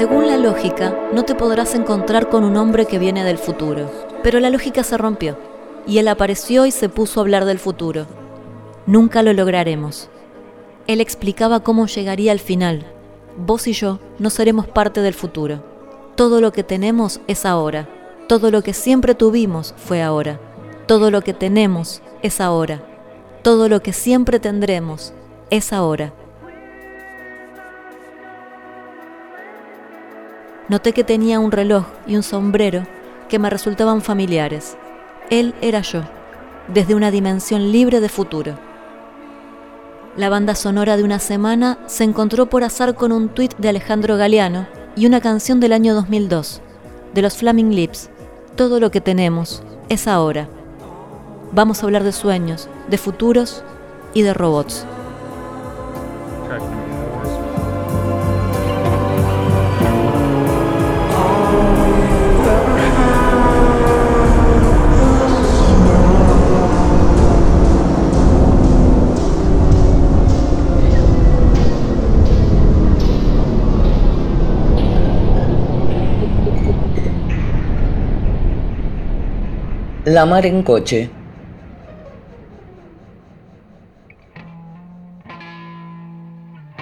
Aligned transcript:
Según 0.00 0.26
la 0.26 0.38
lógica, 0.38 0.98
no 1.12 1.24
te 1.24 1.34
podrás 1.34 1.74
encontrar 1.74 2.30
con 2.30 2.42
un 2.42 2.56
hombre 2.56 2.86
que 2.86 2.98
viene 2.98 3.22
del 3.22 3.36
futuro. 3.36 3.90
Pero 4.22 4.40
la 4.40 4.48
lógica 4.48 4.82
se 4.82 4.96
rompió, 4.96 5.36
y 5.86 5.98
él 5.98 6.08
apareció 6.08 6.64
y 6.64 6.70
se 6.70 6.88
puso 6.88 7.20
a 7.20 7.22
hablar 7.22 7.44
del 7.44 7.58
futuro. 7.58 8.06
Nunca 8.86 9.22
lo 9.22 9.34
lograremos. 9.34 10.08
Él 10.86 11.02
explicaba 11.02 11.60
cómo 11.60 11.86
llegaría 11.86 12.32
al 12.32 12.38
final. 12.38 12.86
Vos 13.36 13.66
y 13.66 13.74
yo 13.74 13.98
no 14.18 14.30
seremos 14.30 14.66
parte 14.66 15.02
del 15.02 15.12
futuro. 15.12 15.62
Todo 16.14 16.40
lo 16.40 16.50
que 16.50 16.64
tenemos 16.64 17.20
es 17.26 17.44
ahora. 17.44 17.86
Todo 18.26 18.50
lo 18.50 18.62
que 18.62 18.72
siempre 18.72 19.14
tuvimos 19.14 19.74
fue 19.76 20.00
ahora. 20.00 20.40
Todo 20.86 21.10
lo 21.10 21.20
que 21.20 21.34
tenemos 21.34 22.00
es 22.22 22.40
ahora. 22.40 22.82
Todo 23.42 23.68
lo 23.68 23.82
que 23.82 23.92
siempre 23.92 24.40
tendremos 24.40 25.12
es 25.50 25.74
ahora. 25.74 26.14
Noté 30.70 30.92
que 30.92 31.02
tenía 31.02 31.40
un 31.40 31.50
reloj 31.50 31.84
y 32.06 32.14
un 32.14 32.22
sombrero 32.22 32.86
que 33.28 33.40
me 33.40 33.50
resultaban 33.50 34.02
familiares. 34.02 34.76
Él 35.28 35.52
era 35.60 35.80
yo, 35.80 36.02
desde 36.72 36.94
una 36.94 37.10
dimensión 37.10 37.72
libre 37.72 37.98
de 37.98 38.08
futuro. 38.08 38.54
La 40.16 40.28
banda 40.28 40.54
sonora 40.54 40.96
de 40.96 41.02
una 41.02 41.18
semana 41.18 41.80
se 41.86 42.04
encontró 42.04 42.46
por 42.46 42.62
azar 42.62 42.94
con 42.94 43.10
un 43.10 43.30
tuit 43.30 43.56
de 43.56 43.68
Alejandro 43.68 44.16
Galeano 44.16 44.68
y 44.94 45.06
una 45.06 45.20
canción 45.20 45.58
del 45.58 45.72
año 45.72 45.92
2002, 45.92 46.60
de 47.14 47.22
los 47.22 47.36
Flaming 47.36 47.74
Lips. 47.74 48.08
Todo 48.54 48.78
lo 48.78 48.92
que 48.92 49.00
tenemos 49.00 49.64
es 49.88 50.06
ahora. 50.06 50.48
Vamos 51.50 51.82
a 51.82 51.86
hablar 51.86 52.04
de 52.04 52.12
sueños, 52.12 52.68
de 52.88 52.96
futuros 52.96 53.64
y 54.14 54.22
de 54.22 54.34
robots. 54.34 54.86
La 80.10 80.26
mar 80.26 80.44
en 80.44 80.64
coche. 80.64 81.08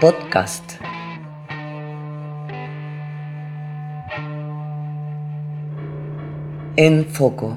Podcast. 0.01 0.81
En 6.77 7.05
foco. 7.05 7.55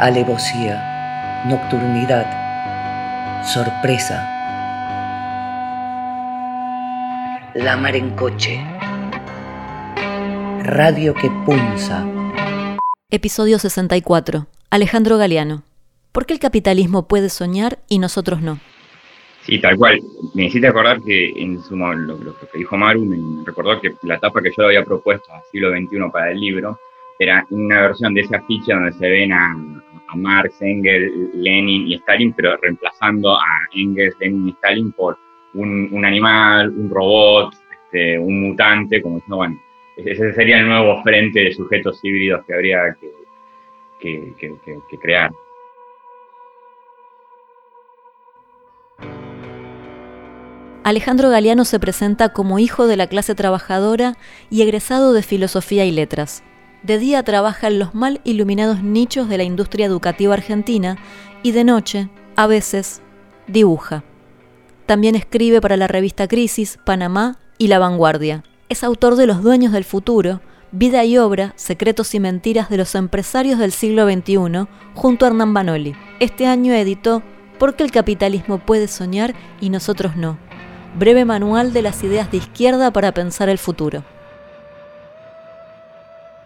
Alevosía, 0.00 1.44
nocturnidad, 1.46 2.26
sorpresa. 3.44 4.18
La 7.54 7.76
mar 7.76 7.94
en 7.94 8.10
coche. 8.16 8.79
Radio 10.72 11.14
que 11.14 11.28
punza. 11.44 12.06
Episodio 13.10 13.58
64. 13.58 14.46
Alejandro 14.70 15.18
Galeano. 15.18 15.64
¿Por 16.12 16.26
qué 16.26 16.34
el 16.34 16.38
capitalismo 16.38 17.08
puede 17.08 17.28
soñar 17.28 17.80
y 17.88 17.98
nosotros 17.98 18.40
no? 18.40 18.60
Sí, 19.42 19.60
tal 19.60 19.76
cual. 19.76 19.98
Me 20.32 20.44
hiciste 20.44 20.68
acordar 20.68 21.00
que 21.02 21.30
en 21.30 21.60
su 21.60 21.74
lo, 21.76 21.92
lo 21.94 22.38
que 22.38 22.58
dijo 22.58 22.76
Maru 22.76 23.04
me 23.04 23.44
recordó 23.44 23.80
que 23.80 23.94
la 24.04 24.14
etapa 24.14 24.40
que 24.40 24.52
yo 24.56 24.66
había 24.66 24.84
propuesto 24.84 25.32
al 25.32 25.42
siglo 25.50 25.72
XXI 25.72 26.08
para 26.12 26.30
el 26.30 26.38
libro 26.38 26.78
era 27.18 27.44
una 27.50 27.80
versión 27.80 28.14
de 28.14 28.20
esa 28.20 28.40
ficha 28.42 28.74
donde 28.74 28.92
se 28.92 29.08
ven 29.08 29.32
a, 29.32 29.50
a 30.06 30.16
Marx, 30.16 30.62
Engels, 30.62 31.34
Lenin 31.34 31.88
y 31.88 31.94
Stalin, 31.94 32.32
pero 32.32 32.56
reemplazando 32.58 33.34
a 33.34 33.44
Engels, 33.74 34.14
Lenin 34.20 34.46
y 34.46 34.52
Stalin 34.52 34.92
por 34.92 35.18
un, 35.54 35.88
un 35.90 36.04
animal, 36.04 36.70
un 36.70 36.88
robot, 36.88 37.54
este, 37.72 38.20
un 38.20 38.50
mutante, 38.50 39.02
como 39.02 39.16
diciendo, 39.16 39.36
bueno, 39.38 39.60
ese 40.04 40.32
sería 40.34 40.58
el 40.58 40.68
nuevo 40.68 41.02
frente 41.02 41.40
de 41.40 41.52
sujetos 41.52 42.00
híbridos 42.02 42.44
que 42.46 42.54
habría 42.54 42.96
que, 44.00 44.32
que, 44.38 44.54
que, 44.88 44.98
crear. 44.98 45.30
Alejandro 50.82 51.28
Galeano 51.28 51.64
se 51.64 51.78
presenta 51.78 52.30
como 52.30 52.58
hijo 52.58 52.86
de 52.86 52.96
la 52.96 53.06
clase 53.06 53.34
trabajadora 53.34 54.16
y 54.48 54.62
egresado 54.62 55.12
de 55.12 55.22
Filosofía 55.22 55.84
y 55.84 55.92
Letras. 55.92 56.42
De 56.82 56.98
día 56.98 57.22
trabaja 57.22 57.68
en 57.68 57.78
los 57.78 57.94
mal 57.94 58.20
iluminados 58.24 58.82
nichos 58.82 59.28
de 59.28 59.36
la 59.36 59.44
industria 59.44 59.86
educativa 59.86 60.32
argentina 60.32 60.96
y 61.42 61.52
de 61.52 61.64
noche, 61.64 62.08
a 62.36 62.46
veces, 62.46 63.02
dibuja. 63.46 64.02
También 64.86 65.14
escribe 65.14 65.60
para 65.60 65.76
la 65.76 65.86
revista 65.86 66.26
Crisis, 66.26 66.78
Panamá 66.84 67.38
y 67.58 67.68
La 67.68 67.78
Vanguardia. 67.78 68.42
Es 68.70 68.84
autor 68.84 69.16
de 69.16 69.26
Los 69.26 69.42
Dueños 69.42 69.72
del 69.72 69.82
Futuro, 69.82 70.40
Vida 70.70 71.04
y 71.04 71.18
Obra, 71.18 71.54
Secretos 71.56 72.14
y 72.14 72.20
Mentiras 72.20 72.70
de 72.70 72.76
los 72.76 72.94
Empresarios 72.94 73.58
del 73.58 73.72
Siglo 73.72 74.08
XXI, 74.08 74.68
junto 74.94 75.24
a 75.24 75.28
Hernán 75.28 75.52
Banoli. 75.52 75.96
Este 76.20 76.46
año 76.46 76.72
editó 76.72 77.24
¿Por 77.58 77.74
qué 77.74 77.82
el 77.82 77.90
capitalismo 77.90 78.60
puede 78.60 78.86
soñar 78.86 79.34
y 79.60 79.70
nosotros 79.70 80.14
no? 80.14 80.38
Breve 80.96 81.24
manual 81.24 81.72
de 81.72 81.82
las 81.82 82.04
ideas 82.04 82.30
de 82.30 82.36
izquierda 82.36 82.92
para 82.92 83.10
pensar 83.10 83.48
el 83.48 83.58
futuro. 83.58 84.04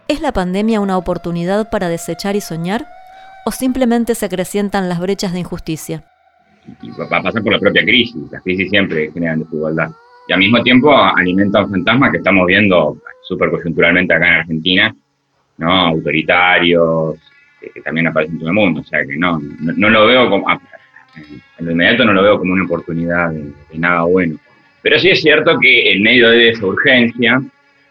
¿Es 0.09 0.23
la 0.23 0.33
pandemia 0.33 0.81
una 0.81 0.97
oportunidad 0.97 1.69
para 1.69 1.91
desechar 1.91 2.37
y 2.37 2.41
soñar? 2.41 2.87
¿O 3.45 3.51
simplemente 3.51 4.15
se 4.15 4.25
acrecientan 4.25 4.89
las 4.89 4.99
brechas 4.99 5.35
de 5.35 5.41
injusticia? 5.41 6.05
Y 6.81 6.89
va 6.93 7.05
a 7.19 7.23
pasar 7.23 7.43
por 7.43 7.53
la 7.53 7.59
propia 7.59 7.83
crisis. 7.83 8.17
Las 8.33 8.43
crisis 8.43 8.71
siempre 8.71 9.13
generan 9.13 9.41
desigualdad. 9.41 9.91
Y 10.27 10.33
al 10.33 10.39
mismo 10.39 10.63
tiempo 10.63 10.97
alimenta 10.97 11.63
un 11.63 11.71
fantasma 11.71 12.11
que 12.11 12.19
estamos 12.19 12.47
viendo 12.47 12.99
súper 13.23 13.51
coyunturalmente 13.51 14.15
acá 14.15 14.29
en 14.29 14.35
Argentina, 14.35 14.97
¿no? 15.59 15.71
Autoritarios, 15.71 17.17
que, 17.61 17.71
que, 17.71 17.81
también 17.83 18.07
aparecen 18.07 18.35
en 18.35 18.41
todo 18.41 18.49
el 18.49 18.55
mundo. 18.55 18.81
O 18.81 18.85
sea 18.85 19.05
que 19.05 19.17
no, 19.17 19.39
no, 19.39 19.73
no 19.77 19.91
lo 19.91 20.07
veo 20.07 20.31
como, 20.31 20.47
en 21.17 21.67
lo 21.67 21.73
inmediato 21.73 22.05
no 22.05 22.13
lo 22.13 22.23
veo 22.23 22.39
como 22.39 22.53
una 22.53 22.65
oportunidad 22.65 23.31
de, 23.31 23.53
de 23.71 23.79
nada 23.79 24.03
bueno. 24.03 24.37
Pero 24.83 24.99
sí 24.99 25.11
es 25.11 25.23
cierto 25.23 25.59
que 25.59 25.93
en 25.93 26.03
medio 26.03 26.31
de 26.31 26.51
esa 26.51 26.67
urgencia 26.67 27.41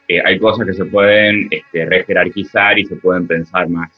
eh, 0.08 0.22
hay 0.24 0.38
cosas 0.38 0.68
que 0.68 0.74
se 0.74 0.86
pueden 0.86 1.48
este, 1.50 1.86
rejerarquizar 1.86 2.78
y 2.78 2.86
se 2.86 2.96
pueden 2.98 3.26
pensar 3.26 3.70
más, 3.70 3.90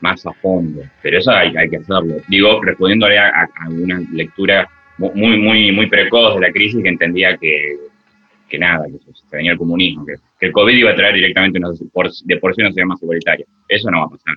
más 0.00 0.24
a 0.26 0.32
fondo. 0.34 0.82
Pero 1.02 1.18
eso 1.18 1.30
hay, 1.30 1.56
hay 1.56 1.68
que 1.68 1.78
hacerlo. 1.78 2.16
Digo, 2.28 2.62
respondiéndole 2.62 3.18
a, 3.18 3.28
a, 3.28 3.68
una 3.68 4.00
lectura 4.12 4.68
muy, 4.98 5.38
muy, 5.38 5.72
muy 5.72 5.86
precoz 5.86 6.34
de 6.34 6.40
la 6.40 6.52
crisis 6.52 6.82
que 6.82 6.88
entendía 6.88 7.36
que, 7.36 7.76
que 8.48 8.58
nada, 8.58 8.86
que 8.86 8.98
se 9.12 9.36
venía 9.36 9.52
el 9.52 9.58
comunismo, 9.58 10.04
que, 10.04 10.14
el 10.40 10.52
COVID 10.52 10.74
iba 10.74 10.90
a 10.90 10.96
traer 10.96 11.14
directamente 11.14 11.58
una, 11.58 11.70
de 11.70 12.36
por 12.36 12.54
sí 12.54 12.60
una 12.60 12.70
sociedad 12.70 12.86
más 12.86 13.02
igualitaria. 13.02 13.46
Eso 13.68 13.90
no 13.90 14.00
va 14.00 14.06
a 14.06 14.10
pasar. 14.10 14.34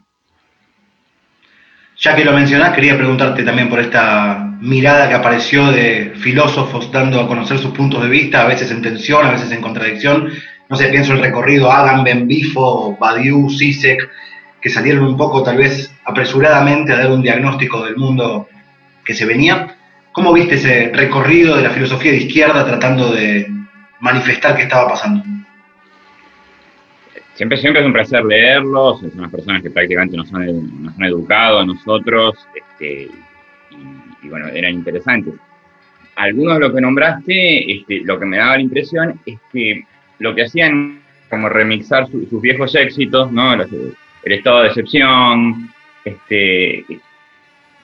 Ya 1.98 2.16
que 2.16 2.26
lo 2.26 2.34
mencionás, 2.34 2.74
quería 2.74 2.98
preguntarte 2.98 3.44
también 3.44 3.70
por 3.70 3.80
esta 3.80 4.58
mirada 4.60 5.08
que 5.08 5.14
apareció 5.14 5.72
de 5.72 6.14
filósofos 6.16 6.92
dando 6.92 7.20
a 7.20 7.28
conocer 7.28 7.60
sus 7.60 7.72
puntos 7.72 8.02
de 8.02 8.10
vista, 8.10 8.42
a 8.42 8.48
veces 8.48 8.72
en 8.72 8.82
tensión, 8.82 9.26
a 9.26 9.32
veces 9.32 9.52
en 9.52 9.62
contradicción. 9.62 10.30
No 10.68 10.76
sé, 10.76 10.88
pienso 10.88 11.14
el 11.14 11.22
recorrido 11.22 11.72
Adam, 11.72 12.04
Benbifo, 12.04 12.98
Badiou, 13.00 13.50
Sisek, 13.50 14.10
que 14.60 14.70
salieron 14.70 15.04
un 15.04 15.18
poco 15.18 15.44
tal 15.44 15.58
vez 15.58 15.94
apresuradamente 16.04 16.92
a 16.92 16.98
dar 16.98 17.12
un 17.12 17.22
diagnóstico 17.22 17.86
del 17.86 17.98
mundo 17.98 18.48
que 19.06 19.14
se 19.14 19.26
venía. 19.26 19.76
¿Cómo 20.14 20.34
viste 20.34 20.56
ese 20.56 20.92
recorrido 20.94 21.56
de 21.56 21.64
la 21.64 21.70
filosofía 21.70 22.12
de 22.12 22.18
izquierda 22.18 22.66
tratando 22.66 23.12
de 23.12 23.48
manifestar 24.02 24.56
qué 24.56 24.64
estaba 24.64 24.90
pasando? 24.90 25.24
Siempre, 27.36 27.58
siempre 27.58 27.82
es 27.82 27.88
un 27.88 27.94
placer 27.94 28.26
leerlos, 28.26 29.00
son 29.00 29.12
unas 29.18 29.32
personas 29.32 29.62
que 29.62 29.72
prácticamente 29.72 30.18
nos 30.18 30.34
han, 30.34 30.84
nos 30.84 30.96
han 30.98 31.04
educado 31.06 31.60
a 31.60 31.66
nosotros, 31.66 32.36
este, 32.54 33.10
y, 34.22 34.28
bueno, 34.28 34.48
eran 34.50 34.74
interesantes. 34.74 35.36
Algunos 36.18 36.56
de 36.56 36.60
los 36.60 36.74
que 36.74 36.82
nombraste, 36.82 37.72
este, 37.72 38.02
lo 38.02 38.20
que 38.20 38.26
me 38.26 38.38
daba 38.38 38.58
la 38.58 38.62
impresión 38.62 39.20
es 39.26 39.40
que 39.52 39.86
lo 40.20 40.36
que 40.36 40.44
hacían 40.44 41.02
como 41.30 41.48
remixar 41.48 42.08
su, 42.08 42.28
sus 42.28 42.42
viejos 42.42 42.76
éxitos, 42.76 43.32
¿no? 43.32 43.56
Los, 43.56 43.70
el 43.72 44.34
estado 44.34 44.62
de 44.62 44.68
excepción, 44.68 45.74
este, 46.04 46.86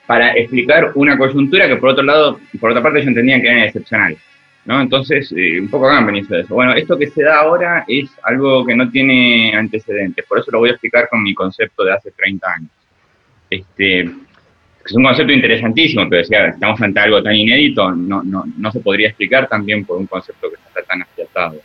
para 0.08 0.32
explicar 0.32 0.92
una 0.94 1.18
coyuntura 1.18 1.68
que 1.68 1.76
por 1.76 1.90
otro 1.90 2.02
lado, 2.02 2.40
por 2.58 2.70
otra 2.70 2.82
parte 2.82 3.00
ellos 3.00 3.08
entendían 3.08 3.42
que 3.42 3.48
eran 3.48 3.64
excepcionales. 3.64 4.18
¿no? 4.64 4.80
Entonces, 4.80 5.30
eh, 5.36 5.60
un 5.60 5.68
poco 5.68 5.86
me 6.00 6.22
de 6.22 6.40
eso. 6.40 6.54
Bueno, 6.54 6.72
esto 6.72 6.96
que 6.96 7.08
se 7.08 7.22
da 7.22 7.40
ahora 7.40 7.84
es 7.86 8.08
algo 8.22 8.64
que 8.64 8.74
no 8.74 8.90
tiene 8.90 9.54
antecedentes, 9.54 10.24
por 10.24 10.38
eso 10.38 10.50
lo 10.50 10.60
voy 10.60 10.70
a 10.70 10.72
explicar 10.72 11.10
con 11.10 11.22
mi 11.22 11.34
concepto 11.34 11.84
de 11.84 11.92
hace 11.92 12.10
30 12.12 12.46
años. 12.50 12.70
Este, 13.50 14.00
es 14.00 14.92
un 14.94 15.04
concepto 15.04 15.30
interesantísimo, 15.30 16.08
pero 16.08 16.22
decía, 16.22 16.46
estamos 16.46 16.78
frente 16.78 17.00
a 17.00 17.02
algo 17.02 17.22
tan 17.22 17.34
inédito, 17.34 17.90
no, 17.90 18.22
no, 18.22 18.44
no 18.56 18.72
se 18.72 18.80
podría 18.80 19.08
explicar 19.08 19.46
también 19.46 19.84
por 19.84 19.98
un 19.98 20.06
concepto 20.06 20.48
que 20.48 20.56
está 20.56 20.82
tan 20.84 21.02
afiatado. 21.02 21.60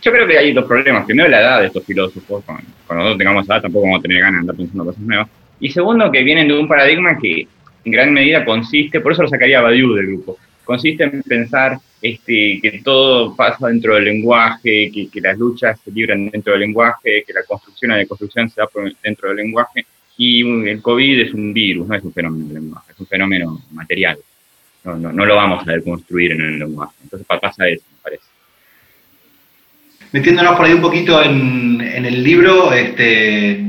Yo 0.00 0.12
creo 0.12 0.26
que 0.26 0.38
hay 0.38 0.54
dos 0.54 0.64
problemas. 0.64 1.04
Primero, 1.04 1.28
la 1.28 1.40
edad 1.40 1.60
de 1.60 1.66
estos 1.66 1.84
filósofos. 1.84 2.42
Cuando, 2.46 2.64
nosotros 2.88 3.18
tengamos 3.18 3.46
edad, 3.46 3.60
tampoco 3.60 3.84
vamos 3.84 3.98
a 3.98 4.02
tener 4.02 4.22
ganas 4.22 4.32
de 4.32 4.40
andar 4.40 4.56
pensando 4.56 4.84
cosas 4.86 5.02
nuevas. 5.02 5.28
Y 5.60 5.68
segundo, 5.68 6.10
que 6.10 6.22
vienen 6.22 6.48
de 6.48 6.58
un 6.58 6.68
paradigma 6.68 7.18
que 7.18 7.46
en 7.86 7.92
gran 7.92 8.12
medida 8.12 8.44
consiste, 8.44 9.00
por 9.00 9.12
eso 9.12 9.22
lo 9.22 9.28
sacaría 9.28 9.60
Badiou 9.60 9.94
del 9.94 10.08
grupo, 10.08 10.38
consiste 10.64 11.04
en 11.04 11.22
pensar 11.22 11.78
este, 12.02 12.58
que 12.60 12.80
todo 12.84 13.34
pasa 13.36 13.68
dentro 13.68 13.94
del 13.94 14.04
lenguaje, 14.04 14.90
que, 14.92 15.20
las 15.20 15.38
luchas 15.38 15.78
se 15.82 15.92
libran 15.92 16.28
dentro 16.28 16.52
del 16.52 16.62
lenguaje, 16.62 17.22
que 17.24 17.32
la 17.32 17.44
construcción 17.44 17.92
y 17.92 17.94
la 17.94 17.98
deconstrucción 17.98 18.50
se 18.50 18.60
da 18.60 18.68
dentro 19.02 19.28
del 19.28 19.38
lenguaje, 19.38 19.86
y 20.18 20.40
el 20.68 20.82
COVID 20.82 21.20
es 21.20 21.32
un 21.32 21.52
virus, 21.52 21.86
no 21.86 21.94
es 21.94 22.02
un 22.02 22.12
fenómeno 22.12 22.44
del 22.46 22.54
lenguaje, 22.54 22.92
es 22.92 23.00
un 23.00 23.06
fenómeno 23.06 23.62
material. 23.70 24.18
No, 24.84 25.26
lo 25.26 25.36
vamos 25.36 25.66
a 25.66 25.72
deconstruir 25.72 26.32
en 26.32 26.40
el 26.40 26.58
lenguaje. 26.60 26.94
Entonces 27.02 27.26
pasa 27.26 27.68
eso, 27.68 27.82
me 27.92 28.02
parece. 28.02 28.24
Metiéndonos 30.12 30.56
por 30.56 30.64
ahí 30.64 30.72
un 30.72 30.80
poquito 30.80 31.22
en, 31.22 31.80
en 31.80 32.06
el 32.06 32.22
libro, 32.22 32.72
este, 32.72 33.64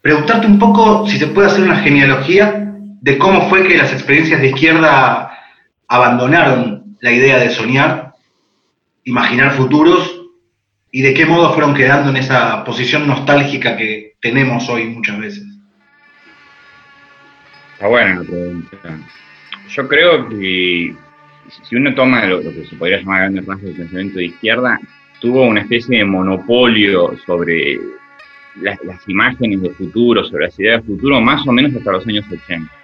preguntarte 0.00 0.46
un 0.46 0.58
poco 0.58 1.06
si 1.06 1.18
se 1.18 1.26
puede 1.26 1.48
hacer 1.48 1.64
una 1.64 1.78
genealogía 1.78 2.69
de 3.00 3.18
cómo 3.18 3.48
fue 3.48 3.66
que 3.66 3.78
las 3.78 3.92
experiencias 3.92 4.40
de 4.40 4.48
izquierda 4.48 5.32
abandonaron 5.88 6.96
la 7.00 7.12
idea 7.12 7.38
de 7.38 7.50
soñar, 7.50 8.12
imaginar 9.04 9.52
futuros, 9.52 10.16
y 10.92 11.02
de 11.02 11.14
qué 11.14 11.24
modo 11.24 11.52
fueron 11.52 11.74
quedando 11.74 12.10
en 12.10 12.16
esa 12.16 12.64
posición 12.64 13.06
nostálgica 13.06 13.76
que 13.76 14.14
tenemos 14.20 14.68
hoy 14.68 14.86
muchas 14.86 15.18
veces. 15.18 15.44
Está 17.74 17.86
buena 17.86 18.16
la 18.16 18.22
pregunta. 18.22 18.76
Yo 19.68 19.88
creo 19.88 20.28
que 20.28 20.94
si 21.62 21.76
uno 21.76 21.94
toma 21.94 22.26
lo, 22.26 22.40
que 22.40 22.66
se 22.68 22.76
podría 22.76 22.98
llamar 22.98 23.20
grandes 23.20 23.46
rasgos 23.46 23.64
del 23.64 23.76
pensamiento 23.76 24.18
de 24.18 24.24
izquierda, 24.26 24.80
tuvo 25.20 25.44
una 25.44 25.62
especie 25.62 25.98
de 25.98 26.04
monopolio 26.04 27.16
sobre 27.24 27.78
las, 28.56 28.82
las, 28.84 29.08
imágenes 29.08 29.62
de 29.62 29.70
futuro, 29.70 30.24
sobre 30.24 30.46
las 30.46 30.58
ideas 30.58 30.82
de 30.82 30.94
futuro, 30.94 31.20
más 31.20 31.46
o 31.46 31.52
menos 31.52 31.74
hasta 31.74 31.92
los 31.92 32.06
años 32.06 32.26
80 32.30 32.79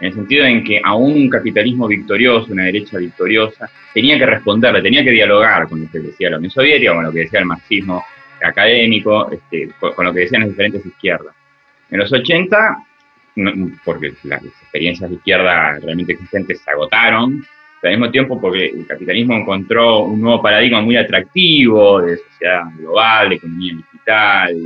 en 0.00 0.06
el 0.06 0.14
sentido 0.14 0.44
en 0.44 0.62
que 0.62 0.80
aún 0.84 1.12
un 1.12 1.28
capitalismo 1.28 1.88
victorioso, 1.88 2.52
una 2.52 2.64
derecha 2.64 2.98
victoriosa, 2.98 3.68
tenía 3.92 4.16
que 4.18 4.26
responderle, 4.26 4.80
tenía 4.80 5.02
que 5.02 5.10
dialogar 5.10 5.68
con 5.68 5.82
lo 5.82 5.90
que 5.90 5.98
decía 5.98 6.30
la 6.30 6.36
Unión 6.36 6.52
Soviética, 6.52 6.94
con 6.94 7.04
lo 7.04 7.12
que 7.12 7.20
decía 7.20 7.40
el 7.40 7.46
marxismo 7.46 8.04
académico, 8.42 9.30
este, 9.30 9.70
con, 9.80 10.04
lo 10.04 10.12
que 10.12 10.20
decían 10.20 10.42
las 10.42 10.50
diferentes 10.50 10.86
izquierdas. 10.86 11.34
En 11.90 11.98
los 11.98 12.12
80, 12.12 12.84
porque 13.84 14.12
las 14.24 14.44
experiencias 14.44 15.10
de 15.10 15.16
izquierda 15.16 15.78
realmente 15.80 16.12
existentes 16.12 16.60
se 16.60 16.70
agotaron, 16.70 17.44
al 17.82 17.90
mismo 17.90 18.10
tiempo 18.10 18.40
porque 18.40 18.66
el 18.66 18.86
capitalismo 18.86 19.34
encontró 19.34 20.00
un 20.00 20.20
nuevo 20.20 20.42
paradigma 20.42 20.80
muy 20.80 20.96
atractivo 20.96 22.02
de 22.02 22.16
sociedad 22.16 22.64
global, 22.76 23.28
de 23.28 23.34
economía 23.36 23.74
digital, 23.76 24.56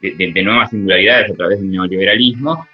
de, 0.00 0.32
de 0.32 0.42
nuevas 0.42 0.70
singularidades 0.70 1.30
a 1.30 1.34
través 1.34 1.60
del 1.60 1.70
neoliberalismo, 1.70 2.66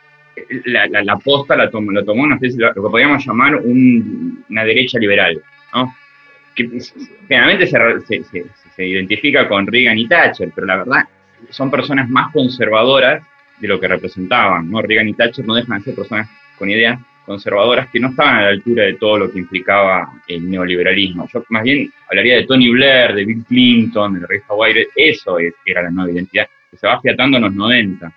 la, 0.65 0.87
la, 0.87 1.17
posta 1.17 1.57
la 1.57 1.71
tomó, 1.71 1.93
lo 1.93 2.05
tomó 2.05 2.27
lo 2.27 2.39
que 2.39 2.81
podríamos 2.81 3.25
llamar 3.25 3.57
una 3.57 4.65
derecha 4.65 4.99
liberal, 4.99 5.41
que 6.55 6.69
generalmente 7.29 7.67
se, 7.67 8.23
se, 8.23 8.45
se, 8.77 8.87
identifica 8.87 9.49
con 9.49 9.67
Reagan 9.67 9.99
y 9.99 10.07
Thatcher, 10.07 10.53
pero 10.55 10.67
la 10.67 10.77
verdad 10.77 11.09
son 11.51 11.71
personas 11.71 12.09
más 12.09 12.33
conservadoras 12.33 13.23
de 13.59 13.69
lo 13.69 13.81
que 13.81 13.89
representaban. 13.89 14.71
¿no? 14.71 14.83
Reagan 14.83 15.09
y 15.09 15.15
Thatcher 15.15 15.45
no 15.47 15.55
dejan 15.55 15.79
de 15.79 15.85
ser 15.85 15.95
personas 15.95 16.29
con 16.59 16.71
ideas 16.71 16.99
conservadoras 17.25 17.89
que 17.89 18.01
no 18.01 18.11
estaban 18.11 18.37
a 18.37 18.43
la 18.43 18.49
altura 18.49 18.85
de 18.85 18.95
todo 18.95 19.19
lo 19.19 19.33
que 19.33 19.39
implicaba 19.39 20.13
el 20.29 20.49
neoliberalismo. 20.49 21.27
Yo 21.33 21.45
más 21.49 21.63
bien 21.63 21.91
hablaría 22.09 22.37
de 22.37 22.47
Tony 22.47 22.71
Blair, 22.71 23.15
de 23.15 23.25
Bill 23.25 23.45
Clinton, 23.45 24.21
de 24.21 24.27
Ray 24.27 24.41
White, 24.49 24.89
eso 24.95 25.39
era 25.65 25.83
la 25.83 25.91
nueva 25.91 26.13
identidad, 26.13 26.47
que 26.71 26.77
se 26.77 26.87
va 26.87 26.95
afiatando 26.95 27.39
en 27.39 27.45
los 27.45 27.55
90. 27.55 28.13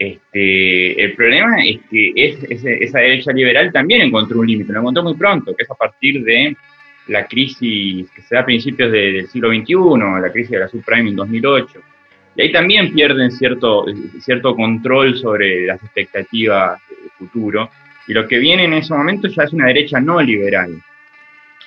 Este, 0.00 1.04
el 1.04 1.12
problema 1.12 1.62
es 1.62 1.78
que 1.90 2.12
esa 2.16 3.00
derecha 3.00 3.32
liberal 3.32 3.70
también 3.70 4.00
encontró 4.00 4.40
un 4.40 4.46
límite, 4.46 4.72
lo 4.72 4.80
encontró 4.80 5.02
muy 5.02 5.12
pronto, 5.12 5.54
que 5.54 5.62
es 5.62 5.70
a 5.70 5.74
partir 5.74 6.24
de 6.24 6.56
la 7.08 7.26
crisis 7.26 8.10
que 8.10 8.22
se 8.22 8.34
da 8.34 8.40
a 8.40 8.46
principios 8.46 8.90
del 8.90 9.28
siglo 9.28 9.50
XXI, 9.50 10.22
la 10.22 10.32
crisis 10.32 10.52
de 10.52 10.58
la 10.60 10.68
subprime 10.68 11.10
en 11.10 11.16
2008. 11.16 11.80
Y 12.34 12.40
ahí 12.40 12.50
también 12.50 12.94
pierden 12.94 13.30
cierto, 13.30 13.84
cierto 14.20 14.56
control 14.56 15.18
sobre 15.18 15.66
las 15.66 15.82
expectativas 15.82 16.80
de 16.88 17.10
futuro. 17.18 17.68
Y 18.08 18.14
lo 18.14 18.26
que 18.26 18.38
viene 18.38 18.64
en 18.64 18.72
ese 18.72 18.94
momento 18.94 19.28
ya 19.28 19.42
es 19.42 19.52
una 19.52 19.66
derecha 19.66 20.00
no 20.00 20.22
liberal, 20.22 20.80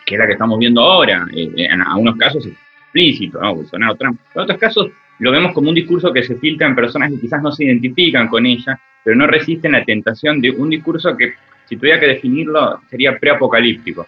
que 0.08 0.16
es 0.16 0.20
la 0.20 0.26
que 0.26 0.34
estamos 0.34 0.58
viendo 0.58 0.82
ahora, 0.82 1.28
eh, 1.36 1.52
en 1.56 1.82
algunos 1.84 2.18
casos 2.18 2.48
explícito, 2.48 3.40
¿no? 3.40 3.54
Bolsonaro, 3.58 3.96
Trump. 3.96 4.20
En 4.34 4.42
otros 4.42 4.58
casos 4.58 4.92
lo 5.24 5.32
vemos 5.32 5.54
como 5.54 5.70
un 5.70 5.76
discurso 5.76 6.12
que 6.12 6.22
se 6.22 6.36
filtra 6.36 6.68
en 6.68 6.76
personas 6.76 7.10
que 7.10 7.20
quizás 7.20 7.42
no 7.42 7.52
se 7.52 7.64
identifican 7.64 8.28
con 8.28 8.46
ella, 8.46 8.78
pero 9.04 9.16
no 9.16 9.26
resisten 9.26 9.72
la 9.72 9.86
tentación 9.86 10.42
de 10.42 10.52
un 10.52 10.70
discurso 10.70 11.16
que, 11.16 11.34
si 11.66 11.78
tuviera 11.78 11.98
que 11.98 12.08
definirlo, 12.08 12.82
sería 12.90 13.18
preapocalíptico. 13.18 14.06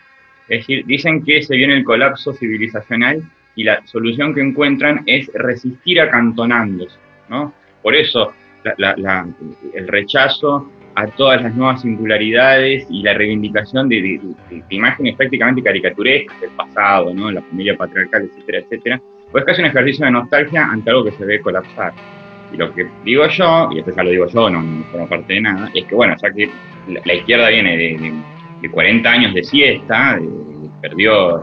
Es 0.50 0.60
decir, 0.60 0.86
dicen 0.86 1.24
que 1.24 1.42
se 1.42 1.56
viene 1.56 1.78
el 1.78 1.86
colapso 1.86 2.34
civilizacional 2.34 3.24
y 3.56 3.64
la 3.64 3.86
solución 3.88 4.36
que 4.36 4.42
encuentran 4.42 5.04
es 5.06 5.32
resistir 5.34 6.02
acantonándose, 6.02 6.98
¿no? 7.30 7.54
Por 7.82 7.96
eso 7.96 8.34
el 8.66 9.88
rechazo 9.88 10.70
a 10.96 11.08
todas 11.08 11.42
las 11.42 11.56
nuevas 11.56 11.82
singularidades 11.82 12.88
y 12.90 13.04
la 13.04 13.14
reivindicación 13.14 13.88
de, 13.88 14.20
imágenes 14.70 15.16
prácticamente 15.16 15.64
caricaturescas 15.64 16.42
del 16.42 16.50
pasado, 16.52 17.14
¿no? 17.14 17.32
La 17.32 17.42
familia 17.42 17.78
patriarcal, 17.78 18.24
etcétera, 18.24 18.60
etcétera, 18.60 19.02
pues 19.32 19.42
es 19.42 19.46
casi 19.46 19.62
un 19.62 19.68
ejercicio 19.68 20.06
de 20.06 20.12
nostalgia 20.12 20.66
ante 20.66 20.90
algo 20.90 21.06
que 21.06 21.12
se 21.12 21.26
ve 21.26 21.42
colapsar. 21.42 21.94
Y 22.54 22.58
lo 22.58 22.74
que 22.74 22.88
digo 23.04 23.28
yo, 23.28 23.70
y 23.72 23.80
esto 23.80 23.92
ya 23.96 24.04
lo 24.04 24.10
digo 24.10 24.28
yo, 24.28 24.50
no, 24.50 24.86
formo 24.92 25.10
parte 25.10 25.34
de 25.34 25.42
nada, 25.42 25.70
es 25.74 25.86
que 25.86 25.96
bueno, 25.96 26.16
ya 26.22 26.32
que 26.32 26.50
la, 27.04 27.14
izquierda 27.14 27.50
viene 27.50 27.78
de, 27.78 28.70
40 28.72 29.12
años 29.12 29.34
de 29.36 29.44
siesta, 29.44 30.20
perdió 30.82 31.40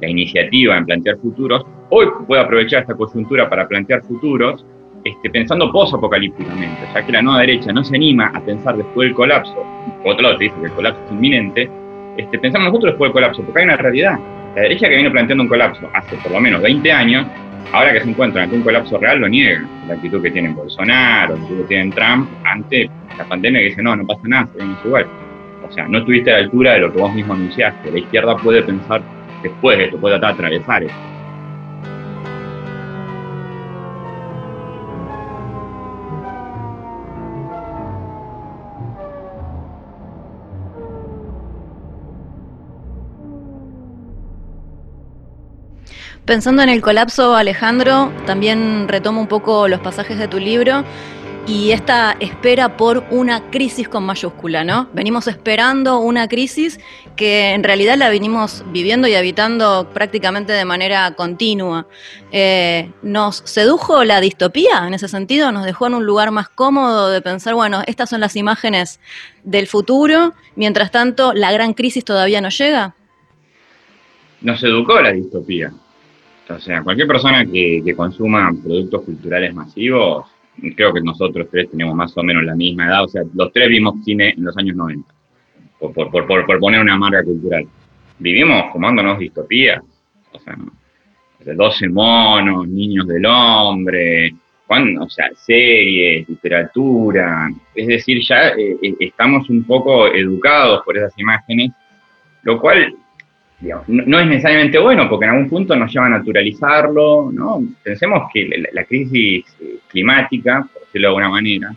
la 0.00 0.08
iniciativa 0.08 0.76
en 0.76 0.84
plantear 0.84 1.16
futuros, 1.18 1.64
hoy 1.88 2.06
puede 2.26 2.42
aprovechar 2.42 2.82
esta 2.82 2.94
coyuntura 2.94 3.48
para 3.48 3.66
plantear 3.66 4.02
futuros, 4.02 4.64
este, 5.04 5.30
pensando 5.30 5.70
posapocalípticamente, 5.70 6.80
ya 6.92 7.06
que 7.06 7.12
la 7.12 7.22
nueva 7.22 7.40
derecha 7.40 7.72
no 7.72 7.84
se 7.84 7.96
anima 7.96 8.26
a 8.34 8.40
pensar 8.40 8.76
después 8.76 9.08
del 9.08 9.14
colapso, 9.14 9.54
por 10.02 10.12
otro 10.12 10.22
lado 10.22 10.38
te 10.38 10.44
dice 10.44 10.56
que 10.60 10.66
el 10.66 10.72
colapso 10.72 11.02
es 11.06 11.12
inminente, 11.12 11.70
este, 12.16 12.38
pensamos 12.38 12.68
nosotros 12.68 12.92
después 12.92 13.08
del 13.08 13.12
colapso, 13.12 13.42
porque 13.42 13.60
hay 13.60 13.64
una 13.66 13.76
realidad, 13.76 14.18
la 14.54 14.62
derecha 14.62 14.88
que 14.88 14.94
viene 14.94 15.10
planteando 15.10 15.42
un 15.42 15.48
colapso 15.48 15.90
hace 15.92 16.16
por 16.16 16.32
lo 16.32 16.40
menos 16.40 16.62
20 16.62 16.92
años, 16.92 17.26
ahora 17.72 17.92
que 17.92 18.00
se 18.00 18.10
encuentra 18.10 18.44
ante 18.44 18.56
un 18.56 18.62
colapso 18.62 18.98
real, 18.98 19.18
lo 19.18 19.28
niega. 19.28 19.64
La 19.88 19.94
actitud 19.94 20.22
que 20.22 20.30
tienen 20.30 20.54
Bolsonaro, 20.54 21.34
la 21.34 21.42
actitud 21.42 21.62
que 21.62 21.68
tienen 21.68 21.90
Trump, 21.90 22.28
ante 22.44 22.88
la 23.18 23.24
pandemia 23.24 23.60
que 23.60 23.66
dice, 23.66 23.82
no, 23.82 23.96
no 23.96 24.06
pasa 24.06 24.22
nada, 24.24 24.48
seguimos 24.52 24.78
igual. 24.84 25.06
O 25.68 25.72
sea, 25.72 25.88
no 25.88 25.98
estuviste 25.98 26.30
a 26.30 26.34
la 26.34 26.44
altura 26.44 26.74
de 26.74 26.80
lo 26.80 26.92
que 26.92 27.00
vos 27.00 27.12
mismo 27.12 27.34
anunciaste. 27.34 27.90
La 27.90 27.98
izquierda 27.98 28.36
puede 28.36 28.62
pensar 28.62 29.02
después 29.42 29.78
de 29.78 29.84
esto, 29.84 29.98
puede 29.98 30.18
tratar 30.18 30.36
de 30.36 30.44
atravesar 30.44 30.82
esto. 30.84 31.13
Pensando 46.24 46.62
en 46.62 46.70
el 46.70 46.80
colapso, 46.80 47.36
Alejandro, 47.36 48.10
también 48.24 48.88
retomo 48.88 49.20
un 49.20 49.26
poco 49.26 49.68
los 49.68 49.80
pasajes 49.80 50.18
de 50.18 50.26
tu 50.26 50.38
libro 50.38 50.82
y 51.46 51.72
esta 51.72 52.16
espera 52.18 52.78
por 52.78 53.04
una 53.10 53.50
crisis 53.50 53.90
con 53.90 54.06
mayúscula, 54.06 54.64
¿no? 54.64 54.88
Venimos 54.94 55.26
esperando 55.26 55.98
una 55.98 56.26
crisis 56.26 56.80
que 57.14 57.50
en 57.50 57.62
realidad 57.62 57.98
la 57.98 58.08
venimos 58.08 58.64
viviendo 58.72 59.06
y 59.06 59.14
habitando 59.14 59.90
prácticamente 59.92 60.54
de 60.54 60.64
manera 60.64 61.14
continua. 61.14 61.86
Eh, 62.32 62.90
¿Nos 63.02 63.42
sedujo 63.44 64.02
la 64.04 64.22
distopía 64.22 64.86
en 64.86 64.94
ese 64.94 65.08
sentido? 65.08 65.52
¿Nos 65.52 65.66
dejó 65.66 65.88
en 65.88 65.94
un 65.94 66.06
lugar 66.06 66.30
más 66.30 66.48
cómodo 66.48 67.10
de 67.10 67.20
pensar, 67.20 67.52
bueno, 67.52 67.82
estas 67.86 68.08
son 68.08 68.20
las 68.22 68.34
imágenes 68.34 68.98
del 69.42 69.66
futuro, 69.66 70.32
mientras 70.56 70.90
tanto 70.90 71.34
la 71.34 71.52
gran 71.52 71.74
crisis 71.74 72.02
todavía 72.02 72.40
no 72.40 72.48
llega? 72.48 72.94
Nos 74.40 74.62
educó 74.62 74.98
la 75.02 75.12
distopía. 75.12 75.70
O 76.48 76.58
sea, 76.58 76.82
cualquier 76.82 77.08
persona 77.08 77.44
que, 77.46 77.94
consuma 77.96 78.52
productos 78.62 79.02
culturales 79.02 79.54
masivos, 79.54 80.26
creo 80.76 80.92
que 80.92 81.00
nosotros 81.00 81.48
tres 81.50 81.70
tenemos 81.70 81.94
más 81.94 82.16
o 82.16 82.22
menos 82.22 82.44
la 82.44 82.54
misma 82.54 82.86
edad, 82.86 83.04
o 83.04 83.08
sea, 83.08 83.22
los 83.34 83.52
tres 83.52 83.68
vimos 83.68 84.04
cine 84.04 84.34
en 84.36 84.44
los 84.44 84.56
años 84.56 84.76
90, 84.76 85.08
por, 85.78 86.60
poner 86.60 86.80
una 86.80 86.98
marca 86.98 87.24
cultural. 87.24 87.66
Vivimos 88.18 88.72
fumándonos 88.72 89.18
distopías, 89.18 89.82
o 90.32 90.38
sea, 90.38 90.56
12 91.44 91.88
monos, 91.88 92.68
niños 92.68 93.06
del 93.06 93.24
hombre, 93.26 94.34
o 94.68 95.08
sea, 95.08 95.30
series, 95.34 96.28
literatura, 96.28 97.48
es 97.74 97.86
decir, 97.86 98.20
ya 98.26 98.48
eh, 98.48 98.76
eh, 98.82 98.94
estamos 99.00 99.48
un 99.50 99.62
poco 99.64 100.08
educados 100.08 100.82
por 100.84 100.96
esas 100.96 101.16
imágenes, 101.18 101.70
lo 102.42 102.60
cual 102.60 102.94
no, 103.86 104.20
es 104.20 104.26
necesariamente 104.26 104.78
bueno, 104.78 105.08
porque 105.08 105.24
en 105.26 105.32
algún 105.32 105.48
punto 105.48 105.76
nos 105.76 105.92
lleva 105.92 106.06
a 106.06 106.10
naturalizarlo, 106.10 107.30
¿no? 107.32 107.62
Pensemos 107.82 108.28
que 108.32 108.66
la, 108.72 108.84
crisis 108.84 109.44
eh, 109.60 109.78
climática, 109.88 110.66
por 110.72 110.82
decirlo 110.82 111.08
de 111.08 111.08
alguna 111.08 111.28
manera, 111.28 111.74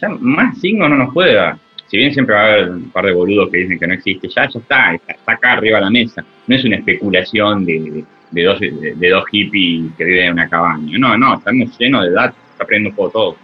ya, 0.00 0.08
más 0.08 0.58
signos 0.60 0.90
no 0.90 0.96
nos 0.96 1.14
puede 1.14 1.34
dar. 1.34 1.56
Si 1.86 1.96
bien 1.96 2.12
siempre 2.12 2.34
va 2.34 2.42
a 2.42 2.52
haber 2.52 2.70
un 2.70 2.90
par 2.90 3.04
de 3.04 3.12
boludos 3.12 3.50
que 3.50 3.58
dicen 3.58 3.78
que 3.78 3.86
no 3.86 3.94
existe, 3.94 4.28
ya, 4.28 4.48
ya 4.48 4.60
está, 4.60 4.94
está, 4.94 5.16
acá 5.26 5.52
arriba 5.52 5.78
de 5.78 5.84
la 5.84 5.90
mesa. 5.90 6.24
No 6.46 6.54
es 6.54 6.64
una 6.64 6.76
especulación 6.76 7.64
de, 7.64 8.04
de, 8.30 9.08
dos 9.10 9.24
hippies 9.30 9.92
que 9.96 10.04
viven 10.04 10.26
en 10.26 10.32
una 10.34 10.48
cabaña. 10.48 10.98
No, 10.98 11.18
no, 11.18 11.34
estamos 11.38 11.76
llenos 11.78 12.04
de 12.04 12.12
datos, 12.12 12.38
está 12.52 12.64
aprendiendo 12.64 12.90
un 12.90 12.96
poco 12.96 13.10
todo. 13.10 13.36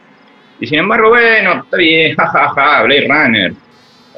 Y 0.61 0.67
sin 0.67 0.79
embargo, 0.79 1.09
bueno, 1.09 1.63
está 1.65 1.77
bien, 1.77 2.15
jajaja, 2.17 2.55
ja, 2.55 2.77
ja, 2.79 2.83
Blade 2.85 3.09
Runner, 3.09 3.53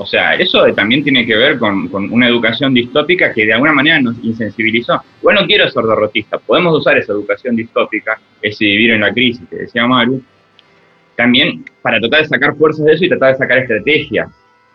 o 0.01 0.07
sea, 0.07 0.37
eso 0.37 0.65
también 0.75 1.03
tiene 1.03 1.27
que 1.27 1.37
ver 1.37 1.59
con, 1.59 1.91
una 1.93 2.29
educación 2.29 2.73
distópica 2.73 3.33
que 3.35 3.45
de 3.45 3.53
alguna 3.53 3.73
manera 3.73 4.01
nos 4.01 4.17
insensibilizó. 4.23 5.03
Bueno, 5.21 5.41
no 5.41 5.47
quiero 5.49 5.69
ser 5.69 5.83
derrotista, 5.83 6.39
podemos 6.39 6.79
usar 6.79 6.97
esa 6.99 7.13
educación 7.13 7.57
distópica, 7.57 8.17
ese 8.41 8.65
vivir 8.65 8.93
en 8.93 9.01
la 9.01 9.13
crisis 9.13 9.43
que 9.51 9.57
decía 9.57 9.89
Maru, 9.89 10.23
también 11.17 11.65
para 11.83 11.99
tratar 11.99 12.23
de 12.23 12.29
sacar 12.29 12.55
fuerzas 12.55 12.87
de 12.87 12.93
eso 12.93 13.05
y 13.07 13.09
tratar 13.09 13.33
de 13.33 13.39
sacar 13.39 13.59
estrategias, 13.59 14.29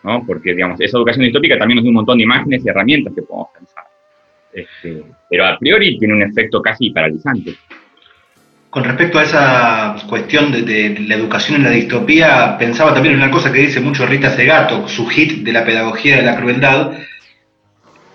¿no? 0.03 0.25
Porque, 0.27 0.53
digamos, 0.53 0.81
esa 0.81 0.97
educación 0.97 1.23
distópica 1.23 1.57
también 1.57 1.77
nos 1.77 1.85
da 1.85 1.89
un 1.89 1.95
montón 1.95 2.17
de 2.17 2.23
imágenes 2.23 2.65
y 2.65 2.69
herramientas 2.69 3.13
que 3.15 3.21
podemos 3.21 3.47
pensar. 3.57 3.83
Este, 4.51 5.03
pero 5.29 5.45
a 5.45 5.57
priori 5.57 5.97
tiene 5.97 6.15
un 6.15 6.23
efecto 6.23 6.61
casi 6.61 6.89
paralizante. 6.89 7.55
Con 8.73 8.85
respecto 8.85 9.19
a 9.19 9.23
esa 9.23 9.95
cuestión 10.09 10.51
de, 10.51 10.97
la 11.07 11.13
educación 11.13 11.57
en 11.57 11.63
la 11.65 11.69
distopía, 11.69 12.57
pensaba 12.57 12.91
también 12.91 13.13
en 13.13 13.21
una 13.21 13.29
cosa 13.29 13.53
que 13.53 13.59
dice 13.59 13.79
mucho 13.79 14.07
Rita 14.07 14.31
Segato, 14.31 14.87
su 14.87 15.05
hit 15.05 15.43
de 15.43 15.53
la 15.53 15.63
pedagogía 15.63 16.15
de 16.15 16.23
la 16.23 16.35
crueldad, 16.35 16.93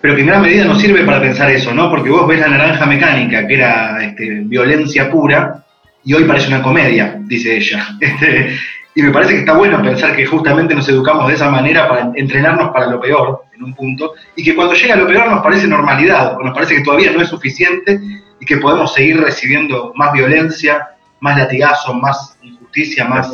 pero 0.00 0.16
que 0.16 0.22
en 0.22 0.26
gran 0.26 0.42
medida 0.42 0.64
no 0.64 0.74
sirve 0.74 1.04
para 1.04 1.20
pensar 1.20 1.48
eso, 1.48 1.72
¿no? 1.72 1.88
Porque 1.88 2.10
vos 2.10 2.26
ves 2.26 2.40
la 2.40 2.48
naranja 2.48 2.86
mecánica, 2.86 3.46
que 3.46 3.54
era 3.54 4.02
este, 4.02 4.40
violencia 4.46 5.08
pura, 5.08 5.64
y 6.02 6.14
hoy 6.14 6.24
parece 6.24 6.48
una 6.48 6.60
comedia, 6.60 7.20
dice 7.20 7.56
ella. 7.56 7.86
Este, 8.00 8.58
y 8.96 9.02
me 9.02 9.12
parece 9.12 9.34
que 9.34 9.40
está 9.40 9.52
bueno 9.52 9.80
pensar 9.80 10.16
que 10.16 10.26
justamente 10.26 10.74
nos 10.74 10.88
educamos 10.88 11.28
de 11.28 11.34
esa 11.34 11.48
manera 11.48 11.88
para 11.88 12.10
entrenarnos 12.16 12.70
para 12.72 12.90
lo 12.90 13.00
peor, 13.00 13.44
en 13.54 13.62
un 13.62 13.74
punto, 13.74 14.14
y 14.34 14.42
que 14.42 14.56
cuando 14.56 14.74
llega 14.74 14.96
lo 14.96 15.06
peor 15.06 15.30
nos 15.30 15.40
parece 15.40 15.68
normalidad, 15.68 16.36
o 16.36 16.42
nos 16.42 16.52
parece 16.52 16.74
que 16.74 16.82
todavía 16.82 17.12
no 17.12 17.22
es 17.22 17.28
suficiente 17.28 18.00
y 18.40 18.46
que 18.46 18.58
podemos 18.58 18.94
seguir 18.94 19.20
recibiendo 19.20 19.92
más 19.96 20.12
violencia, 20.12 20.88
más 21.20 21.36
latigazo, 21.36 21.94
más 21.94 22.38
injusticia, 22.42 23.04
más 23.04 23.30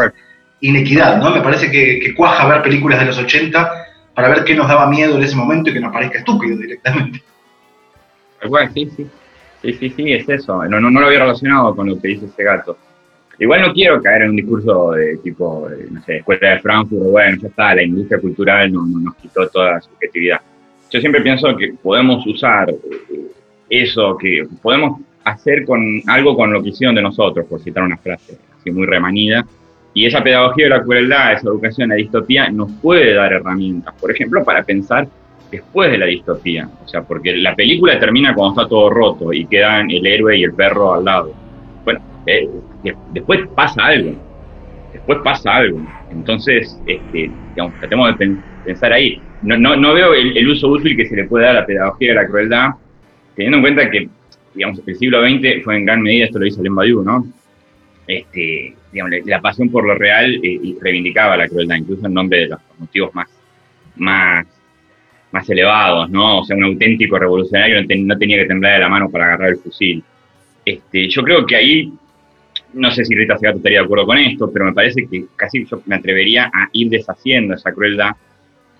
inequidad, 0.60 1.18
¿no? 1.18 1.30
Me 1.30 1.40
parece 1.40 1.70
que, 1.70 2.14
cuaja 2.14 2.48
ver 2.48 2.62
películas 2.62 3.00
de 3.00 3.06
los 3.06 3.18
80 3.18 3.86
para 4.14 4.28
ver 4.28 4.44
qué 4.44 4.54
nos 4.54 4.68
daba 4.68 4.86
miedo 4.86 5.16
en 5.16 5.22
ese 5.22 5.36
momento 5.36 5.70
y 5.70 5.74
que 5.74 5.80
nos 5.80 5.92
parezca 5.92 6.18
estúpido 6.18 6.56
directamente. 6.56 7.22
Igual, 8.42 8.70
sí, 8.72 8.90
sí. 8.96 9.06
Sí, 9.62 9.72
sí, 9.72 9.90
sí, 9.96 10.12
es 10.12 10.28
eso. 10.28 10.62
No, 10.66 10.78
no, 10.78 10.90
no 10.90 11.00
lo 11.00 11.06
había 11.06 11.20
relacionado 11.20 11.74
con 11.74 11.88
lo 11.88 11.98
que 11.98 12.08
dice 12.08 12.26
ese 12.26 12.44
gato. 12.44 12.76
Igual 13.38 13.62
no 13.62 13.72
quiero 13.72 14.00
caer 14.00 14.22
en 14.22 14.30
un 14.30 14.36
discurso 14.36 14.92
de 14.92 15.16
tipo, 15.18 15.68
no 15.90 16.02
sé, 16.02 16.18
escuela 16.18 16.50
de 16.50 16.60
Frankfurt, 16.60 17.10
bueno, 17.10 17.38
ya 17.40 17.48
está, 17.48 17.74
la 17.74 17.82
industria 17.82 18.20
cultural 18.20 18.72
no, 18.72 18.86
nos 18.86 19.14
quitó 19.16 19.48
toda 19.48 19.72
la 19.72 19.80
subjetividad. 19.80 20.40
Yo 20.90 21.00
siempre 21.00 21.20
pienso 21.22 21.56
que 21.56 21.74
podemos 21.82 22.24
usar 22.26 22.70
eh, 22.70 23.30
eso, 23.68 24.16
que 24.16 24.46
podemos 24.62 25.00
hacer 25.24 25.64
con 25.64 26.02
algo 26.06 26.36
con 26.36 26.52
lo 26.52 26.62
que 26.62 26.70
hicieron 26.70 26.94
de 26.94 27.02
nosotros, 27.02 27.46
por 27.46 27.60
citar 27.60 27.82
una 27.82 27.96
frase 27.96 28.38
así 28.58 28.70
muy 28.70 28.86
remanida, 28.86 29.44
y 29.94 30.06
esa 30.06 30.22
pedagogía 30.22 30.64
de 30.64 30.70
la 30.70 30.82
crueldad, 30.82 31.34
esa 31.34 31.48
educación 31.48 31.90
a 31.90 31.94
la 31.94 31.98
distopía, 31.98 32.50
nos 32.50 32.70
puede 32.82 33.14
dar 33.14 33.32
herramientas, 33.32 33.94
por 34.00 34.10
ejemplo, 34.10 34.44
para 34.44 34.64
pensar 34.64 35.06
después 35.52 35.90
de 35.90 35.98
la 35.98 36.06
distopía. 36.06 36.68
O 36.84 36.88
sea, 36.88 37.02
porque 37.02 37.36
la 37.36 37.54
película 37.54 37.98
termina 38.00 38.34
cuando 38.34 38.60
está 38.60 38.68
todo 38.68 38.90
roto 38.90 39.32
y 39.32 39.46
quedan 39.46 39.90
el 39.90 40.04
héroe 40.04 40.36
y 40.36 40.42
el 40.42 40.52
perro 40.52 40.94
al 40.94 41.04
lado. 41.04 41.32
Bueno, 41.84 42.00
eh, 42.26 42.48
después 43.12 43.40
pasa 43.54 43.86
algo. 43.86 44.14
Después 44.92 45.20
pasa 45.22 45.54
algo. 45.54 45.80
Entonces, 46.10 46.80
este, 46.86 47.30
digamos, 47.50 47.78
tratemos 47.78 48.18
de 48.18 48.36
pensar 48.64 48.92
ahí. 48.92 49.20
No, 49.42 49.56
no, 49.56 49.76
no 49.76 49.94
veo 49.94 50.12
el, 50.12 50.36
el, 50.36 50.48
uso 50.48 50.68
útil 50.68 50.96
que 50.96 51.06
se 51.06 51.14
le 51.14 51.24
puede 51.24 51.44
dar 51.44 51.56
a 51.56 51.60
la 51.60 51.66
pedagogía 51.66 52.10
de 52.10 52.14
la 52.14 52.26
crueldad 52.26 52.70
teniendo 53.34 53.58
en 53.58 53.62
cuenta 53.62 53.90
que, 53.90 54.08
digamos, 54.54 54.80
el 54.86 54.96
siglo 54.96 55.22
XX 55.22 55.62
fue 55.64 55.76
en 55.76 55.84
gran 55.84 56.02
medida, 56.02 56.26
esto 56.26 56.38
lo 56.38 56.46
hizo 56.46 56.60
Alain 56.60 56.74
Badiou, 56.74 57.02
¿no? 57.02 57.26
Este, 58.06 58.74
digamos, 58.92 59.12
la 59.24 59.40
pasión 59.40 59.70
por 59.70 59.84
lo 59.86 59.94
real 59.94 60.34
eh, 60.34 60.60
y 60.62 60.76
reivindicaba 60.80 61.36
la 61.36 61.48
crueldad, 61.48 61.76
incluso 61.76 62.06
en 62.06 62.14
nombre 62.14 62.40
de 62.40 62.46
los 62.48 62.60
motivos 62.78 63.14
más, 63.14 63.28
más, 63.96 64.46
más 65.32 65.50
elevados, 65.50 66.10
¿no? 66.10 66.40
O 66.40 66.44
sea, 66.44 66.56
un 66.56 66.64
auténtico 66.64 67.18
revolucionario 67.18 67.82
no, 67.82 68.18
tenía 68.18 68.38
que 68.38 68.46
temblar 68.46 68.74
de 68.74 68.78
la 68.80 68.88
mano 68.88 69.10
para 69.10 69.26
agarrar 69.26 69.50
el 69.50 69.56
fusil. 69.56 70.02
Este, 70.64 71.08
yo 71.08 71.22
creo 71.22 71.44
que 71.44 71.56
ahí, 71.56 71.92
no 72.72 72.90
sé 72.90 73.04
si 73.04 73.14
Rita 73.14 73.36
Segato 73.38 73.58
estaría 73.58 73.80
de 73.80 73.84
acuerdo 73.84 74.06
con 74.06 74.18
esto, 74.18 74.50
pero 74.52 74.66
me 74.66 74.72
parece 74.72 75.06
que 75.08 75.24
casi 75.36 75.64
yo 75.64 75.82
me 75.86 75.96
atrevería 75.96 76.50
a 76.52 76.68
ir 76.72 76.88
deshaciendo 76.88 77.54
esa 77.54 77.72
crueldad 77.72 78.12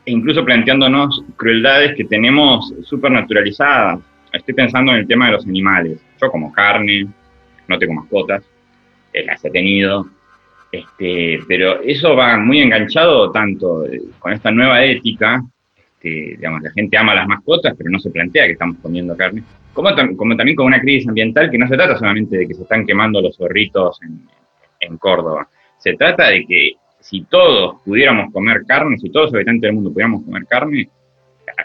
e 0.06 0.12
incluso 0.12 0.44
planteándonos 0.44 1.24
crueldades 1.36 1.96
que 1.96 2.04
tenemos 2.04 2.74
supernaturalizadas 2.82 4.00
estoy 4.36 4.54
pensando 4.54 4.92
en 4.92 4.98
el 4.98 5.06
tema 5.06 5.26
de 5.26 5.32
los 5.32 5.46
animales. 5.46 6.00
Yo 6.20 6.30
como 6.30 6.52
carne, 6.52 7.06
no 7.68 7.78
tengo 7.78 7.94
mascotas, 7.94 8.44
eh, 9.12 9.24
las 9.24 9.44
he 9.44 9.50
tenido, 9.50 10.06
este, 10.72 11.38
pero 11.46 11.80
eso 11.82 12.16
va 12.16 12.36
muy 12.36 12.60
enganchado 12.60 13.30
tanto 13.30 13.86
eh, 13.86 14.00
con 14.18 14.32
esta 14.32 14.50
nueva 14.50 14.84
ética, 14.84 15.42
este, 15.76 16.36
digamos, 16.36 16.62
la 16.62 16.72
gente 16.72 16.96
ama 16.96 17.14
las 17.14 17.28
mascotas, 17.28 17.74
pero 17.76 17.90
no 17.90 17.98
se 17.98 18.10
plantea 18.10 18.46
que 18.46 18.52
estamos 18.52 18.76
comiendo 18.82 19.16
carne, 19.16 19.42
como, 19.72 19.94
también 19.94 20.56
con 20.56 20.66
una 20.66 20.80
crisis 20.80 21.08
ambiental 21.08 21.50
que 21.50 21.58
no 21.58 21.66
se 21.68 21.76
trata 21.76 21.96
solamente 21.96 22.36
de 22.36 22.46
que 22.46 22.54
se 22.54 22.62
están 22.62 22.86
quemando 22.86 23.20
los 23.20 23.36
zorritos 23.36 24.00
en, 24.02 24.20
en 24.80 24.98
Córdoba, 24.98 25.48
se 25.78 25.94
trata 25.94 26.28
de 26.28 26.46
que 26.46 26.72
si 27.00 27.22
todos 27.22 27.76
pudiéramos 27.84 28.32
comer 28.32 28.64
carne, 28.66 28.98
si 28.98 29.10
todos 29.10 29.26
los 29.26 29.34
habitantes 29.34 29.62
del 29.62 29.74
mundo 29.74 29.92
pudiéramos 29.92 30.22
comer 30.24 30.46
carne, 30.46 30.88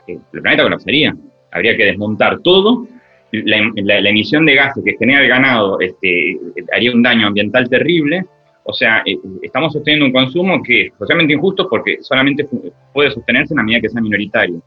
el 0.07 0.19
planeta 0.31 0.63
colapsaría 0.63 1.15
habría 1.51 1.75
que 1.75 1.85
desmontar 1.85 2.39
todo. 2.39 2.87
La, 3.31 4.09
emisión 4.09 4.45
de 4.45 4.55
gases 4.55 4.83
que 4.83 4.97
genera 4.97 5.21
el 5.21 5.29
ganado 5.29 5.79
este, 5.79 6.37
haría 6.73 6.91
un 6.91 7.03
daño 7.03 7.27
ambiental 7.27 7.69
terrible. 7.69 8.25
O 8.63 8.73
sea, 8.73 9.03
eh, 9.05 9.17
estamos 9.41 9.73
sosteniendo 9.73 10.07
un 10.07 10.11
consumo 10.11 10.61
que 10.63 10.87
es 10.87 10.93
socialmente 10.97 11.33
injusto 11.33 11.67
porque 11.69 11.97
solamente 12.01 12.47
puede 12.93 13.11
sostenerse 13.11 13.53
en 13.53 13.57
la 13.57 13.63
medida 13.63 13.81
que 13.81 13.89
sea 13.89 14.01
minoritario. 14.01 14.61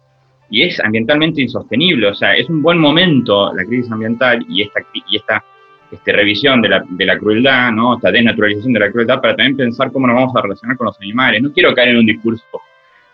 Y 0.51 0.63
es 0.63 0.79
ambientalmente 0.81 1.41
insostenible. 1.41 2.09
O 2.09 2.15
sea, 2.15 2.35
es 2.35 2.49
un 2.49 2.63
buen 2.63 2.79
momento 2.79 3.53
la 3.55 3.65
crisis 3.65 3.91
ambiental 3.91 4.45
y 4.49 4.63
esta, 4.63 4.81
y 5.09 5.17
esta 5.17 5.45
este, 5.93 6.13
revisión 6.13 6.63
de 6.63 6.69
la, 6.71 6.85
de 6.89 7.05
la, 7.05 7.19
crueldad, 7.19 7.71
¿no? 7.71 7.97
esta 7.97 8.11
desnaturalización 8.11 8.73
de 8.73 8.81
la 8.81 8.91
crueldad, 8.91 9.21
para 9.21 9.37
también 9.37 9.57
pensar 9.57 9.93
cómo 9.93 10.07
nos 10.07 10.17
vamos 10.17 10.37
a 10.37 10.41
relacionar 10.41 10.77
con 10.77 10.87
los 10.87 10.99
animales. 11.01 11.43
No 11.43 11.53
quiero 11.53 11.75
caer 11.75 11.91
en 11.91 11.99
un 11.99 12.07
discurso 12.07 12.45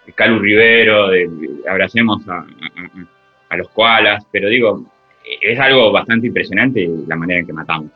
de 0.07 0.13
Calu 0.13 0.39
Rivero, 0.39 1.09
de, 1.09 1.29
abracemos 1.69 2.27
a 2.29 2.47
los 3.57 3.69
koalas, 3.71 4.25
pero 4.31 4.49
digo, 4.49 4.85
es 5.41 5.59
algo 5.59 5.93
bastante 5.93 6.27
impresionante 6.27 6.89
la 7.07 7.17
manera 7.17 7.41
en 7.41 7.47
que 7.47 7.53
matamos. 7.53 7.91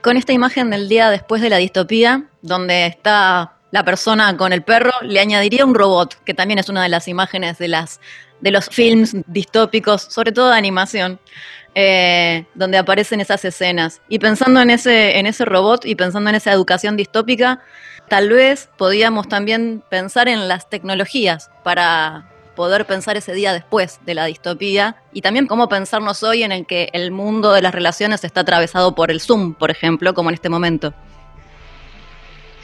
Con 0.00 0.16
esta 0.16 0.32
imagen 0.32 0.70
del 0.70 0.88
día 0.88 1.10
después 1.10 1.42
de 1.42 1.50
la 1.50 1.58
distopía, 1.58 2.24
donde 2.42 2.86
está 2.86 3.52
la 3.70 3.84
persona 3.84 4.36
con 4.36 4.52
el 4.52 4.62
perro, 4.62 4.90
le 5.02 5.20
añadiría 5.20 5.64
un 5.64 5.74
robot, 5.74 6.22
que 6.24 6.34
también 6.34 6.58
es 6.58 6.68
una 6.68 6.82
de 6.82 6.88
las 6.88 7.06
imágenes 7.06 7.58
de, 7.58 7.68
las, 7.68 8.00
de 8.40 8.50
los 8.50 8.68
films 8.68 9.16
distópicos, 9.28 10.02
sobre 10.02 10.32
todo 10.32 10.50
de 10.50 10.58
animación, 10.58 11.20
eh, 11.74 12.44
donde 12.54 12.78
aparecen 12.78 13.20
esas 13.20 13.44
escenas. 13.44 14.02
Y 14.08 14.18
pensando 14.18 14.60
en 14.60 14.70
ese, 14.70 15.18
en 15.18 15.26
ese 15.26 15.44
robot 15.44 15.86
y 15.86 15.94
pensando 15.94 16.28
en 16.30 16.36
esa 16.36 16.52
educación 16.52 16.96
distópica, 16.96 17.60
tal 18.08 18.28
vez 18.28 18.68
podíamos 18.76 19.28
también 19.28 19.82
pensar 19.88 20.28
en 20.28 20.48
las 20.48 20.68
tecnologías 20.68 21.50
para, 21.62 22.31
poder 22.54 22.86
pensar 22.86 23.16
ese 23.16 23.32
día 23.34 23.52
después 23.52 24.00
de 24.04 24.14
la 24.14 24.26
distopía 24.26 24.96
y 25.12 25.22
también 25.22 25.46
cómo 25.46 25.68
pensarnos 25.68 26.22
hoy 26.22 26.42
en 26.42 26.52
el 26.52 26.66
que 26.66 26.88
el 26.92 27.10
mundo 27.10 27.52
de 27.52 27.62
las 27.62 27.74
relaciones 27.74 28.24
está 28.24 28.40
atravesado 28.40 28.94
por 28.94 29.10
el 29.10 29.20
Zoom, 29.20 29.54
por 29.54 29.70
ejemplo, 29.70 30.14
como 30.14 30.30
en 30.30 30.34
este 30.34 30.48
momento. 30.48 30.94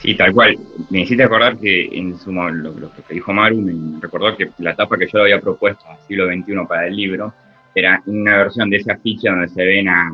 Sí, 0.01 0.15
tal 0.15 0.33
cual. 0.33 0.57
Me 0.89 1.01
hiciste 1.01 1.23
acordar 1.23 1.57
que 1.57 1.89
en 1.91 2.17
su 2.17 2.31
lo, 2.31 2.49
lo, 2.49 2.91
que 2.93 3.13
dijo 3.13 3.33
Maru 3.33 3.61
me 3.61 3.99
recordó 3.99 4.35
que 4.35 4.49
la 4.59 4.71
etapa 4.71 4.97
que 4.97 5.07
yo 5.07 5.21
había 5.21 5.41
propuesto 5.41 5.85
al 5.87 5.97
siglo 6.07 6.27
XXI 6.27 6.53
para 6.67 6.87
el 6.87 6.95
libro 6.95 7.33
era 7.75 8.01
una 8.05 8.37
versión 8.37 8.69
de 8.69 8.77
ese 8.77 8.91
afiche 8.91 9.29
donde 9.29 9.49
se 9.49 9.63
ven 9.63 9.89
a, 9.89 10.11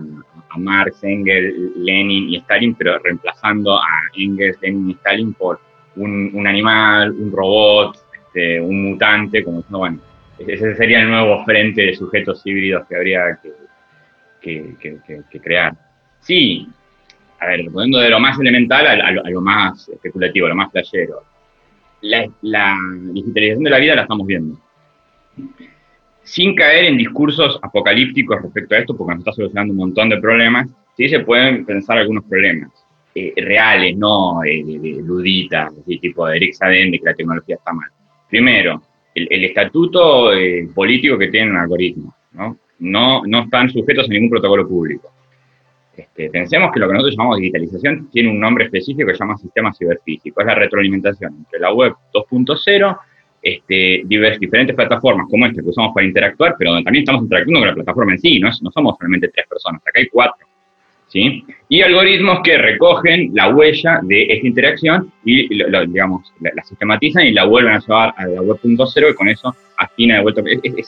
Marx, 0.57 1.03
Engels, 1.03 1.53
Lenin 1.75 2.29
y 2.29 2.37
Stalin, 2.37 2.75
pero 2.75 2.97
reemplazando 2.99 3.77
a 3.77 3.89
Engels, 4.15 4.57
Lenin 4.61 4.91
y 4.91 4.93
Stalin 4.93 5.33
por 5.33 5.59
un 5.97 6.47
animal, 6.47 7.11
un 7.11 7.29
robot, 7.29 8.04
este, 8.35 8.59
un 8.59 8.91
mutante, 8.91 9.45
como 9.45 9.63
bueno, 9.69 9.99
ese 10.37 10.75
sería 10.75 11.01
el 11.01 11.09
nuevo 11.09 11.45
frente 11.45 11.83
de 11.83 11.95
sujetos 11.95 12.41
híbridos 12.43 12.85
que 12.85 12.95
habría 12.97 13.39
que, 14.41 14.75
crear. 15.41 15.73
Sí, 16.19 16.67
a 17.39 17.47
ver, 17.47 17.65
poniendo 17.71 17.99
de 17.99 18.09
lo 18.09 18.19
más 18.19 18.37
elemental 18.37 18.87
a, 18.87 19.11
lo, 19.29 19.41
más 19.41 19.87
especulativo, 19.87 20.47
a 20.47 20.49
lo 20.49 20.55
más 20.55 20.69
playero. 20.69 21.23
La, 22.01 22.75
digitalización 23.13 23.63
de 23.63 23.69
la 23.69 23.79
vida 23.79 23.95
la 23.95 24.01
estamos 24.01 24.27
viendo. 24.27 24.59
Sin 26.23 26.55
caer 26.55 26.85
en 26.85 26.97
discursos 26.97 27.57
apocalípticos 27.61 28.41
respecto 28.41 28.75
a 28.75 28.79
esto, 28.79 28.97
porque 28.97 29.13
nos 29.13 29.19
está 29.19 29.31
solucionando 29.31 29.71
un 29.71 29.79
montón 29.79 30.09
de 30.09 30.17
problemas, 30.17 30.69
sí 30.97 31.07
se 31.07 31.21
pueden 31.21 31.65
pensar 31.65 31.99
algunos 31.99 32.25
problemas 32.25 32.71
eh, 33.15 33.33
reales, 33.37 33.95
no 33.95 34.43
eh, 34.43 34.61
luditas, 35.01 35.73
tipo 35.85 36.27
de 36.27 36.35
Eric 36.35 36.53
Saden, 36.53 36.91
de 36.91 36.99
que 36.99 37.05
la 37.05 37.13
tecnología 37.13 37.55
está 37.55 37.71
mal. 37.71 37.89
Primero, 38.29 38.81
el, 39.13 39.45
estatuto 39.45 40.33
eh, 40.33 40.67
político 40.73 41.17
que 41.17 41.29
tienen 41.29 41.55
algoritmos, 41.55 42.13
¿no? 42.33 42.57
¿no? 42.79 43.43
Están 43.43 43.69
sujetos 43.69 44.09
a 44.09 44.13
ningún 44.13 44.29
protocolo 44.29 44.67
público. 44.67 45.11
Este, 45.95 46.29
pensemos 46.29 46.71
que 46.73 46.79
lo 46.79 46.87
que 46.87 46.93
nosotros 46.93 47.15
llamamos 47.15 47.37
digitalización 47.37 48.09
tiene 48.11 48.29
un 48.29 48.39
nombre 48.39 48.65
específico 48.65 49.07
que 49.07 49.13
se 49.13 49.19
llama 49.19 49.37
sistema 49.37 49.73
ciberfísico. 49.73 50.41
Es 50.41 50.47
la 50.47 50.55
retroalimentación 50.55 51.35
entre 51.37 51.59
la 51.59 51.73
web 51.73 51.93
2.0, 52.13 52.99
este, 53.41 54.01
diferentes 54.05 54.75
plataformas 54.75 55.27
como 55.29 55.45
esta 55.45 55.61
que 55.61 55.69
usamos 55.69 55.93
para 55.93 56.05
interactuar, 56.05 56.55
pero 56.59 56.73
también 56.83 57.03
estamos 57.03 57.23
interactuando 57.23 57.59
con 57.59 57.67
la 57.69 57.75
plataforma 57.75 58.11
en 58.13 58.19
sí, 58.19 58.39
no 58.39 58.51
somos 58.51 58.97
solamente 58.97 59.29
tres 59.29 59.47
personas, 59.47 59.81
acá 59.85 59.99
hay 59.99 60.07
cuatro. 60.07 60.45
¿Sí? 61.15 61.45
Y 61.69 61.81
algoritmos 61.81 62.41
que 62.43 62.57
recogen 62.57 63.31
la 63.33 63.55
huella 63.55 64.01
de 64.03 64.23
esta 64.23 64.47
interacción 64.47 65.11
y, 65.23 65.47
digamos, 65.47 66.33
la, 66.41 66.61
sistematizan 66.61 67.25
y 67.25 67.31
la 67.31 67.45
vuelven 67.45 67.73
a 67.73 67.79
llevar 67.79 68.13
a 68.17 68.27
la 68.27 68.41
web 68.41 68.59
2.0 68.61 69.11
y 69.11 69.15
con 69.15 69.29
eso 69.29 69.55
afina 69.77 70.17
de 70.17 70.21
vuelta. 70.23 70.41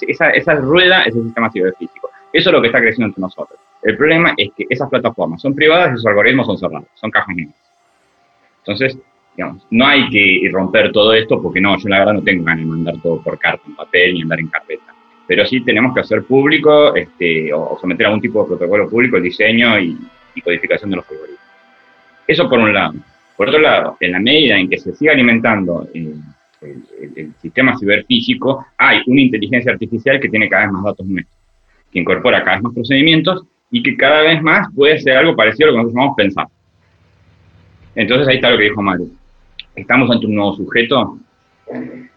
esa, 0.10 0.30
esa 0.32 0.56
rueda 0.56 1.04
es 1.04 1.16
el 1.16 1.24
sistema 1.24 1.50
ciberfísico. 1.50 2.10
Eso 2.34 2.50
es 2.50 2.54
lo 2.54 2.62
que 2.62 2.68
está 2.68 2.82
creciendo 2.82 3.08
entre 3.08 3.22
nosotros. 3.22 3.58
El 3.82 3.96
problema 3.96 4.34
es 4.36 4.50
que 4.56 4.66
esas 4.70 4.90
plataformas 4.90 5.42
son 5.42 5.56
privadas 5.56 5.92
y 5.92 5.94
esos 5.94 6.06
algoritmos 6.06 6.46
son 6.46 6.58
cerrados, 6.58 6.90
son 6.96 7.10
cajas 7.10 7.34
negras. 7.34 7.56
Entonces, 8.60 8.98
digamos, 9.38 9.66
no 9.72 9.88
hay 9.88 10.10
que 10.10 10.50
romper 10.52 10.92
todo 10.92 11.14
esto 11.14 11.42
porque 11.42 11.62
no, 11.62 11.78
yo 11.80 11.88
la 11.88 12.00
verdad 12.00 12.14
no 12.16 12.22
tengo 12.22 12.44
ganas 12.44 12.66
de 12.66 12.70
mandar 12.70 12.96
todo 13.02 13.22
por 13.22 13.40
carta, 13.40 13.64
en 13.66 13.76
papel, 13.76 14.14
ni 14.14 14.24
andar 14.24 14.42
en 14.42 14.48
carpeta. 14.48 14.94
Pero 15.26 15.46
sí 15.46 15.62
tenemos 15.62 15.94
que 15.94 16.02
hacer 16.02 16.24
público 16.24 16.94
este, 16.96 17.54
o 17.54 17.78
someter 17.80 18.06
a 18.06 18.10
algún 18.10 18.22
tipo 18.22 18.42
de 18.42 18.50
protocolo 18.50 18.90
público 18.90 19.18
el 19.18 19.24
diseño 19.24 19.80
y, 19.80 19.98
codificación 20.42 20.90
de 20.90 20.98
los 20.98 21.10
algoritmos. 21.10 21.42
Eso 22.28 22.50
por 22.50 22.60
un 22.60 22.74
lado. 22.74 22.94
Por 23.36 23.50
otro 23.50 23.60
lado, 23.60 23.98
en 24.00 24.12
la 24.12 24.20
medida 24.20 24.58
en 24.58 24.70
que 24.70 24.78
se 24.78 24.94
siga 24.96 25.14
alimentando 25.14 25.88
eh, 25.94 26.14
el, 26.62 26.84
el, 27.16 27.34
sistema 27.42 27.78
ciberfísico, 27.78 28.66
hay 28.78 29.02
una 29.06 29.22
inteligencia 29.22 29.72
artificial 29.72 30.20
que 30.20 30.30
tiene 30.30 30.50
cada 30.50 30.64
vez 30.64 30.72
más 30.72 30.84
datos 30.84 31.06
nuestros, 31.06 31.38
que 31.92 32.00
incorpora 32.00 32.44
cada 32.44 32.58
vez 32.58 32.64
más 32.64 32.74
procedimientos 32.74 33.46
y 33.70 33.84
que 33.84 33.96
cada 33.96 34.22
vez 34.22 34.42
más 34.42 34.68
puede 34.74 34.98
ser 35.00 35.18
algo 35.18 35.36
parecido 35.36 35.68
a 35.68 35.72
lo 35.72 35.74
que 35.74 35.84
nosotros 35.84 35.96
llamamos 35.96 36.16
pensar. 36.18 36.48
Entonces 37.96 38.28
ahí 38.28 38.36
está 38.36 38.50
lo 38.50 38.58
que 38.58 38.66
dijo 38.66 38.82
Mario. 38.82 39.08
¿Estamos 39.76 40.10
ante 40.10 40.26
un 40.26 40.36
nuevo 40.36 40.56
sujeto? 40.56 41.20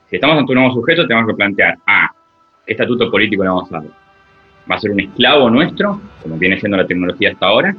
Si 0.09 0.17
estamos 0.17 0.39
ante 0.39 0.53
un 0.53 0.59
nuevo 0.59 0.75
sujeto, 0.75 1.07
tenemos 1.07 1.29
que 1.29 1.37
plantear, 1.37 1.77
ah, 1.87 2.11
¿qué 2.67 2.73
estatuto 2.73 3.11
político 3.11 3.43
le 3.43 3.49
vamos 3.49 3.73
a 3.73 3.81
dar? 3.81 3.85
¿Va 4.71 4.77
a 4.77 4.81
ser 4.81 4.91
un 4.91 5.01
esclavo 5.01 5.51
nuestro, 5.51 6.01
como 6.23 6.37
viene 6.37 6.59
siendo 6.59 6.77
la 6.77 6.87
tecnología 6.87 7.33
hasta 7.33 7.47
ahora? 7.47 7.77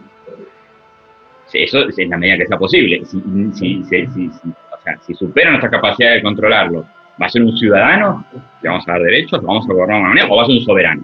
Eso 1.53 1.87
es 1.87 1.99
en 1.99 2.09
la 2.09 2.17
medida 2.17 2.37
que 2.37 2.47
sea 2.47 2.57
posible. 2.57 3.03
Si, 3.05 3.21
si, 3.53 3.83
si, 3.83 4.27
o 4.27 4.83
sea, 4.83 4.97
si 5.05 5.13
supera 5.13 5.51
nuestra 5.51 5.69
capacidad 5.69 6.13
de 6.13 6.21
controlarlo, 6.21 6.85
¿va 7.21 7.25
a 7.25 7.29
ser 7.29 7.43
un 7.43 7.57
ciudadano? 7.57 8.25
¿Le 8.61 8.69
vamos 8.69 8.87
a 8.87 8.93
dar 8.93 9.01
derechos? 9.01 9.41
¿Lo 9.41 9.47
vamos 9.47 9.69
a 9.69 9.73
gobernar 9.73 9.97
de 9.97 10.01
una 10.01 10.09
manera? 10.09 10.27
¿O 10.29 10.37
va 10.37 10.43
a 10.43 10.45
ser 10.45 10.55
un 10.55 10.61
soberano? 10.63 11.03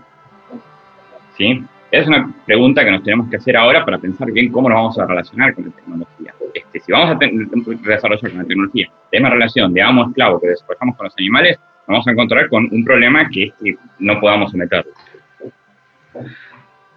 ¿Sí? 1.37 1.63
Esa 1.89 2.01
es 2.01 2.07
una 2.07 2.33
pregunta 2.45 2.83
que 2.83 2.91
nos 2.91 3.03
tenemos 3.03 3.29
que 3.29 3.37
hacer 3.37 3.55
ahora 3.55 3.85
para 3.85 3.97
pensar 3.97 4.29
bien 4.31 4.51
cómo 4.51 4.67
nos 4.69 4.75
vamos 4.75 4.99
a 4.99 5.05
relacionar 5.05 5.53
con 5.53 5.65
la 5.65 5.71
tecnología. 5.71 6.33
Este, 6.53 6.79
si 6.81 6.91
vamos 6.91 7.11
a 7.11 7.89
desarrollar 7.89 8.29
con 8.29 8.39
la 8.39 8.45
tecnología 8.45 8.87
la 9.11 9.19
misma 9.19 9.29
relación 9.29 9.73
de 9.73 9.81
amo-esclavo 9.81 10.39
que 10.39 10.47
desarrollamos 10.47 10.97
con 10.97 11.05
los 11.05 11.13
animales, 11.17 11.57
nos 11.59 11.87
vamos 11.87 12.07
a 12.07 12.11
encontrar 12.11 12.49
con 12.49 12.67
un 12.71 12.83
problema 12.83 13.29
que 13.29 13.43
es 13.45 13.53
que 13.63 13.77
no 13.99 14.19
podamos 14.19 14.51
someterlo. 14.51 14.91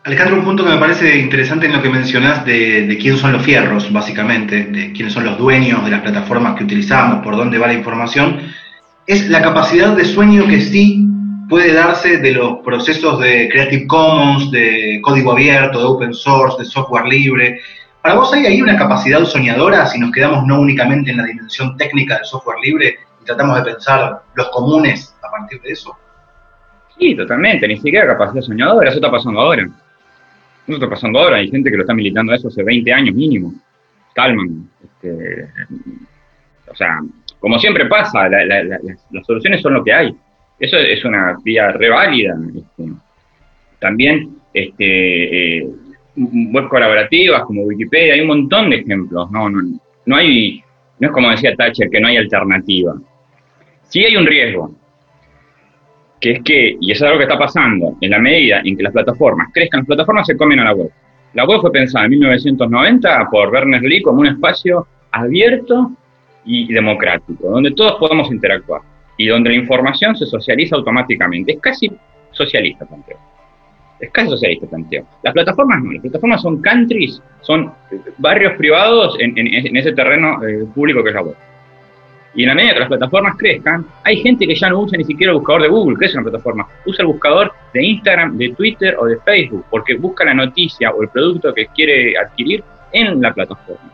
Alejandro, 0.02 0.38
un 0.38 0.44
punto 0.44 0.64
que 0.64 0.70
me 0.70 0.78
parece 0.78 1.18
interesante 1.18 1.66
en 1.66 1.74
lo 1.74 1.82
que 1.82 1.90
mencionás 1.90 2.44
de, 2.46 2.86
de 2.86 2.96
quién 2.96 3.18
son 3.18 3.32
los 3.32 3.42
fierros, 3.42 3.92
básicamente, 3.92 4.64
de 4.64 4.92
quiénes 4.92 5.12
son 5.12 5.26
los 5.26 5.36
dueños 5.36 5.84
de 5.84 5.90
las 5.90 6.00
plataformas 6.00 6.56
que 6.56 6.64
utilizamos, 6.64 7.22
por 7.22 7.36
dónde 7.36 7.58
va 7.58 7.66
la 7.66 7.74
información, 7.74 8.40
es 9.06 9.28
la 9.28 9.42
capacidad 9.42 9.94
de 9.94 10.06
sueño 10.06 10.46
que 10.46 10.62
sí 10.62 11.06
puede 11.50 11.74
darse 11.74 12.16
de 12.16 12.30
los 12.30 12.60
procesos 12.64 13.20
de 13.20 13.50
Creative 13.50 13.86
Commons, 13.86 14.50
de 14.50 15.00
código 15.02 15.32
abierto, 15.32 15.80
de 15.80 15.84
open 15.84 16.14
source, 16.14 16.62
de 16.62 16.64
software 16.64 17.04
libre. 17.04 17.60
¿Para 18.00 18.14
vos 18.14 18.32
hay 18.32 18.46
ahí 18.46 18.62
una 18.62 18.78
capacidad 18.78 19.22
soñadora 19.24 19.84
si 19.86 19.98
nos 19.98 20.12
quedamos 20.12 20.46
no 20.46 20.60
únicamente 20.60 21.10
en 21.10 21.18
la 21.18 21.24
dimensión 21.24 21.76
técnica 21.76 22.14
del 22.16 22.24
software 22.24 22.58
libre 22.62 23.00
y 23.20 23.24
tratamos 23.26 23.56
de 23.58 23.72
pensar 23.72 24.22
los 24.34 24.48
comunes 24.48 25.14
a 25.22 25.30
partir 25.30 25.60
de 25.60 25.72
eso? 25.72 25.94
Sí, 26.96 27.14
totalmente, 27.14 27.68
ni 27.68 27.76
siquiera 27.76 28.06
capacidad 28.06 28.42
soñadora, 28.42 28.88
eso 28.88 28.98
está 28.98 29.10
pasando 29.10 29.40
ahora. 29.40 29.68
Eso 30.70 30.76
está 30.76 30.88
pasando 30.88 31.18
ahora, 31.18 31.38
hay 31.38 31.50
gente 31.50 31.68
que 31.68 31.76
lo 31.76 31.82
está 31.82 31.94
militando 31.94 32.32
eso 32.32 32.46
hace 32.46 32.62
20 32.62 32.92
años 32.92 33.12
mínimo. 33.12 33.52
Calman. 34.14 34.70
Este, 34.84 35.48
o 36.70 36.76
sea, 36.76 37.00
como 37.40 37.58
siempre 37.58 37.86
pasa, 37.86 38.28
las 38.28 39.26
soluciones 39.26 39.60
son 39.62 39.74
lo 39.74 39.82
que 39.82 39.92
hay. 39.92 40.14
Eso 40.60 40.76
es 40.76 41.04
una 41.04 41.36
vía 41.42 41.72
reválida. 41.72 42.36
Este, 42.54 42.92
también 43.80 44.36
este, 44.54 45.58
eh, 45.58 45.68
web 46.14 46.68
colaborativas 46.68 47.42
como 47.42 47.62
Wikipedia, 47.62 48.14
hay 48.14 48.20
un 48.20 48.28
montón 48.28 48.70
de 48.70 48.76
ejemplos. 48.76 49.28
No, 49.32 49.50
no, 49.50 49.60
no, 50.06 50.16
hay, 50.16 50.62
no 51.00 51.08
es 51.08 51.12
como 51.12 51.30
decía 51.30 51.56
Thatcher, 51.56 51.90
que 51.90 52.00
no 52.00 52.06
hay 52.06 52.18
alternativa. 52.18 52.94
Sí 53.88 54.04
hay 54.04 54.14
un 54.14 54.26
riesgo, 54.26 54.72
que 56.20 56.32
es 56.32 56.42
que, 56.42 56.76
y 56.80 56.92
eso 56.92 57.04
es 57.04 57.08
algo 57.08 57.18
que 57.18 57.24
está 57.24 57.38
pasando, 57.38 57.96
en 58.00 58.10
la 58.10 58.18
medida 58.18 58.60
en 58.62 58.76
que 58.76 58.82
las 58.82 58.92
plataformas 58.92 59.48
crezcan, 59.52 59.80
las 59.80 59.86
plataformas 59.86 60.26
se 60.26 60.36
comen 60.36 60.60
a 60.60 60.64
la 60.64 60.74
web. 60.74 60.90
La 61.32 61.44
web 61.44 61.60
fue 61.60 61.72
pensada 61.72 62.04
en 62.04 62.10
1990 62.12 63.28
por 63.30 63.48
Werner 63.50 63.82
Lee 63.82 64.02
como 64.02 64.20
un 64.20 64.26
espacio 64.26 64.86
abierto 65.12 65.92
y 66.44 66.72
democrático, 66.72 67.48
donde 67.48 67.70
todos 67.72 67.94
podemos 67.94 68.30
interactuar 68.30 68.82
y 69.16 69.28
donde 69.28 69.50
la 69.50 69.56
información 69.56 70.16
se 70.16 70.26
socializa 70.26 70.76
automáticamente. 70.76 71.52
Es 71.52 71.60
casi 71.60 71.90
socialista, 72.32 72.84
planteo. 72.84 73.18
Es 74.00 74.10
casi 74.10 74.28
socialista, 74.30 74.66
planteo. 74.66 75.04
Las 75.22 75.32
plataformas 75.32 75.82
no, 75.82 75.92
las 75.92 76.02
plataformas 76.02 76.42
son 76.42 76.60
countries, 76.60 77.22
son 77.42 77.72
barrios 78.18 78.54
privados 78.54 79.16
en, 79.20 79.76
ese 79.76 79.92
terreno 79.92 80.42
eh, 80.42 80.66
público 80.74 81.02
que 81.02 81.10
es 81.10 81.14
la 81.14 81.22
web. 81.22 81.36
Y 82.34 82.42
en 82.42 82.48
la 82.48 82.54
medida 82.54 82.74
que 82.74 82.80
las 82.80 82.88
plataformas 82.88 83.36
crezcan, 83.36 83.84
hay 84.04 84.18
gente 84.18 84.46
que 84.46 84.54
ya 84.54 84.70
no 84.70 84.80
usa 84.80 84.96
ni 84.96 85.04
siquiera 85.04 85.32
el 85.32 85.38
buscador 85.38 85.62
de 85.62 85.68
Google, 85.68 85.96
que 85.98 86.06
es 86.06 86.14
una 86.14 86.22
plataforma, 86.22 86.66
usa 86.86 87.02
el 87.02 87.08
buscador 87.08 87.52
de 87.74 87.84
Instagram, 87.84 88.38
de 88.38 88.50
Twitter 88.50 88.96
o 88.98 89.06
de 89.06 89.18
Facebook, 89.18 89.64
porque 89.68 89.96
busca 89.96 90.24
la 90.24 90.34
noticia 90.34 90.90
o 90.90 91.02
el 91.02 91.08
producto 91.08 91.52
que 91.52 91.66
quiere 91.66 92.16
adquirir 92.16 92.62
en 92.92 93.20
la 93.20 93.34
plataforma. 93.34 93.90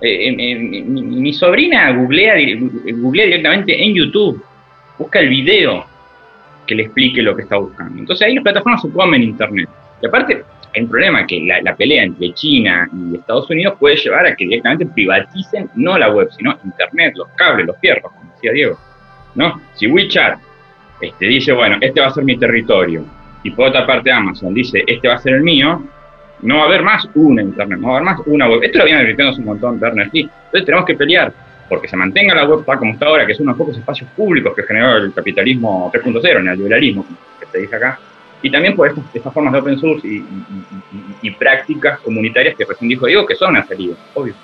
Eh, 0.00 0.56
mi, 0.58 1.32
sobrina 1.32 1.92
googlea, 1.92 2.34
googlea 2.92 3.26
directamente 3.26 3.84
en 3.84 3.94
YouTube 3.94 4.44
busca 4.98 5.20
el 5.20 5.28
video 5.28 5.84
que 6.66 6.74
le 6.74 6.84
explique 6.84 7.22
lo 7.22 7.34
que 7.34 7.42
está 7.42 7.56
buscando. 7.56 7.98
Entonces 7.98 8.26
ahí 8.26 8.34
las 8.34 8.44
plataformas 8.44 8.82
se 8.82 8.90
comen 8.90 9.22
Internet. 9.22 9.68
Y 10.00 10.06
aparte, 10.06 10.44
un 10.80 10.88
problema 10.88 11.26
que 11.26 11.40
la, 11.40 11.76
pelea 11.76 12.04
entre 12.04 12.32
China 12.32 12.88
y 12.92 13.16
Estados 13.16 13.48
Unidos 13.50 13.74
puede 13.78 13.96
llevar 13.96 14.26
a 14.26 14.34
que 14.34 14.44
directamente 14.44 14.86
privaticen 14.86 15.68
no 15.74 15.98
la 15.98 16.10
web, 16.10 16.28
sino 16.36 16.58
Internet, 16.64 17.14
los 17.16 17.28
cables, 17.36 17.66
los 17.66 17.78
fierros, 17.78 18.10
como 18.12 18.32
decía 18.32 18.52
Diego. 18.52 18.78
¿no? 19.34 19.60
Si 19.74 19.86
WeChat 19.86 20.38
este, 21.00 21.26
dice, 21.26 21.52
bueno, 21.52 21.76
este 21.80 22.00
va 22.00 22.06
a 22.08 22.12
ser 22.12 22.24
mi 22.24 22.38
territorio, 22.38 23.04
y 23.42 23.50
por 23.50 23.68
otra 23.68 23.86
parte 23.86 24.10
Amazon 24.10 24.54
dice, 24.54 24.84
este 24.86 25.08
va 25.08 25.14
a 25.14 25.18
ser 25.18 25.34
el 25.34 25.42
mío, 25.42 25.82
no 26.42 26.56
va 26.58 26.62
a 26.62 26.66
haber 26.66 26.82
más 26.82 27.08
una 27.14 27.42
Internet, 27.42 27.78
no 27.78 27.88
va 27.88 27.94
a 27.94 27.96
haber 27.98 28.14
más 28.14 28.26
una 28.26 28.48
web. 28.48 28.62
Esto 28.62 28.78
lo 28.78 28.84
viene 28.84 29.00
advirtiendo 29.00 29.36
un 29.36 29.44
montón 29.44 29.80
Turner, 29.80 30.10
sí. 30.10 30.20
Entonces 30.20 30.64
tenemos 30.64 30.86
que 30.86 30.94
pelear 30.94 31.32
porque 31.68 31.88
se 31.88 31.96
mantenga 31.96 32.34
la 32.34 32.44
web 32.44 32.64
tal 32.66 32.78
como 32.78 32.92
está 32.92 33.06
ahora, 33.06 33.24
que 33.24 33.32
es 33.32 33.40
uno 33.40 33.52
de 33.52 33.58
los 33.58 33.66
pocos 33.66 33.78
espacios 33.78 34.10
públicos 34.10 34.52
que 34.54 34.62
generó 34.64 34.96
el 34.96 35.12
capitalismo 35.14 35.90
3.0, 35.92 36.36
el 36.36 36.44
neoliberalismo, 36.44 37.06
que 37.40 37.46
se 37.46 37.58
dice 37.58 37.76
acá, 37.76 37.98
y 38.42 38.50
también 38.50 38.74
por 38.74 38.88
estas, 38.88 39.32
formas 39.32 39.52
de 39.52 39.58
open 39.60 39.78
source 39.78 40.06
y, 40.06 40.24
y, 41.22 41.30
prácticas 41.30 42.00
comunitarias 42.00 42.56
que 42.56 42.64
recién 42.64 42.88
dijo 42.88 43.06
Diego, 43.06 43.24
que 43.24 43.36
son 43.36 43.50
una 43.50 43.64
salida, 43.64 43.94
obvio. 44.14 44.34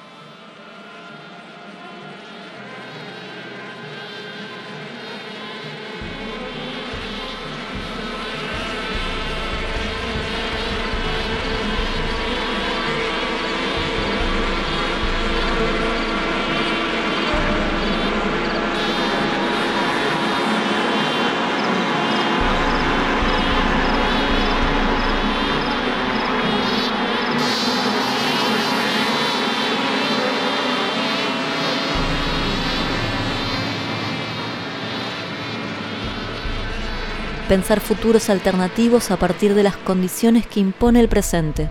Pensar 37.48 37.80
futuros 37.80 38.28
alternativos 38.28 39.10
a 39.10 39.16
partir 39.16 39.54
de 39.54 39.62
las 39.62 39.76
condiciones 39.76 40.46
que 40.46 40.60
impone 40.60 41.00
el 41.00 41.08
presente, 41.08 41.70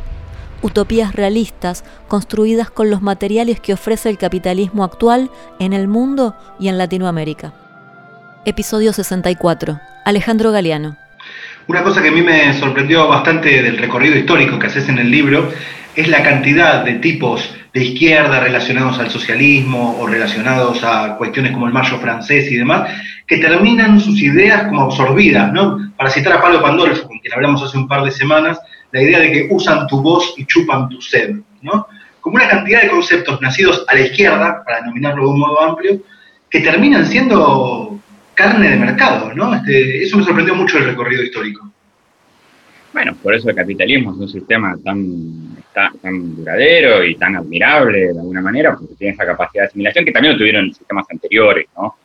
utopías 0.64 1.14
realistas 1.14 1.84
construidas 2.08 2.72
con 2.72 2.90
los 2.90 3.04
materiales 3.04 3.60
que 3.60 3.74
ofrece 3.74 4.10
el 4.10 4.18
capitalismo 4.18 4.84
actual 4.84 5.30
en 5.60 5.74
el 5.74 5.88
mundo 5.88 6.36
y 6.60 6.70
en 6.70 6.80
Latinoamérica. 6.80 7.54
Episodio 8.44 8.92
64. 8.92 9.80
Alejandro 10.04 10.52
Galeano. 10.52 10.98
Una 11.68 11.84
cosa 11.84 12.02
que 12.02 12.08
a 12.08 12.12
mí 12.12 12.24
me 12.24 12.54
sorprendió 12.54 13.08
bastante 13.08 13.62
del 13.62 13.78
recorrido 13.78 14.18
histórico 14.18 14.58
que 14.58 14.68
haces 14.68 14.90
en 14.90 14.98
el 14.98 15.12
libro 15.12 15.52
es 15.96 16.08
la 16.08 16.24
cantidad 16.24 16.84
de 16.86 16.94
tipos 16.96 17.57
de 17.74 17.84
izquierda 17.84 18.40
relacionados 18.40 19.00
al 19.00 19.10
socialismo 19.10 19.98
o 20.00 20.08
relacionados 20.08 20.84
a 20.84 21.16
cuestiones 21.18 21.52
como 21.52 21.68
el 21.68 21.74
mayo 21.74 21.98
francés 22.00 22.52
y 22.52 22.56
demás, 22.56 22.90
que 23.26 23.38
terminan 23.38 24.00
sus 24.00 24.20
ideas 24.22 24.68
como 24.68 24.84
absorbidas, 24.84 25.52
¿no? 25.52 25.92
Para 25.98 26.10
citar 26.10 26.34
a 26.34 26.42
Pablo 26.42 26.62
Pandolfo, 26.62 27.08
con 27.08 27.20
quien 27.20 27.34
hablamos 27.34 27.62
hace 27.62 27.78
un 27.78 27.88
par 27.88 28.04
de 28.04 28.12
semanas, 28.12 28.60
la 28.92 29.02
idea 29.02 29.20
de 29.20 29.32
que 29.32 29.48
usan 29.52 29.86
tu 29.88 30.02
voz 30.02 30.34
y 30.38 30.46
chupan 30.46 30.88
tu 30.90 31.02
sed, 31.02 31.36
¿no? 31.62 31.88
Como 32.22 32.38
una 32.38 32.48
cantidad 32.48 32.82
de 32.82 32.90
conceptos 32.90 33.42
nacidos 33.42 33.86
a 33.88 33.96
la 33.96 34.02
izquierda, 34.02 34.64
para 34.66 34.80
denominarlo 34.80 35.24
de 35.24 35.30
un 35.30 35.40
modo 35.40 35.62
amplio, 35.62 36.02
que 36.50 36.62
terminan 36.62 37.06
siendo 37.06 38.00
carne 38.34 38.70
de 38.70 38.78
mercado, 38.78 39.34
¿no? 39.34 39.54
Este, 39.56 40.04
eso 40.04 40.18
me 40.18 40.24
sorprendió 40.24 40.56
mucho 40.56 40.78
el 40.78 40.86
recorrido 40.86 41.24
histórico. 41.24 41.70
Bueno, 42.98 43.16
por 43.22 43.36
eso 43.36 43.48
el 43.48 43.56
capitalismo 43.56 44.12
es 44.12 44.18
un 44.18 44.28
sistema 44.28 44.76
tan, 44.84 45.56
tan 45.72 46.36
duradero 46.36 47.04
y 47.04 47.14
tan 47.14 47.36
admirable 47.36 48.12
de 48.12 48.20
alguna 48.20 48.42
manera, 48.42 48.76
porque 48.76 48.96
tiene 48.96 49.14
esa 49.14 49.24
capacidad 49.24 49.66
de 49.66 49.68
asimilación 49.68 50.04
que 50.04 50.12
también 50.12 50.34
lo 50.34 50.40
tuvieron 50.40 50.74
sistemas 50.74 51.06
anteriores, 51.12 51.68
¿no? 51.78 51.96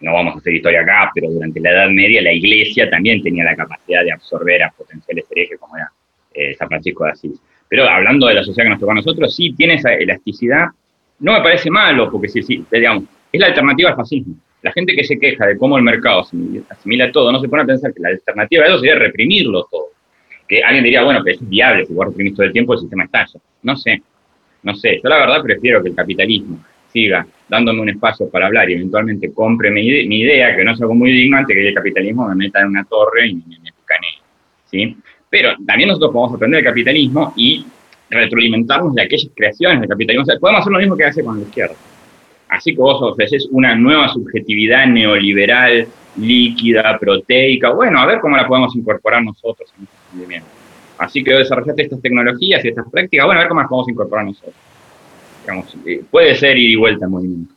No 0.00 0.14
vamos 0.14 0.34
a 0.34 0.38
hacer 0.38 0.54
historia 0.54 0.80
acá, 0.80 1.10
pero 1.14 1.28
durante 1.28 1.60
la 1.60 1.70
Edad 1.70 1.90
Media 1.90 2.22
la 2.22 2.32
Iglesia 2.32 2.88
también 2.88 3.22
tenía 3.22 3.44
la 3.44 3.54
capacidad 3.54 4.04
de 4.04 4.12
absorber 4.12 4.62
a 4.62 4.70
potenciales 4.70 5.26
herejes 5.30 5.60
como 5.60 5.76
era 5.76 5.92
eh, 6.32 6.54
San 6.54 6.68
Francisco 6.68 7.04
de 7.04 7.10
Asís. 7.10 7.38
Pero 7.68 7.86
hablando 7.86 8.26
de 8.26 8.34
la 8.36 8.42
sociedad 8.42 8.64
que 8.64 8.70
nos 8.70 8.80
tocó 8.80 8.92
a 8.92 8.94
nosotros, 8.94 9.36
sí 9.36 9.52
tiene 9.52 9.74
esa 9.74 9.92
elasticidad. 9.92 10.68
No 11.18 11.34
me 11.34 11.42
parece 11.42 11.70
malo, 11.70 12.10
porque 12.10 12.30
sí, 12.30 12.42
sí, 12.42 12.64
digamos, 12.72 13.04
es 13.30 13.38
la 13.38 13.48
alternativa 13.48 13.90
al 13.90 13.96
fascismo. 13.96 14.34
La 14.62 14.72
gente 14.72 14.96
que 14.96 15.04
se 15.04 15.18
queja 15.18 15.46
de 15.46 15.58
cómo 15.58 15.76
el 15.76 15.84
mercado 15.84 16.26
asimila, 16.70 17.12
todo, 17.12 17.30
no 17.30 17.38
se 17.38 17.50
pone 17.50 17.64
a 17.64 17.66
pensar 17.66 17.92
que 17.92 18.00
la 18.00 18.08
alternativa 18.08 18.64
a 18.64 18.68
eso 18.68 18.78
sería 18.78 18.94
reprimirlo 18.94 19.68
todo. 19.70 19.95
Que 20.48 20.62
alguien 20.62 20.84
diría, 20.84 21.02
bueno, 21.02 21.20
pero 21.24 21.36
es 21.36 21.48
viable, 21.48 21.86
si 21.86 21.92
vos 21.92 22.06
reprimís 22.06 22.34
todo 22.34 22.46
el 22.46 22.52
tiempo, 22.52 22.74
el 22.74 22.80
sistema 22.80 23.04
estalla. 23.04 23.40
No 23.62 23.76
sé, 23.76 24.02
no 24.62 24.74
sé. 24.74 25.00
Yo 25.02 25.08
la 25.08 25.18
verdad 25.18 25.42
prefiero 25.42 25.82
que 25.82 25.88
el 25.88 25.94
capitalismo 25.94 26.60
siga 26.92 27.26
dándome 27.48 27.80
un 27.82 27.88
espacio 27.90 28.28
para 28.28 28.46
hablar 28.46 28.70
y 28.70 28.74
eventualmente 28.74 29.32
compre 29.32 29.70
mi, 29.70 29.86
idea, 29.86 30.56
que 30.56 30.64
no 30.64 30.72
es 30.72 30.80
algo 30.80 30.94
muy 30.94 31.12
digno, 31.12 31.36
antes 31.36 31.54
que 31.54 31.68
el 31.68 31.74
capitalismo 31.74 32.28
me 32.28 32.34
meta 32.34 32.60
en 32.60 32.68
una 32.68 32.84
torre 32.84 33.28
y 33.28 33.34
me, 33.34 33.58
me 33.60 33.72
¿sí? 34.70 34.96
Pero 35.28 35.50
también 35.66 35.88
nosotros 35.88 36.12
podemos 36.12 36.36
aprender 36.36 36.62
del 36.62 36.70
capitalismo 36.70 37.32
y 37.36 37.66
retroalimentarnos 38.10 38.94
de 38.94 39.02
aquellas 39.02 39.30
creaciones 39.34 39.80
del 39.80 39.88
capitalismo. 39.88 40.24
Podemos 40.40 40.60
hacer 40.60 40.72
lo 40.72 40.78
mismo 40.78 40.96
que 40.96 41.04
hace 41.04 41.24
con 41.24 41.38
la 41.38 41.42
izquierda. 41.42 41.74
Así 42.48 42.72
que 42.72 42.80
vos 42.80 43.02
ofreces 43.02 43.48
una 43.50 43.74
nueva 43.74 44.08
subjetividad 44.08 44.86
neoliberal, 44.86 45.88
líquida, 46.16 46.96
proteica. 46.98 47.70
Bueno, 47.72 47.98
a 47.98 48.06
ver 48.06 48.20
cómo 48.20 48.36
la 48.36 48.46
podemos 48.46 48.74
incorporar 48.76 49.22
nosotros 49.22 49.72
en 49.76 49.84
este 49.84 49.96
Así 50.98 51.22
que 51.22 51.32
desarrollaste 51.32 51.82
estas 51.82 52.00
tecnologías 52.00 52.64
y 52.64 52.68
estas 52.68 52.88
prácticas. 52.90 53.26
Bueno, 53.26 53.40
a 53.40 53.44
ver 53.44 53.48
cómo 53.48 53.60
las 53.60 53.68
podemos 53.68 53.88
incorporar 53.88 54.24
nosotros. 54.24 54.54
Eh, 55.84 56.02
puede 56.10 56.34
ser 56.34 56.56
ir 56.56 56.70
y 56.70 56.76
vuelta 56.76 57.04
en 57.04 57.10
movimiento. 57.10 57.54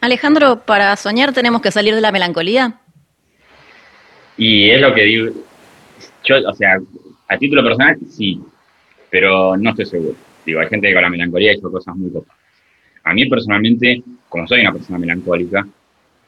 Alejandro, 0.00 0.60
para 0.60 0.94
soñar 0.96 1.32
tenemos 1.32 1.62
que 1.62 1.70
salir 1.70 1.94
de 1.94 2.00
la 2.00 2.12
melancolía. 2.12 2.74
Y 4.36 4.70
es 4.70 4.80
lo 4.80 4.92
que 4.92 5.02
digo, 5.02 5.32
yo, 6.24 6.36
o 6.46 6.54
sea, 6.54 6.76
a 7.28 7.38
título 7.38 7.62
personal, 7.62 7.96
sí, 8.10 8.40
pero 9.08 9.56
no 9.56 9.70
estoy 9.70 9.86
seguro. 9.86 10.16
Digo, 10.44 10.60
hay 10.60 10.68
gente 10.68 10.88
que 10.88 10.94
con 10.94 11.02
la 11.02 11.08
melancolía 11.08 11.54
hizo 11.54 11.70
cosas 11.70 11.96
muy 11.96 12.10
copadas. 12.10 12.36
A 13.04 13.14
mí 13.14 13.26
personalmente, 13.26 14.02
como 14.28 14.46
soy 14.46 14.60
una 14.60 14.72
persona 14.72 14.98
melancólica, 14.98 15.66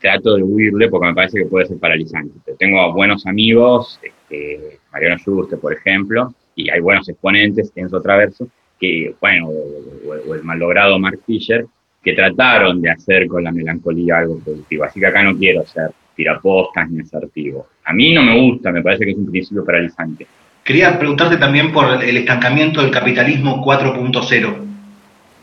trato 0.07 0.37
de 0.37 0.43
huirle 0.43 0.89
porque 0.89 1.09
me 1.09 1.15
parece 1.15 1.41
que 1.41 1.47
puede 1.47 1.67
ser 1.67 1.79
paralizante. 1.79 2.53
Tengo 2.59 2.93
buenos 2.93 3.27
amigos, 3.27 3.99
este, 4.01 4.79
Mariano 4.93 5.17
Juste, 5.25 5.57
por 5.57 5.73
ejemplo, 5.73 6.33
y 6.55 6.71
hay 6.71 6.79
buenos 6.81 7.09
exponentes, 7.09 7.73
en 7.75 7.91
su 7.91 8.01
Traverso, 8.01 8.47
que, 8.79 9.17
bueno, 9.21 9.49
o, 9.49 10.35
el 10.35 10.45
malogrado 10.45 10.97
Mark 11.01 11.19
Fisher, 11.27 11.67
que 12.05 12.13
trataron 12.13 12.81
de 12.81 12.91
hacer 12.91 13.27
con 13.27 13.43
la 13.43 13.51
melancolía 13.51 14.19
algo 14.19 14.39
productivo. 14.39 14.85
Así 14.85 15.01
que 15.01 15.07
acá 15.07 15.25
no 15.25 15.37
quiero 15.37 15.67
ser 15.67 15.91
tirapostas 16.15 16.89
ni 16.89 17.01
asertivo. 17.01 17.67
A 17.85 17.93
mí 17.93 18.15
no 18.15 18.23
me 18.23 18.41
gusta, 18.41 18.71
me 18.71 18.83
parece 18.83 19.05
que 19.05 19.11
es 19.11 19.17
un 19.17 19.29
principio 19.29 19.65
paralizante. 19.65 20.25
Quería 20.63 20.97
preguntarte 21.01 21.37
también 21.37 21.73
por 21.73 22.01
el 22.03 22.17
estancamiento 22.17 22.81
del 22.81 22.93
capitalismo 22.93 23.61
4.0. 23.65 24.57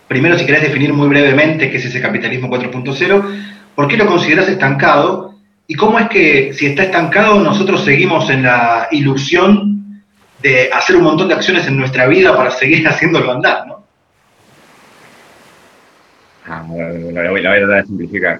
Primero, 0.07 0.37
si 0.37 0.45
querés 0.45 0.61
definir 0.61 0.93
muy 0.93 1.09
brevemente 1.09 1.69
qué 1.69 1.77
es 1.77 1.85
ese 1.85 2.01
capitalismo 2.01 2.49
4.0, 2.49 3.52
¿por 3.75 3.87
qué 3.87 3.97
lo 3.97 4.05
consideras 4.05 4.47
estancado? 4.47 5.35
¿Y 5.67 5.75
cómo 5.75 5.99
es 5.99 6.09
que 6.09 6.53
si 6.53 6.67
está 6.67 6.83
estancado 6.83 7.39
nosotros 7.39 7.83
seguimos 7.83 8.29
en 8.29 8.43
la 8.43 8.87
ilusión 8.91 10.03
de 10.41 10.69
hacer 10.71 10.97
un 10.97 11.03
montón 11.03 11.29
de 11.29 11.35
acciones 11.35 11.65
en 11.67 11.77
nuestra 11.77 12.07
vida 12.07 12.35
para 12.35 12.51
seguir 12.51 12.87
haciéndolo 12.87 13.31
andar, 13.31 13.67
¿no? 13.67 13.83
Ah, 16.45 16.65
la 16.67 17.31
voy, 17.31 17.39
a 17.39 17.65
tratar 17.65 17.85
simplificar. 17.85 18.39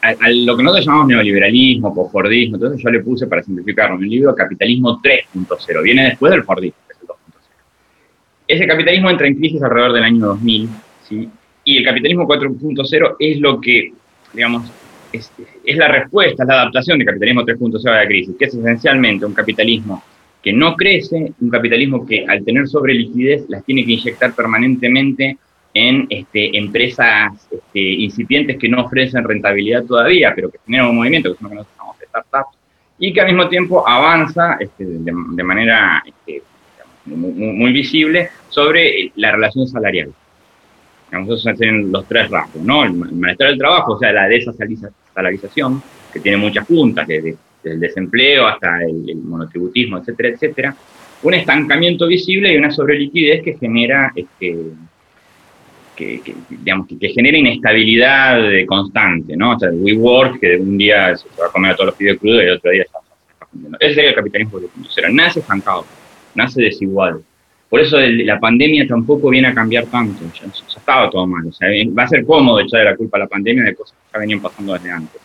A, 0.00 0.30
lo 0.30 0.56
que 0.56 0.62
nosotros 0.62 0.86
llamamos 0.86 1.08
neoliberalismo, 1.08 1.94
posfordismo, 1.94 2.56
entonces 2.56 2.80
yo 2.82 2.88
le 2.88 3.00
puse 3.00 3.26
para 3.26 3.42
simplificarlo 3.42 3.96
en 3.96 4.04
el 4.04 4.08
libro 4.08 4.34
Capitalismo 4.34 5.00
3.0, 5.02 5.82
viene 5.82 6.04
después 6.04 6.32
del 6.32 6.44
Fordismo, 6.44 6.78
que 6.88 6.94
es 6.94 7.02
el 7.02 7.08
2.0. 7.08 7.16
Ese 8.48 8.66
capitalismo 8.66 9.10
entra 9.10 9.26
en 9.26 9.34
crisis 9.34 9.62
alrededor 9.62 9.92
del 9.92 10.04
año 10.04 10.26
2000, 10.26 10.68
¿sí? 11.06 11.28
y 11.64 11.78
el 11.78 11.84
capitalismo 11.84 12.26
4.0 12.26 13.16
es 13.18 13.40
lo 13.40 13.60
que, 13.60 13.92
digamos, 14.32 14.70
es, 15.12 15.30
la 15.76 15.88
respuesta, 15.88 16.42
es 16.42 16.48
la 16.48 16.54
adaptación 16.54 16.98
del 16.98 17.06
capitalismo 17.06 17.42
3.0 17.42 17.90
a 17.90 17.96
la 17.96 18.06
crisis, 18.06 18.34
que 18.38 18.46
es 18.46 18.54
esencialmente 18.54 19.26
un 19.26 19.34
capitalismo 19.34 20.02
que 20.42 20.52
no 20.52 20.74
crece, 20.74 21.32
un 21.40 21.50
capitalismo 21.50 22.04
que 22.06 22.24
al 22.26 22.44
tener 22.44 22.66
sobre 22.66 22.94
liquidez 22.94 23.44
las 23.48 23.64
tiene 23.64 23.84
que 23.84 23.92
inyectar 23.92 24.34
permanentemente 24.34 25.38
en 25.74 26.06
este, 26.10 26.56
empresas 26.56 27.32
este, 27.50 27.80
incipientes 27.80 28.58
que 28.58 28.68
no 28.68 28.82
ofrecen 28.84 29.24
rentabilidad 29.24 29.84
todavía, 29.84 30.32
pero 30.34 30.50
que 30.50 30.58
generan 30.66 30.90
un 30.90 30.96
movimiento, 30.96 31.30
que 31.30 31.36
es 31.36 31.42
lo 31.42 31.48
que 31.48 31.54
nosotros 31.54 31.78
llamamos 31.78 31.96
startups, 32.08 32.58
y 32.98 33.12
que 33.12 33.20
al 33.20 33.26
mismo 33.28 33.48
tiempo 33.48 33.88
avanza 33.88 34.56
este, 34.60 34.84
de, 34.84 35.42
manera 35.42 36.02
este, 36.04 36.42
muy, 37.06 37.72
visible 37.72 38.30
sobre 38.48 39.12
la 39.16 39.32
relación 39.32 39.66
salarial. 39.66 40.12
Nosotros 41.12 41.46
hacen 41.46 41.92
los 41.92 42.06
tres 42.06 42.30
rasgos, 42.30 42.62
¿no? 42.62 42.84
El 42.84 42.94
malestar 42.94 43.48
del 43.48 43.58
trabajo, 43.58 43.92
o 43.92 43.98
sea, 43.98 44.12
la 44.12 44.28
desalarización, 44.28 45.82
que 46.12 46.20
tiene 46.20 46.38
muchas 46.38 46.66
puntas, 46.66 47.06
desde, 47.06 47.36
el 47.64 47.78
desempleo 47.78 48.46
hasta 48.46 48.82
el, 48.82 49.16
monotributismo, 49.16 49.98
etcétera, 49.98 50.28
etcétera. 50.30 50.76
Un 51.22 51.34
estancamiento 51.34 52.06
visible 52.06 52.52
y 52.52 52.56
una 52.56 52.70
sobreliquidez 52.70 53.42
que 53.42 53.56
genera 53.56 54.10
este, 54.16 54.56
que, 55.94 56.34
digamos, 56.48 56.88
que, 56.88 57.08
genera 57.10 57.38
inestabilidad 57.38 58.40
constante, 58.66 59.36
¿no? 59.36 59.52
O 59.54 59.58
sea, 59.58 59.68
el 59.68 59.76
WeWork, 59.76 60.40
que 60.40 60.56
un 60.56 60.78
día 60.78 61.16
se 61.16 61.28
va 61.40 61.46
a 61.46 61.52
comer 61.52 61.72
a 61.72 61.74
todos 61.76 61.88
los 61.88 61.96
pibes 61.96 62.18
crudos 62.18 62.42
y 62.42 62.46
el 62.46 62.52
otro 62.52 62.70
día 62.70 62.82
se 62.82 62.88
está. 62.88 62.98
Ese 63.80 63.94
sería 63.94 64.10
el 64.10 64.16
capitalismo 64.16 64.60
cero. 64.88 65.08
Nace 65.12 65.40
estancado, 65.40 65.84
nace 66.34 66.62
desigual. 66.62 67.22
Por 67.72 67.80
eso 67.80 67.98
la 67.98 68.38
pandemia 68.38 68.86
tampoco 68.86 69.30
viene 69.30 69.48
a 69.48 69.54
cambiar 69.54 69.86
tanto, 69.86 70.22
ya, 70.34 70.46
estaba 70.46 71.08
todo 71.08 71.26
mal. 71.26 71.46
O 71.46 71.52
sea, 71.52 71.68
va 71.98 72.02
a 72.02 72.06
ser 72.08 72.22
cómodo 72.26 72.60
echarle 72.60 72.90
la 72.90 72.96
culpa 72.96 73.16
a 73.16 73.20
la 73.20 73.26
pandemia 73.26 73.64
de 73.64 73.74
cosas 73.74 73.96
que 73.96 74.12
ya 74.12 74.18
venían 74.20 74.40
pasando 74.40 74.74
desde 74.74 74.90
antes. 74.90 75.18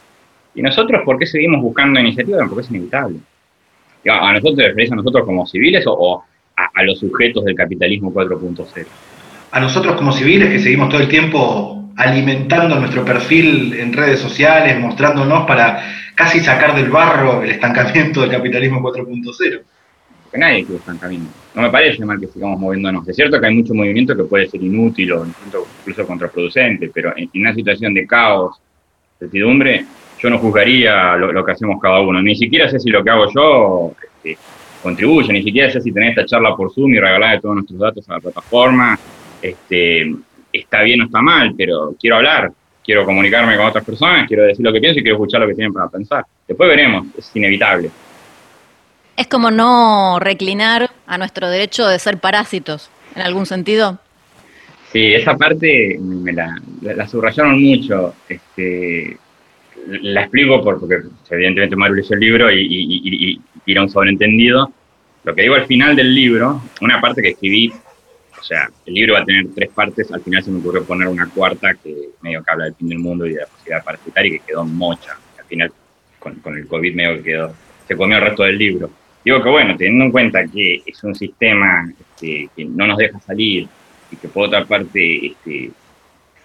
¿Y 0.55 0.61
nosotros 0.61 1.01
por 1.03 1.19
qué 1.19 1.25
seguimos 1.25 1.61
buscando 1.61 1.99
iniciativas? 1.99 2.47
Porque 2.47 2.61
es 2.61 2.69
inevitable. 2.69 3.17
¿A 4.09 4.31
nosotros 4.31 4.55
te 4.55 4.93
a 4.93 4.95
nosotros 4.95 5.25
como 5.25 5.45
civiles 5.45 5.83
o, 5.87 6.23
a 6.55 6.83
los 6.83 6.99
sujetos 6.99 7.43
del 7.43 7.53
capitalismo 7.53 8.13
4.0? 8.13 8.85
a 9.51 9.59
nosotros 9.59 9.97
como 9.97 10.13
civiles 10.13 10.49
que 10.49 10.59
seguimos 10.59 10.87
todo 10.87 11.01
el 11.01 11.09
tiempo 11.09 11.91
alimentando 11.97 12.79
nuestro 12.79 13.03
perfil 13.03 13.73
en 13.73 13.91
redes 13.91 14.21
sociales, 14.21 14.79
mostrándonos 14.79 15.45
para 15.45 15.83
casi 16.15 16.39
sacar 16.39 16.75
del 16.75 16.89
barro 16.89 17.43
el 17.43 17.49
estancamiento 17.49 18.21
del 18.21 18.31
capitalismo 18.31 18.81
4.0. 18.81 19.61
Porque 20.27 20.39
nadie 20.39 20.65
quiere 20.65 20.79
estancamiento. 20.79 21.29
No 21.55 21.61
me 21.61 21.69
parece 21.69 22.03
mal 22.03 22.19
que 22.19 22.27
sigamos 22.27 22.59
moviéndonos. 22.59 23.07
Es 23.07 23.15
cierto 23.15 23.39
que 23.39 23.47
hay 23.47 23.55
mucho 23.55 23.73
movimiento 23.73 24.15
que 24.15 24.23
puede 24.23 24.47
ser 24.47 24.61
inútil 24.61 25.13
o 25.13 25.25
incluso 25.25 26.05
contraproducente, 26.05 26.91
pero 26.93 27.13
en 27.15 27.29
una 27.33 27.53
situación 27.53 27.93
de 27.93 28.05
caos, 28.05 28.59
certidumbre, 29.17 29.85
yo 30.19 30.29
no 30.29 30.39
juzgaría 30.39 31.15
lo, 31.15 31.45
que 31.45 31.51
hacemos 31.51 31.79
cada 31.81 32.01
uno. 32.01 32.21
Ni 32.21 32.35
siquiera 32.35 32.69
sé 32.69 32.79
si 32.79 32.89
lo 32.89 33.03
que 33.03 33.09
hago 33.09 33.31
yo 33.33 33.93
este, 34.03 34.37
contribuye, 34.83 35.31
ni 35.31 35.43
siquiera 35.43 35.71
sé 35.71 35.79
si 35.79 35.91
tener 35.91 36.09
esta 36.09 36.25
charla 36.25 36.55
por 36.55 36.73
Zoom 36.73 36.93
y 36.93 36.99
regalar 36.99 37.39
todos 37.39 37.55
nuestros 37.55 37.79
datos 37.79 38.09
a 38.09 38.13
la 38.13 38.19
plataforma 38.19 38.99
este, 39.41 40.13
está 40.51 40.81
bien 40.81 41.01
o 41.01 41.05
está 41.05 41.21
mal, 41.21 41.53
pero 41.57 41.95
quiero 41.99 42.17
hablar, 42.17 42.51
quiero 42.83 43.05
comunicarme 43.05 43.55
con 43.57 43.67
otras 43.67 43.85
personas, 43.85 44.27
quiero 44.27 44.43
decir 44.43 44.65
lo 44.65 44.73
que 44.73 44.79
pienso 44.79 44.99
y 44.99 45.03
quiero 45.03 45.17
escuchar 45.17 45.41
lo 45.41 45.47
que 45.47 45.55
tienen 45.55 45.73
para 45.73 45.89
pensar. 45.89 46.25
Después 46.47 46.69
veremos, 46.69 47.07
es 47.17 47.35
inevitable. 47.35 47.89
Es 49.17 49.27
como 49.27 49.51
no 49.51 50.19
reclinar 50.19 50.89
a 51.05 51.17
nuestro 51.17 51.49
derecho 51.49 51.87
de 51.87 51.99
ser 51.99 52.19
parásitos, 52.19 52.89
en 53.15 53.23
algún 53.23 53.45
sentido. 53.45 53.99
Sí, 54.93 55.13
esa 55.13 55.35
parte 55.35 55.99
me 55.99 56.31
la, 56.31 56.55
subrayaron 57.09 57.61
mucho. 57.61 58.15
Este, 58.29 59.17
la 59.87 60.21
explico 60.21 60.63
porque 60.63 60.99
evidentemente 61.29 61.75
Maru 61.75 61.95
leyó 61.95 62.13
el 62.13 62.19
libro 62.19 62.51
y, 62.51 62.61
y, 62.61 63.01
y, 63.03 63.41
y, 63.65 63.77
un 63.77 63.89
sobreentendido. 63.89 64.71
Lo 65.25 65.35
que 65.35 65.41
digo 65.41 65.55
al 65.55 65.65
final 65.65 65.97
del 65.97 66.15
libro, 66.15 66.61
una 66.79 67.01
parte 67.01 67.21
que 67.21 67.29
escribí 67.29 67.73
o 68.39 68.43
sea, 68.43 68.69
el 68.85 68.93
libro 68.93 69.13
va 69.15 69.19
a 69.19 69.25
tener 69.25 69.47
tres 69.53 69.69
partes, 69.71 70.11
al 70.11 70.21
final 70.21 70.43
se 70.43 70.51
me 70.51 70.59
ocurrió 70.59 70.83
poner 70.85 71.07
una 71.07 71.27
cuarta 71.27 71.73
que 71.73 72.09
medio 72.21 72.43
que 72.43 72.51
habla 72.51 72.65
del 72.65 72.75
fin 72.75 72.89
del 72.89 72.99
mundo 72.99 73.25
y 73.25 73.33
de 73.33 73.41
la 73.41 73.47
posibilidad 73.47 73.83
parasitaria 73.83 74.29
y 74.29 74.39
que 74.39 74.45
quedó 74.45 74.63
mocha. 74.63 75.17
Al 75.37 75.45
final, 75.45 75.71
con, 76.19 76.57
el 76.57 76.67
COVID 76.67 76.95
medio 76.95 77.17
que 77.17 77.23
quedó, 77.23 77.53
se 77.87 77.95
comió 77.97 78.17
el 78.17 78.23
resto 78.23 78.43
del 78.43 78.57
libro. 78.57 78.89
Digo 79.27 79.43
que 79.43 79.49
bueno, 79.49 79.75
teniendo 79.75 80.05
en 80.05 80.11
cuenta 80.11 80.47
que 80.47 80.81
es 80.85 81.03
un 81.03 81.13
sistema 81.13 81.91
este, 81.99 82.47
que 82.55 82.63
no 82.63 82.87
nos 82.87 82.97
deja 82.97 83.19
salir 83.19 83.67
y 84.09 84.15
que 84.15 84.29
por 84.29 84.47
otra 84.47 84.63
parte 84.63 85.27
este, 85.27 85.69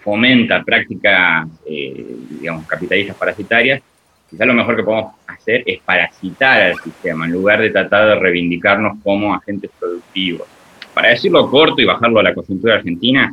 fomenta 0.01 0.65
prácticas, 0.65 1.47
eh, 1.65 2.05
digamos, 2.41 2.67
capitalistas 2.67 3.15
parasitarias, 3.15 3.81
quizás 4.29 4.49
lo 4.49 4.55
mejor 4.55 4.75
que 4.75 4.83
podemos 4.83 5.15
hacer 5.29 5.63
es 5.65 5.79
parasitar 5.83 6.61
al 6.61 6.77
sistema 6.81 7.25
en 7.27 7.31
lugar 7.31 7.61
de 7.61 7.71
tratar 7.71 8.09
de 8.09 8.15
reivindicarnos 8.17 8.99
como 9.05 9.33
agentes 9.33 9.71
productivos. 9.79 10.49
Para 10.93 11.11
decirlo 11.11 11.49
corto 11.49 11.81
y 11.81 11.85
bajarlo 11.85 12.19
a 12.19 12.25
la 12.25 12.35
coyuntura 12.35 12.75
argentina, 12.75 13.33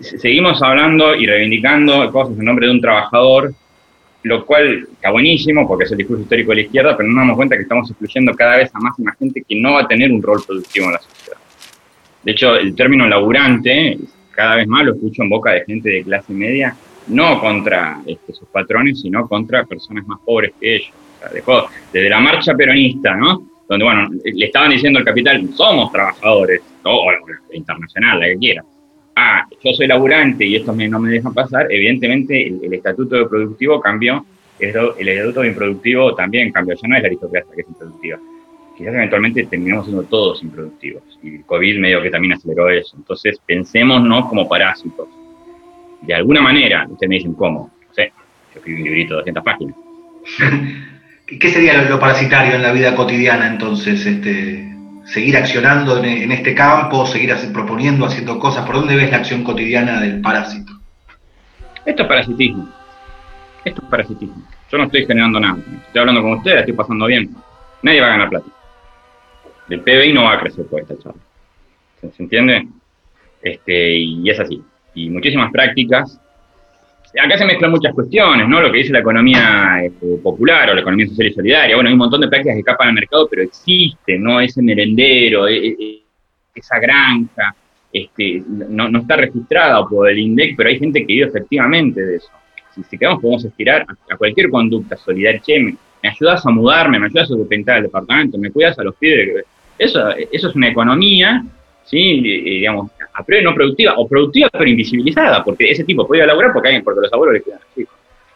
seguimos 0.00 0.62
hablando 0.62 1.14
y 1.14 1.26
reivindicando 1.26 2.10
cosas 2.10 2.38
en 2.38 2.46
nombre 2.46 2.66
de 2.66 2.72
un 2.72 2.80
trabajador, 2.80 3.52
lo 4.28 4.46
cual 4.46 4.86
está 4.92 5.10
buenísimo 5.10 5.66
porque 5.66 5.84
es 5.84 5.90
el 5.92 5.98
discurso 5.98 6.22
histórico 6.22 6.50
de 6.50 6.56
la 6.56 6.62
izquierda, 6.62 6.96
pero 6.96 7.08
no 7.08 7.16
nos 7.16 7.22
damos 7.22 7.36
cuenta 7.36 7.56
que 7.56 7.62
estamos 7.62 7.90
excluyendo 7.90 8.34
cada 8.34 8.58
vez 8.58 8.70
a 8.74 8.78
más 8.78 8.98
y 8.98 9.02
más 9.02 9.16
gente 9.18 9.42
que 9.46 9.56
no 9.56 9.72
va 9.72 9.80
a 9.80 9.88
tener 9.88 10.12
un 10.12 10.22
rol 10.22 10.42
productivo 10.46 10.86
en 10.86 10.92
la 10.92 11.00
sociedad. 11.00 11.38
De 12.22 12.32
hecho, 12.32 12.56
el 12.56 12.74
término 12.74 13.08
laburante, 13.08 13.98
cada 14.32 14.56
vez 14.56 14.68
más 14.68 14.84
lo 14.84 14.94
escucho 14.94 15.22
en 15.22 15.30
boca 15.30 15.52
de 15.52 15.64
gente 15.64 15.88
de 15.88 16.02
clase 16.02 16.32
media, 16.32 16.76
no 17.08 17.40
contra 17.40 18.00
este, 18.06 18.32
sus 18.32 18.48
patrones, 18.48 19.00
sino 19.00 19.26
contra 19.26 19.64
personas 19.64 20.06
más 20.06 20.18
pobres 20.24 20.52
que 20.60 20.76
ellos. 20.76 20.92
desde 21.92 22.08
la 22.08 22.20
marcha 22.20 22.54
peronista, 22.54 23.14
¿no? 23.16 23.42
donde, 23.68 23.84
bueno, 23.84 24.08
le 24.24 24.46
estaban 24.46 24.70
diciendo 24.70 24.98
al 24.98 25.04
capital, 25.04 25.46
somos 25.54 25.92
trabajadores, 25.92 26.62
o, 26.84 27.10
la 27.10 27.18
internacional, 27.52 28.20
la 28.20 28.26
que 28.26 28.38
quiera. 28.38 28.64
Ah, 29.20 29.44
yo 29.64 29.72
soy 29.72 29.88
laburante 29.88 30.46
y 30.46 30.54
estos 30.54 30.76
no 30.76 31.00
me 31.00 31.10
dejan 31.10 31.34
pasar, 31.34 31.66
evidentemente 31.70 32.46
el, 32.46 32.72
estatuto 32.72 33.16
de 33.16 33.26
productivo 33.26 33.80
cambió, 33.80 34.24
el, 34.60 34.68
estatuto 34.68 35.40
de 35.40 35.48
improductivo 35.48 36.14
también 36.14 36.52
cambió, 36.52 36.76
ya 36.76 36.86
no 36.86 36.94
es 36.94 37.02
la 37.02 37.08
aristocracia 37.08 37.52
que 37.52 37.62
es 37.62 37.68
improductiva. 37.68 38.18
Quizás 38.76 38.94
eventualmente 38.94 39.44
terminemos 39.46 39.86
siendo 39.86 40.04
todos 40.04 40.40
improductivos, 40.44 41.02
y 41.20 41.34
el 41.34 41.44
COVID 41.44 41.80
medio 41.80 42.00
que 42.00 42.10
también 42.10 42.34
aceleró 42.34 42.70
eso. 42.70 42.96
Entonces, 42.96 43.40
pensémonos 43.44 44.26
como 44.26 44.48
parásitos. 44.48 45.08
De 46.02 46.14
alguna 46.14 46.40
manera, 46.40 46.86
ustedes 46.88 47.08
me 47.08 47.16
dicen, 47.16 47.34
¿cómo? 47.34 47.72
No 47.88 47.94
sé, 47.94 48.12
yo 48.54 48.60
escribí 48.60 48.82
un 48.82 48.84
librito 48.84 49.14
de 49.14 49.32
200 49.32 49.44
páginas. 49.44 49.76
¿Qué 51.40 51.48
sería 51.48 51.82
lo, 51.82 51.98
parasitario 51.98 52.54
en 52.54 52.62
la 52.62 52.72
vida 52.72 52.94
cotidiana 52.94 53.48
entonces? 53.48 54.06
Este, 54.06 54.77
¿Seguir 55.08 55.38
accionando 55.38 56.04
en, 56.04 56.30
este 56.30 56.54
campo, 56.54 57.06
seguir 57.06 57.34
proponiendo, 57.50 58.04
haciendo 58.04 58.38
cosas? 58.38 58.66
¿Por 58.66 58.74
dónde 58.74 58.94
ves 58.94 59.10
la 59.10 59.16
acción 59.16 59.42
cotidiana 59.42 60.00
del 60.00 60.20
parásito? 60.20 60.74
Esto 61.86 62.02
es 62.02 62.08
parasitismo. 62.08 62.68
Esto 63.64 63.82
es 63.82 63.88
parasitismo. 63.88 64.42
Yo 64.70 64.76
no 64.76 64.84
estoy 64.84 65.06
generando 65.06 65.40
nada. 65.40 65.56
Estoy 65.86 66.00
hablando 66.00 66.20
con 66.20 66.32
ustedes, 66.34 66.60
estoy 66.60 66.74
pasando 66.74 67.06
bien. 67.06 67.34
Nadie 67.82 68.02
va 68.02 68.08
a 68.08 68.10
ganar 68.10 68.28
plata. 68.28 68.46
El 69.70 69.80
PBI 69.80 70.12
no 70.12 70.24
va 70.24 70.34
a 70.34 70.40
crecer 70.40 70.66
por 70.66 70.82
esta 70.82 70.98
charla. 70.98 71.22
¿Se, 72.02 72.22
entiende? 72.22 72.68
Este, 73.40 73.96
y 73.96 74.28
es 74.28 74.38
así. 74.38 74.62
Y 74.94 75.08
muchísimas 75.08 75.50
prácticas 75.50 76.20
acá 77.16 77.38
se 77.38 77.44
mezclan 77.44 77.70
muchas 77.70 77.94
cuestiones, 77.94 78.48
¿no? 78.48 78.60
Lo 78.60 78.70
que 78.70 78.78
dice 78.78 78.92
la 78.92 79.00
economía 79.00 79.82
este, 79.82 80.16
popular 80.22 80.70
o 80.70 80.74
la 80.74 80.80
economía 80.80 81.06
social 81.06 81.28
y 81.28 81.32
solidaria. 81.32 81.74
Bueno, 81.74 81.88
hay 81.88 81.94
un 81.94 81.98
montón 81.98 82.20
de 82.20 82.28
prácticas 82.28 82.54
que 82.54 82.60
escapan 82.60 82.88
al 82.88 82.94
mercado, 82.94 83.28
pero 83.28 83.42
existe, 83.42 84.18
¿no? 84.18 84.40
Ese 84.40 84.62
merendero, 84.62 85.48
e, 85.48 85.68
e, 85.68 86.02
esa 86.54 86.78
granja, 86.78 87.54
este, 87.92 88.42
no, 88.46 88.98
está 88.98 89.16
registrada 89.16 89.86
por 89.86 90.10
el 90.10 90.18
INDEC, 90.18 90.56
pero 90.56 90.68
hay 90.68 90.78
gente 90.78 91.00
que 91.00 91.06
vive 91.06 91.26
efectivamente 91.28 92.04
de 92.04 92.16
eso. 92.16 92.30
Si, 92.74 92.82
si 92.84 92.98
queremos, 92.98 93.22
podemos 93.22 93.44
estirar 93.44 93.86
a, 94.10 94.16
cualquier 94.16 94.50
conducta 94.50 94.96
solidaria. 94.96 95.40
Me, 96.02 96.08
ayudas 96.08 96.44
a 96.44 96.50
mudarme, 96.50 96.98
me 96.98 97.06
ayudas 97.06 97.30
a 97.30 97.48
pintar 97.48 97.78
el 97.78 97.84
departamento, 97.84 98.38
me 98.38 98.50
cuidas 98.50 98.78
a 98.78 98.84
los 98.84 98.94
pibes. 98.96 99.44
Eso, 99.78 100.10
eso 100.10 100.48
es 100.48 100.54
una 100.54 100.68
economía, 100.68 101.44
¿sí? 101.88 102.20
digamos, 102.20 102.90
a 103.14 103.24
priori 103.24 103.44
no 103.44 103.54
productiva, 103.54 103.94
o 103.96 104.06
productiva 104.06 104.48
pero 104.52 104.68
invisibilizada, 104.68 105.42
porque 105.42 105.70
ese 105.70 105.84
tipo 105.84 106.06
puede 106.06 106.26
laburar 106.26 106.52
porque, 106.52 106.68
hay, 106.68 106.82
porque 106.82 107.00
los 107.02 107.12
abuelos 107.12 107.34
le 107.34 107.42
quedan 107.42 107.60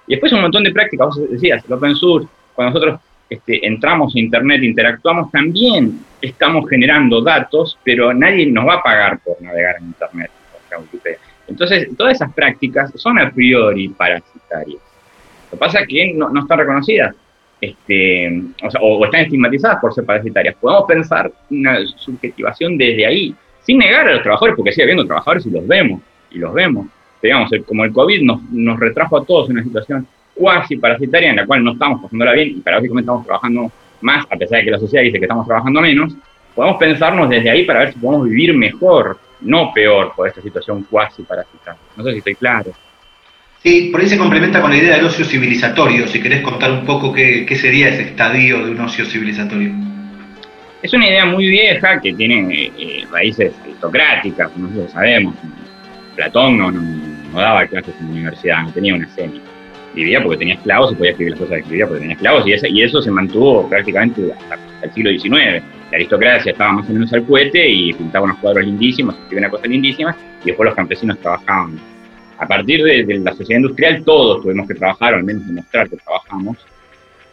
Y 0.06 0.12
después 0.12 0.32
un 0.32 0.40
montón 0.40 0.64
de 0.64 0.72
prácticas, 0.72 1.06
vos 1.08 1.30
decías, 1.30 1.64
el 1.64 1.72
open 1.72 1.94
source, 1.94 2.28
cuando 2.54 2.74
nosotros 2.74 3.00
este, 3.28 3.66
entramos 3.66 4.14
a 4.14 4.18
Internet, 4.18 4.62
interactuamos, 4.62 5.30
también 5.30 6.00
estamos 6.20 6.68
generando 6.68 7.22
datos, 7.22 7.78
pero 7.84 8.12
nadie 8.12 8.46
nos 8.46 8.66
va 8.66 8.74
a 8.74 8.82
pagar 8.82 9.20
por 9.20 9.40
navegar 9.40 9.76
en 9.78 9.86
Internet. 9.86 10.30
Entonces, 11.48 11.88
todas 11.96 12.14
esas 12.14 12.32
prácticas 12.32 12.92
son 12.96 13.18
a 13.18 13.30
priori 13.30 13.88
parasitarias. 13.88 14.80
Lo 15.50 15.50
que 15.50 15.56
pasa 15.56 15.80
es 15.80 15.88
que 15.88 16.14
no, 16.14 16.28
están 16.40 16.58
reconocidas 16.58 17.14
este, 17.62 18.42
o, 18.80 19.04
están 19.04 19.20
estigmatizadas 19.20 19.78
por 19.80 19.94
ser 19.94 20.04
parasitarias. 20.04 20.56
Podemos 20.60 20.84
pensar 20.86 21.32
una 21.48 21.78
subjetivación 21.96 22.76
desde 22.76 23.06
ahí, 23.06 23.34
sin 23.62 23.78
negar 23.78 24.08
a 24.08 24.14
los 24.14 24.22
trabajadores, 24.22 24.56
porque 24.56 24.72
sigue 24.72 24.82
habiendo 24.82 25.06
trabajadores 25.06 25.46
y 25.46 25.50
los 25.50 25.66
vemos, 25.66 26.02
y 26.32 26.38
los 26.38 26.52
vemos. 26.52 26.88
digamos, 27.22 27.50
como 27.64 27.84
el 27.84 27.92
COVID 27.92 28.22
nos, 28.22 28.42
nos 28.50 28.80
retrajo 28.80 29.16
a 29.16 29.24
todos 29.24 29.48
en 29.48 29.56
una 29.56 29.64
situación 29.64 30.06
cuasi 30.34 30.76
parasitaria 30.76 31.30
en 31.30 31.36
la 31.36 31.46
cual 31.46 31.62
no 31.62 31.72
estamos 31.72 32.02
pasándola 32.02 32.32
bien 32.32 32.48
y 32.48 32.60
paradójicamente 32.60 33.04
estamos 33.04 33.26
trabajando 33.26 33.72
más, 34.00 34.26
a 34.28 34.36
pesar 34.36 34.58
de 34.58 34.64
que 34.64 34.70
la 34.72 34.78
sociedad 34.78 35.04
dice 35.04 35.18
que 35.18 35.26
estamos 35.26 35.46
trabajando 35.46 35.80
menos, 35.80 36.16
podemos 36.56 36.78
pensarnos 36.78 37.28
desde 37.28 37.48
ahí 37.48 37.64
para 37.64 37.80
ver 37.80 37.92
si 37.92 37.98
podemos 38.00 38.28
vivir 38.28 38.54
mejor, 38.56 39.18
no 39.40 39.72
peor, 39.72 40.12
por 40.16 40.26
esta 40.26 40.42
situación 40.42 40.84
cuasi 40.90 41.22
parasitaria. 41.22 41.80
No 41.96 42.02
sé 42.02 42.12
si 42.12 42.18
estoy 42.18 42.34
claro. 42.34 42.72
Sí, 43.62 43.90
por 43.92 44.00
ahí 44.00 44.08
se 44.08 44.18
complementa 44.18 44.60
con 44.60 44.72
la 44.72 44.76
idea 44.76 44.96
del 44.96 45.06
ocio 45.06 45.24
civilizatorio. 45.24 46.08
Si 46.08 46.20
querés 46.20 46.40
contar 46.40 46.72
un 46.72 46.84
poco 46.84 47.12
qué, 47.12 47.46
sería 47.54 47.90
ese 47.90 48.02
estadio 48.02 48.64
de 48.64 48.72
un 48.72 48.80
ocio 48.80 49.04
civilizatorio. 49.04 49.70
Es 50.82 50.92
una 50.92 51.06
idea 51.06 51.24
muy 51.26 51.46
vieja 51.46 52.00
que 52.00 52.12
tiene 52.12 52.72
eh, 52.76 53.06
raíces 53.08 53.52
aristocráticas, 53.62 54.56
nosotros 54.56 54.90
sabemos. 54.90 55.36
Platón 56.16 56.58
no, 56.58 56.72
no, 56.72 57.40
daba 57.40 57.64
clases 57.68 57.94
en 58.00 58.06
la 58.06 58.12
universidad, 58.12 58.62
no 58.64 58.72
tenía 58.72 58.96
una 58.96 59.08
semi. 59.10 59.40
Vivía 59.94 60.20
porque 60.20 60.38
tenía 60.38 60.54
esclavos 60.54 60.90
y 60.90 60.94
podía 60.96 61.10
escribir 61.12 61.30
las 61.30 61.40
cosas 61.40 61.54
que 61.54 61.60
escribía 61.60 61.86
porque 61.86 62.00
tenía 62.00 62.16
esclavos, 62.16 62.44
y, 62.48 62.82
eso 62.82 63.00
se 63.00 63.10
mantuvo 63.12 63.68
prácticamente 63.68 64.22
hasta 64.32 64.58
el 64.82 64.92
siglo 64.92 65.10
XIX. 65.12 65.62
La 65.92 65.96
aristocracia 65.98 66.50
estaba 66.50 66.72
más 66.72 66.90
o 66.90 66.92
menos 66.92 67.12
al 67.12 67.24
cohete 67.24 67.68
y 67.68 67.92
pintaba 67.92 68.24
unos 68.24 68.38
cuadros 68.38 68.64
lindísimos, 68.64 69.14
escribía 69.14 69.46
una 69.46 69.50
cosa 69.50 69.68
lindísima, 69.68 70.16
y 70.42 70.46
después 70.46 70.66
los 70.66 70.74
campesinos 70.74 71.16
trabajaban. 71.20 71.78
A 72.42 72.46
partir 72.46 72.82
de, 72.82 73.20
la 73.20 73.32
sociedad 73.34 73.60
industrial, 73.60 74.02
todos 74.04 74.42
tuvimos 74.42 74.66
que 74.66 74.74
trabajar, 74.74 75.14
o 75.14 75.18
al 75.18 75.22
menos 75.22 75.46
demostrar 75.46 75.88
que 75.88 75.96
trabajamos, 75.96 76.58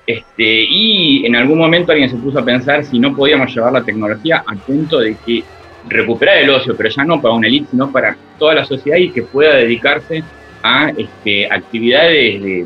este, 0.06 0.66
y 0.70 1.26
en 1.26 1.36
algún 1.36 1.58
momento 1.58 1.92
alguien 1.92 2.12
se 2.12 2.16
puso 2.18 2.38
a 2.38 2.46
pensar 2.46 2.86
si 2.86 3.00
no 3.00 3.16
podíamos 3.16 3.54
llevar 3.54 3.74
la 3.74 3.84
tecnología 3.84 4.44
al 4.46 4.60
punto 4.60 5.00
de 5.00 5.16
que 5.26 5.44
recuperar 5.88 6.38
el 6.38 6.52
ocio, 6.52 6.76
pero 6.78 6.90
ya 6.90 7.04
no 7.06 7.20
para 7.20 7.34
una 7.34 7.48
élite, 7.48 7.72
sino 7.72 7.92
para 7.92 8.16
toda 8.38 8.54
la 8.54 8.66
sociedad 8.66 8.98
y 8.98 9.10
que 9.10 9.24
pueda 9.24 9.56
dedicarse 9.56 10.24
a 10.62 10.92
este, 10.96 11.52
actividades 11.52 12.44
de, 12.44 12.66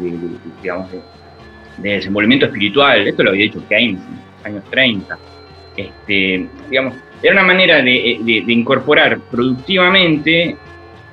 digamos, 0.62 0.92
de, 0.92 1.02
desenvolvimiento 1.78 2.48
espiritual. 2.48 3.08
Esto 3.08 3.24
lo 3.24 3.30
había 3.30 3.44
dicho 3.44 3.64
Keynes 3.70 4.02
en 4.02 4.16
los 4.26 4.46
años 4.46 4.64
30. 4.70 5.18
Este, 5.78 6.48
digamos, 6.70 6.94
era 7.24 7.36
una 7.36 7.44
manera 7.44 7.82
de, 7.82 8.20
incorporar 8.48 9.18
productivamente 9.32 10.58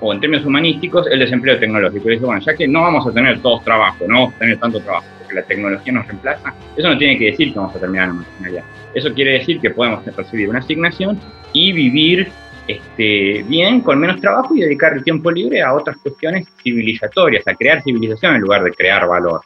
o 0.00 0.12
en 0.12 0.20
términos 0.20 0.44
humanísticos 0.44 1.06
el 1.10 1.18
desempleo 1.18 1.58
tecnológico. 1.58 2.08
Y 2.08 2.12
dice, 2.14 2.26
bueno, 2.26 2.40
ya 2.40 2.54
que 2.54 2.66
no 2.66 2.82
vamos 2.82 3.06
a 3.06 3.12
tener 3.12 3.40
todos 3.40 3.62
trabajo, 3.64 4.04
no 4.08 4.14
vamos 4.14 4.34
a 4.34 4.38
tener 4.38 4.58
tanto 4.58 4.80
trabajo, 4.80 5.06
la 5.32 5.42
tecnología 5.42 5.92
nos 5.92 6.06
reemplaza, 6.06 6.52
eso 6.76 6.88
no 6.88 6.98
tiene 6.98 7.18
que 7.18 7.26
decir 7.26 7.52
que 7.52 7.58
vamos 7.58 7.76
a 7.76 7.78
terminar 7.78 8.08
la 8.08 8.14
marginalidad. 8.14 8.64
Eso 8.94 9.14
quiere 9.14 9.32
decir 9.32 9.60
que 9.60 9.70
podemos 9.70 10.04
recibir 10.04 10.48
una 10.48 10.58
asignación 10.58 11.20
y 11.52 11.72
vivir 11.72 12.28
este, 12.66 13.44
bien, 13.48 13.80
con 13.80 13.98
menos 13.98 14.20
trabajo 14.20 14.54
y 14.54 14.60
dedicar 14.60 14.92
el 14.92 15.02
tiempo 15.02 15.30
libre 15.30 15.62
a 15.62 15.74
otras 15.74 15.96
cuestiones 15.98 16.48
civilizatorias, 16.62 17.46
a 17.48 17.54
crear 17.54 17.82
civilización 17.82 18.36
en 18.36 18.42
lugar 18.42 18.62
de 18.62 18.70
crear 18.72 19.06
valor. 19.06 19.40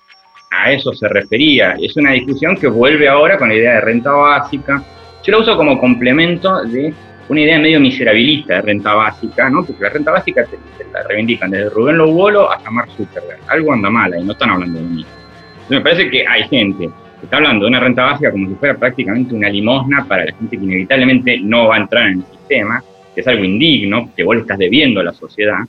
A 0.50 0.72
eso 0.72 0.92
se 0.92 1.08
refería. 1.08 1.74
Es 1.80 1.96
una 1.96 2.12
discusión 2.12 2.56
que 2.56 2.66
vuelve 2.66 3.08
ahora 3.08 3.38
con 3.38 3.48
la 3.48 3.54
idea 3.54 3.74
de 3.74 3.80
renta 3.80 4.12
básica. 4.12 4.82
Yo 5.22 5.32
la 5.32 5.38
uso 5.38 5.56
como 5.56 5.80
complemento 5.80 6.64
de 6.64 6.94
una 7.28 7.40
idea 7.40 7.58
medio 7.58 7.80
miserabilista 7.80 8.56
de 8.56 8.62
renta 8.62 8.94
básica, 8.94 9.48
¿no? 9.48 9.64
Porque 9.64 9.82
la 9.82 9.90
renta 9.90 10.10
básica 10.12 10.44
te, 10.44 10.58
la 10.92 11.02
reivindican 11.04 11.50
desde 11.50 11.70
Rubén 11.70 11.98
Lobolo 11.98 12.50
hasta 12.50 12.70
Mark 12.70 12.90
Zuckerberg. 12.96 13.40
Algo 13.48 13.72
anda 13.72 13.90
mal 13.90 14.14
y 14.18 14.24
no 14.24 14.32
están 14.32 14.50
hablando 14.50 14.78
de 14.78 14.84
mí. 14.84 15.06
Entonces 15.52 15.78
me 15.78 15.80
parece 15.80 16.10
que 16.10 16.26
hay 16.26 16.42
gente 16.48 16.86
que 16.86 17.24
está 17.24 17.38
hablando 17.38 17.64
de 17.64 17.70
una 17.70 17.80
renta 17.80 18.04
básica 18.04 18.30
como 18.30 18.48
si 18.48 18.54
fuera 18.56 18.76
prácticamente 18.76 19.34
una 19.34 19.48
limosna 19.48 20.04
para 20.06 20.26
la 20.26 20.32
gente 20.32 20.56
que 20.56 20.64
inevitablemente 20.64 21.40
no 21.40 21.68
va 21.68 21.76
a 21.76 21.78
entrar 21.78 22.08
en 22.08 22.18
el 22.18 22.24
sistema, 22.38 22.84
que 23.14 23.20
es 23.22 23.26
algo 23.26 23.44
indigno, 23.44 24.10
que 24.14 24.24
vos 24.24 24.36
le 24.36 24.42
estás 24.42 24.58
debiendo 24.58 25.00
a 25.00 25.04
la 25.04 25.12
sociedad. 25.12 25.60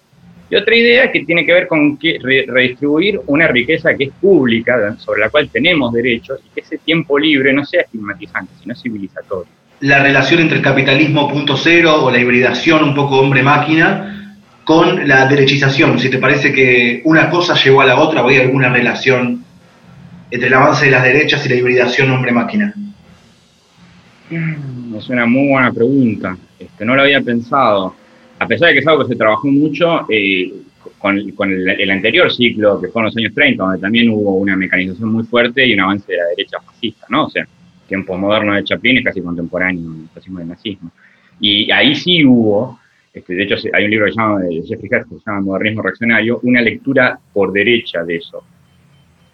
Y 0.50 0.56
otra 0.56 0.76
idea 0.76 1.12
que 1.12 1.26
tiene 1.26 1.46
que 1.46 1.54
ver 1.54 1.68
con 1.68 1.98
que 1.98 2.20
redistribuir 2.22 3.20
una 3.26 3.48
riqueza 3.48 3.96
que 3.96 4.06
es 4.06 4.12
pública, 4.22 4.96
sobre 4.98 5.22
la 5.22 5.30
cual 5.30 5.50
tenemos 5.50 5.92
derechos, 5.92 6.40
y 6.46 6.54
que 6.54 6.62
ese 6.62 6.78
tiempo 6.78 7.18
libre 7.18 7.52
no 7.52 7.66
sea 7.66 7.82
estigmatizante, 7.82 8.54
sino 8.62 8.76
civilizatorio. 8.76 9.52
La 9.82 10.02
relación 10.02 10.40
entre 10.40 10.58
el 10.58 10.64
capitalismo 10.64 11.30
punto 11.30 11.58
cero 11.58 12.04
o 12.04 12.12
la 12.12 12.20
hibridación 12.20 12.84
un 12.84 12.96
poco 12.96 13.20
hombre-máquina 13.20 14.38
con 14.64 15.08
la 15.08 15.28
derechización, 15.28 16.00
si 16.00 16.10
te 16.10 16.18
parece 16.18 16.52
que 16.52 17.02
una 17.06 17.30
cosa 17.30 17.54
llevó 17.56 17.82
a 17.82 17.86
la 17.86 18.00
otra 18.00 18.24
o 18.24 18.30
hay 18.30 18.38
alguna 18.38 18.70
relación 18.70 19.44
entre 20.32 20.48
el 20.48 20.54
avance 20.54 20.86
de 20.86 20.92
las 20.92 21.04
derechas 21.04 21.46
y 21.46 21.50
la 21.50 21.56
hibridación 21.56 22.10
hombre-máquina. 22.12 22.74
Mm, 24.32 24.96
es 24.96 25.10
una 25.10 25.28
muy 25.28 25.50
buena 25.50 25.72
pregunta, 25.72 26.36
este, 26.58 26.84
no 26.84 26.96
lo 26.96 27.04
había 27.04 27.22
pensado 27.22 27.96
a 28.40 28.48
pesar 28.48 28.70
de 28.70 28.74
que 28.74 28.80
es 28.80 28.88
algo 28.88 29.04
que 29.04 29.14
se 29.14 29.18
trabajó 29.18 29.48
mucho 29.48 30.06
eh, 30.10 30.52
con, 31.00 31.18
el, 31.18 31.92
anterior 31.92 32.32
ciclo, 32.32 32.80
que 32.82 32.90
fue 32.90 33.02
en 33.02 33.06
los 33.06 33.18
años 33.18 33.34
30, 33.34 33.64
donde 33.64 33.80
también 33.80 34.10
hubo 34.10 34.36
una 34.36 34.56
mecanización 34.56 35.12
muy 35.12 35.24
fuerte 35.24 35.66
y 35.66 35.74
un 35.74 35.82
avance 35.82 36.12
de 36.12 36.18
la 36.18 36.26
derecha 36.26 36.58
fascista, 36.60 37.06
¿no? 37.10 37.26
O 37.26 37.30
sea, 37.30 37.48
tiempo 37.88 38.18
moderno 38.18 38.56
de 38.56 38.64
Chaplin 38.64 38.98
es 38.98 39.04
casi 39.04 39.22
contemporáneo 39.22 39.92
del 39.92 40.10
fascismo 40.14 40.40
del 40.40 40.50
nazismo. 40.50 40.92
Y 41.40 41.72
ahí 41.72 41.96
sí 41.96 42.26
hubo, 42.26 42.80
este, 43.14 43.34
de 43.34 43.44
hecho 43.44 43.56
hay 43.74 43.86
un 43.86 43.92
libro 43.92 44.06
que 44.06 44.14
se 44.14 44.20
llama, 44.20 44.40
de 44.40 44.64
Jeffrey 44.68 44.90
Hertz 44.92 45.10
que 45.10 45.16
se 45.16 45.22
llama 45.26 45.42
Modernismo 45.42 45.82
Reaccionario, 45.82 46.40
una 46.44 46.62
lectura 46.62 47.20
por 47.34 47.52
derecha 47.52 48.04
de 48.04 48.18
eso. 48.18 48.44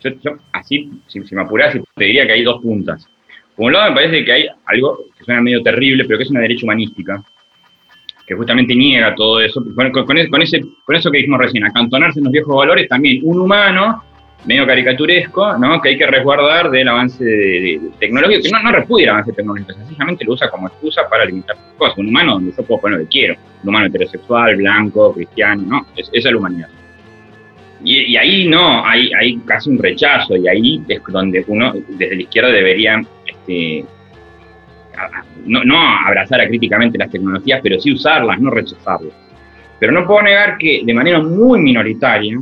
Yo, 0.01 0.37
así, 0.51 0.91
si, 1.07 1.19
me 1.35 1.41
apuras, 1.41 1.77
te 1.95 2.05
diría 2.05 2.25
que 2.25 2.33
hay 2.33 2.43
dos 2.43 2.61
puntas. 2.61 3.07
Por 3.55 3.67
un 3.67 3.73
lado 3.73 3.89
me 3.89 3.95
parece 3.95 4.25
que 4.25 4.31
hay 4.31 4.47
algo 4.65 5.05
que 5.17 5.23
suena 5.23 5.41
medio 5.41 5.61
terrible, 5.61 6.05
pero 6.05 6.17
que 6.17 6.23
es 6.23 6.31
una 6.31 6.39
derecha 6.41 6.65
humanística, 6.65 7.23
que 8.25 8.33
justamente 8.33 8.73
niega 8.73 9.13
todo 9.13 9.39
eso. 9.41 9.63
Con, 9.75 9.91
con, 9.91 10.17
ese, 10.17 10.61
con 10.85 10.95
eso 10.95 11.11
que 11.11 11.17
dijimos 11.17 11.39
recién, 11.39 11.65
acantonarse 11.65 12.19
en 12.19 12.23
los 12.23 12.33
viejos 12.33 12.55
valores, 12.55 12.87
también 12.87 13.19
un 13.23 13.41
humano 13.41 14.03
medio 14.45 14.65
caricaturesco, 14.65 15.57
¿no? 15.57 15.81
que 15.81 15.89
hay 15.89 15.97
que 15.97 16.07
resguardar 16.07 16.71
del 16.71 16.87
avance 16.87 17.23
de, 17.23 17.81
tecnológico, 17.99 18.43
que 18.43 18.49
no, 18.49 18.63
no 18.63 18.71
repudia 18.71 19.05
el 19.05 19.09
avance 19.11 19.33
tecnológico, 19.33 19.73
sencillamente 19.73 20.25
lo 20.25 20.33
usa 20.33 20.49
como 20.49 20.67
excusa 20.67 21.07
para 21.09 21.25
limitar 21.25 21.55
cosas. 21.77 21.97
Un 21.97 22.07
humano 22.07 22.33
donde 22.33 22.51
yo 22.55 22.63
puedo 22.63 22.81
poner 22.81 22.99
lo 22.99 23.05
que 23.05 23.09
quiero, 23.09 23.35
un 23.63 23.69
humano 23.69 23.87
heterosexual, 23.87 24.55
blanco, 24.55 25.13
cristiano, 25.13 25.63
¿no? 25.65 25.85
Es, 25.95 26.09
esa 26.11 26.29
es 26.29 26.33
la 26.33 26.37
humanidad. 26.37 26.69
Y, 27.83 28.15
ahí 28.15 28.47
no, 28.47 28.85
hay, 28.85 29.11
hay 29.13 29.37
casi 29.37 29.69
un 29.69 29.79
rechazo, 29.79 30.35
y 30.35 30.47
ahí 30.47 30.83
es 30.87 31.01
donde 31.07 31.43
uno 31.47 31.73
desde 31.89 32.15
la 32.15 32.21
izquierda 32.21 32.51
debería 32.51 33.01
este, 33.25 33.85
no, 35.45 35.63
no 35.63 35.77
abrazar 35.79 36.47
críticamente 36.47 36.97
las 36.97 37.09
tecnologías, 37.09 37.59
pero 37.63 37.79
sí 37.79 37.91
usarlas, 37.91 38.39
no 38.39 38.51
rechazarlas. 38.51 39.13
Pero 39.79 39.93
no 39.93 40.05
puedo 40.05 40.21
negar 40.21 40.57
que 40.59 40.81
de 40.85 40.93
manera 40.93 41.19
muy 41.19 41.59
minoritaria, 41.59 42.37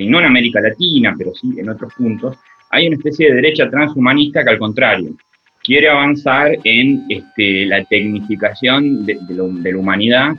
este, 0.00 0.04
y 0.04 0.08
no 0.08 0.20
en 0.20 0.26
América 0.26 0.60
Latina, 0.60 1.14
pero 1.16 1.32
sí 1.34 1.54
en 1.58 1.68
otros 1.68 1.92
puntos, 1.94 2.38
hay 2.70 2.86
una 2.86 2.96
especie 2.96 3.28
de 3.28 3.36
derecha 3.36 3.68
transhumanista 3.68 4.42
que 4.44 4.50
al 4.50 4.58
contrario, 4.58 5.10
quiere 5.62 5.88
avanzar 5.88 6.56
en 6.64 7.04
este, 7.08 7.66
la 7.66 7.84
tecnificación 7.84 9.04
de, 9.04 9.18
la 9.34 9.78
humanidad, 9.78 10.32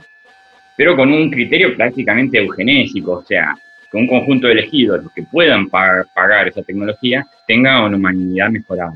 pero 0.76 0.96
con 0.96 1.12
un 1.12 1.30
criterio 1.30 1.76
prácticamente 1.76 2.38
eugenésico, 2.38 3.12
o 3.12 3.22
sea, 3.22 3.54
que 3.90 3.98
un 3.98 4.08
conjunto 4.08 4.46
de 4.46 4.54
elegidos 4.54 5.04
que 5.14 5.22
puedan 5.22 5.68
pagar 5.68 6.48
esa 6.48 6.62
tecnología 6.62 7.26
tenga 7.46 7.84
una 7.84 7.96
humanidad 7.96 8.50
mejorada. 8.50 8.94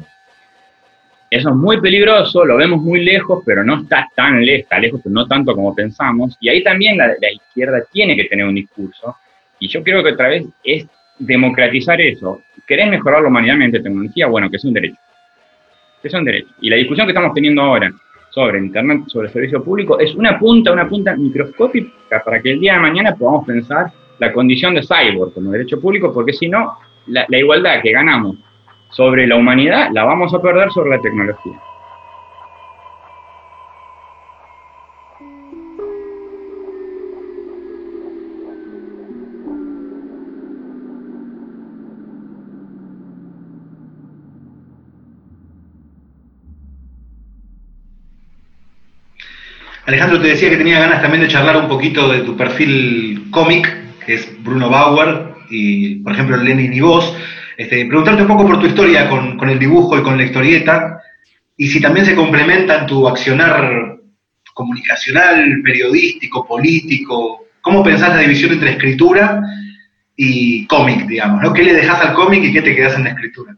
Eso 1.28 1.50
es 1.50 1.56
muy 1.56 1.80
peligroso, 1.80 2.44
lo 2.44 2.56
vemos 2.56 2.80
muy 2.80 3.04
lejos, 3.04 3.42
pero 3.44 3.64
no 3.64 3.82
está 3.82 4.08
tan 4.14 4.44
lejos, 4.44 4.62
está 4.62 4.78
lejos, 4.78 5.00
pero 5.02 5.12
no 5.12 5.26
tanto 5.26 5.54
como 5.54 5.74
pensamos. 5.74 6.36
Y 6.40 6.48
ahí 6.48 6.62
también 6.62 6.96
la, 6.96 7.14
izquierda 7.30 7.82
tiene 7.92 8.16
que 8.16 8.24
tener 8.24 8.46
un 8.46 8.54
discurso. 8.54 9.16
Y 9.58 9.68
yo 9.68 9.82
creo 9.82 10.02
que 10.02 10.12
otra 10.12 10.28
vez 10.28 10.46
es 10.64 10.86
democratizar 11.18 12.00
eso. 12.00 12.42
¿Querés 12.66 12.88
mejorar 12.88 13.22
la 13.22 13.28
humanidad 13.28 13.54
mediante 13.54 13.80
tecnología? 13.80 14.26
Bueno, 14.26 14.50
que 14.50 14.56
es 14.56 14.64
un 14.64 14.72
derecho. 14.72 14.96
Que 16.02 16.08
es 16.08 16.14
un 16.14 16.24
derecho. 16.24 16.48
Y 16.60 16.70
la 16.70 16.76
discusión 16.76 17.06
que 17.06 17.12
estamos 17.12 17.32
teniendo 17.34 17.62
ahora 17.62 17.92
sobre 18.30 18.58
Internet, 18.58 19.04
sobre 19.06 19.28
el 19.28 19.32
servicio 19.32 19.64
público, 19.64 19.98
es 19.98 20.14
una 20.14 20.38
punta, 20.38 20.72
una 20.72 20.88
punta 20.88 21.16
microscópica 21.16 22.22
para 22.24 22.42
que 22.42 22.52
el 22.52 22.60
día 22.60 22.74
de 22.74 22.80
mañana 22.80 23.14
podamos 23.14 23.46
pensar 23.46 23.90
la 24.18 24.32
condición 24.32 24.74
de 24.74 24.82
cyborg 24.82 25.32
como 25.32 25.52
derecho 25.52 25.80
público, 25.80 26.12
porque 26.12 26.32
si 26.32 26.48
no, 26.48 26.78
la 27.06 27.38
igualdad 27.38 27.80
que 27.82 27.92
ganamos 27.92 28.36
sobre 28.90 29.26
la 29.26 29.36
humanidad 29.36 29.90
la 29.92 30.04
vamos 30.04 30.32
a 30.34 30.40
perder 30.40 30.70
sobre 30.70 30.90
la 30.90 31.00
tecnología. 31.00 31.60
Alejandro, 49.86 50.20
te 50.20 50.28
decía 50.28 50.50
que 50.50 50.56
tenía 50.56 50.80
ganas 50.80 51.00
también 51.00 51.22
de 51.22 51.28
charlar 51.28 51.56
un 51.58 51.68
poquito 51.68 52.08
de 52.08 52.22
tu 52.22 52.36
perfil 52.36 53.28
cómic, 53.30 53.72
que 54.04 54.14
es 54.14 54.42
Bruno 54.42 54.68
Bauer, 54.68 55.28
y 55.48 56.00
por 56.00 56.12
ejemplo 56.12 56.36
Lenin 56.36 56.72
y 56.72 56.80
vos. 56.80 57.16
Este, 57.56 57.86
preguntarte 57.86 58.22
un 58.22 58.28
poco 58.28 58.48
por 58.48 58.58
tu 58.58 58.66
historia 58.66 59.08
con, 59.08 59.48
el 59.48 59.58
dibujo 59.60 59.96
y 59.96 60.02
con 60.02 60.18
la 60.18 60.24
historieta, 60.24 61.00
y 61.56 61.68
si 61.68 61.80
también 61.80 62.04
se 62.04 62.16
complementan 62.16 62.84
tu 62.88 63.06
accionar 63.06 63.96
comunicacional, 64.52 65.60
periodístico, 65.62 66.44
político, 66.44 67.44
¿cómo 67.60 67.84
pensás 67.84 68.08
la 68.08 68.22
división 68.22 68.54
entre 68.54 68.70
escritura 68.70 69.40
y 70.16 70.66
cómic, 70.66 71.06
digamos? 71.06 71.42
¿no? 71.42 71.52
¿Qué 71.52 71.62
le 71.62 71.74
dejas 71.74 72.04
al 72.04 72.12
cómic 72.14 72.42
y 72.42 72.52
qué 72.52 72.62
te 72.62 72.74
quedas 72.74 72.96
en 72.96 73.04
la 73.04 73.10
escritura? 73.10 73.56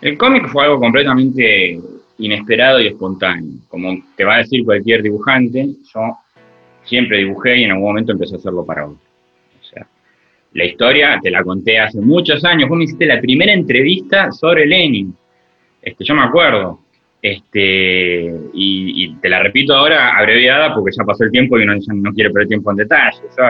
El 0.00 0.16
cómic 0.16 0.48
fue 0.48 0.64
algo 0.64 0.78
completamente 0.78 1.80
inesperado 2.20 2.80
y 2.80 2.88
espontáneo. 2.88 3.60
Como 3.68 3.96
te 4.16 4.24
va 4.24 4.36
a 4.36 4.38
decir 4.38 4.64
cualquier 4.64 5.02
dibujante, 5.02 5.68
yo 5.92 6.16
siempre 6.84 7.18
dibujé 7.18 7.58
y 7.58 7.64
en 7.64 7.72
algún 7.72 7.88
momento 7.88 8.12
empecé 8.12 8.34
a 8.34 8.38
hacerlo 8.38 8.64
para 8.64 8.86
otro 8.86 9.10
la 10.52 10.64
historia 10.64 11.20
te 11.22 11.30
la 11.30 11.44
conté 11.44 11.78
hace 11.78 12.00
muchos 12.00 12.44
años. 12.44 12.68
Vos 12.68 12.78
me 12.78 12.84
hiciste 12.84 13.06
la 13.06 13.20
primera 13.20 13.52
entrevista 13.52 14.32
sobre 14.32 14.66
Lenin. 14.66 15.14
Este, 15.80 16.04
yo 16.04 16.14
me 16.14 16.22
acuerdo. 16.22 16.80
Este, 17.22 18.34
y, 18.54 19.14
te 19.16 19.28
la 19.28 19.42
repito 19.42 19.74
ahora 19.74 20.16
abreviada 20.16 20.74
porque 20.74 20.90
ya 20.96 21.04
pasó 21.04 21.24
el 21.24 21.30
tiempo 21.30 21.58
y 21.58 21.64
uno 21.64 21.74
no 21.94 22.12
quiere 22.12 22.30
perder 22.30 22.48
tiempo 22.48 22.70
en 22.70 22.78
detalle. 22.78 23.18
Yo 23.36 23.44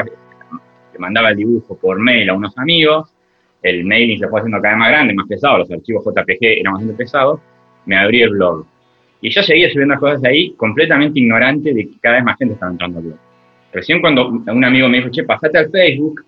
le 0.92 0.98
mandaba 0.98 1.30
el 1.30 1.36
dibujo 1.36 1.78
por 1.78 1.98
mail 1.98 2.28
a 2.28 2.34
unos 2.34 2.56
amigos. 2.58 3.10
El 3.62 3.84
mailing 3.84 4.18
se 4.18 4.28
fue 4.28 4.40
haciendo 4.40 4.60
cada 4.60 4.74
vez 4.74 4.78
más 4.80 4.88
grande, 4.90 5.14
más 5.14 5.26
pesado. 5.26 5.58
Los 5.58 5.70
archivos 5.70 6.04
JPG 6.04 6.60
eran 6.60 6.74
bastante 6.74 6.96
pesados. 6.96 7.40
Me 7.90 7.96
abrí 7.96 8.22
el 8.22 8.30
blog. 8.30 8.64
Y 9.20 9.30
yo 9.30 9.42
seguía 9.42 9.68
subiendo 9.68 9.96
cosas 9.98 10.22
ahí 10.22 10.52
completamente 10.52 11.18
ignorante 11.18 11.74
de 11.74 11.88
que 11.88 11.98
cada 12.00 12.14
vez 12.14 12.24
más 12.24 12.38
gente 12.38 12.54
estaba 12.54 12.70
entrando 12.70 12.98
al 12.98 13.04
blog. 13.04 13.18
Recién 13.72 14.00
cuando 14.00 14.28
un 14.28 14.64
amigo 14.64 14.88
me 14.88 14.98
dijo, 14.98 15.10
che, 15.10 15.24
pasate 15.24 15.58
al 15.58 15.70
Facebook, 15.70 16.24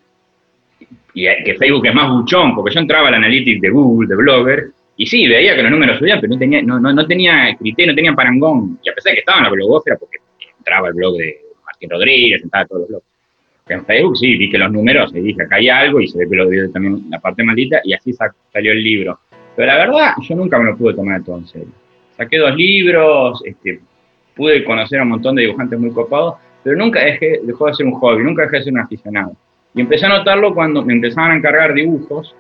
y 1.15 1.25
que 1.45 1.55
Facebook 1.55 1.87
es 1.87 1.95
más 1.95 2.11
buchón, 2.11 2.53
porque 2.57 2.75
yo 2.75 2.81
entraba 2.81 3.07
al 3.07 3.15
analytics 3.15 3.61
de 3.61 3.71
Google, 3.71 4.09
de 4.09 4.17
Blogger, 4.17 4.71
y 4.97 5.07
sí, 5.07 5.29
veía 5.29 5.55
que 5.55 5.63
los 5.63 5.71
números 5.71 5.99
subían, 5.99 6.21
pero 6.21 6.33
no 6.33 6.39
tenía, 6.41 6.63
no, 6.63 6.81
no, 6.81 6.93
no 6.93 7.07
tenía 7.07 7.57
criterio, 7.57 7.93
no 7.93 7.95
tenía 7.95 8.13
parangón, 8.13 8.81
y 8.83 8.91
a 8.91 8.95
pesar 8.95 9.11
de 9.11 9.15
que 9.15 9.21
estaba 9.21 9.39
en 9.39 9.45
la 9.45 9.51
blogosfera, 9.51 9.97
porque 9.99 10.19
entraba 10.59 10.89
el 10.89 10.95
blog 10.95 11.17
de 11.17 11.37
Martín 11.65 11.91
Rodríguez, 11.91 12.43
entraba 12.43 12.67
todos 12.67 12.81
los 12.81 12.89
blogs. 12.89 13.07
En 13.69 13.87
Facebook 13.87 14.17
sí, 14.17 14.37
vi 14.37 14.51
que 14.51 14.59
los 14.59 14.73
números, 14.73 15.15
y 15.15 15.21
dije, 15.21 15.45
acá 15.45 15.57
hay 15.57 15.69
algo, 15.69 16.01
y 16.01 16.09
se 16.09 16.19
ve 16.19 16.29
que 16.29 16.35
lo 16.35 16.51
dio 16.51 16.69
también 16.73 17.05
la 17.09 17.21
parte 17.21 17.45
maldita, 17.45 17.81
y 17.85 17.93
así 17.93 18.13
salió 18.13 18.73
el 18.73 18.83
libro. 18.83 19.21
Pero 19.57 19.67
la 19.67 19.77
verdad, 19.77 20.15
yo 20.21 20.35
nunca 20.35 20.59
me 20.59 20.65
lo 20.65 20.77
pude 20.77 20.95
tomar 20.95 21.23
todo 21.23 21.39
en 21.39 21.47
serio. 21.47 21.73
Saqué 22.17 22.39
dos 22.39 22.55
libros, 22.57 23.43
este, 23.45 23.81
pude 24.35 24.65
conocer 24.65 25.01
a 25.01 25.03
un 25.03 25.11
montón 25.11 25.35
de 25.35 25.43
dibujantes 25.43 25.79
muy 25.79 25.91
copados, 25.91 26.37
pero 26.63 26.77
nunca 26.77 27.01
dejé, 27.01 27.41
dejó 27.43 27.67
de 27.67 27.75
ser 27.75 27.87
un 27.87 27.95
hobby, 27.95 28.23
nunca 28.23 28.43
dejé 28.43 28.59
de 28.59 28.63
ser 28.65 28.73
un 28.73 28.81
aficionado. 28.81 29.37
Y 29.75 29.81
empecé 29.81 30.07
a 30.07 30.11
notarlo 30.11 30.55
cuando 30.55 30.85
me 30.85 30.93
empezaban 30.93 31.33
a 31.33 31.37
encargar 31.37 31.75
dibujos 31.75 32.35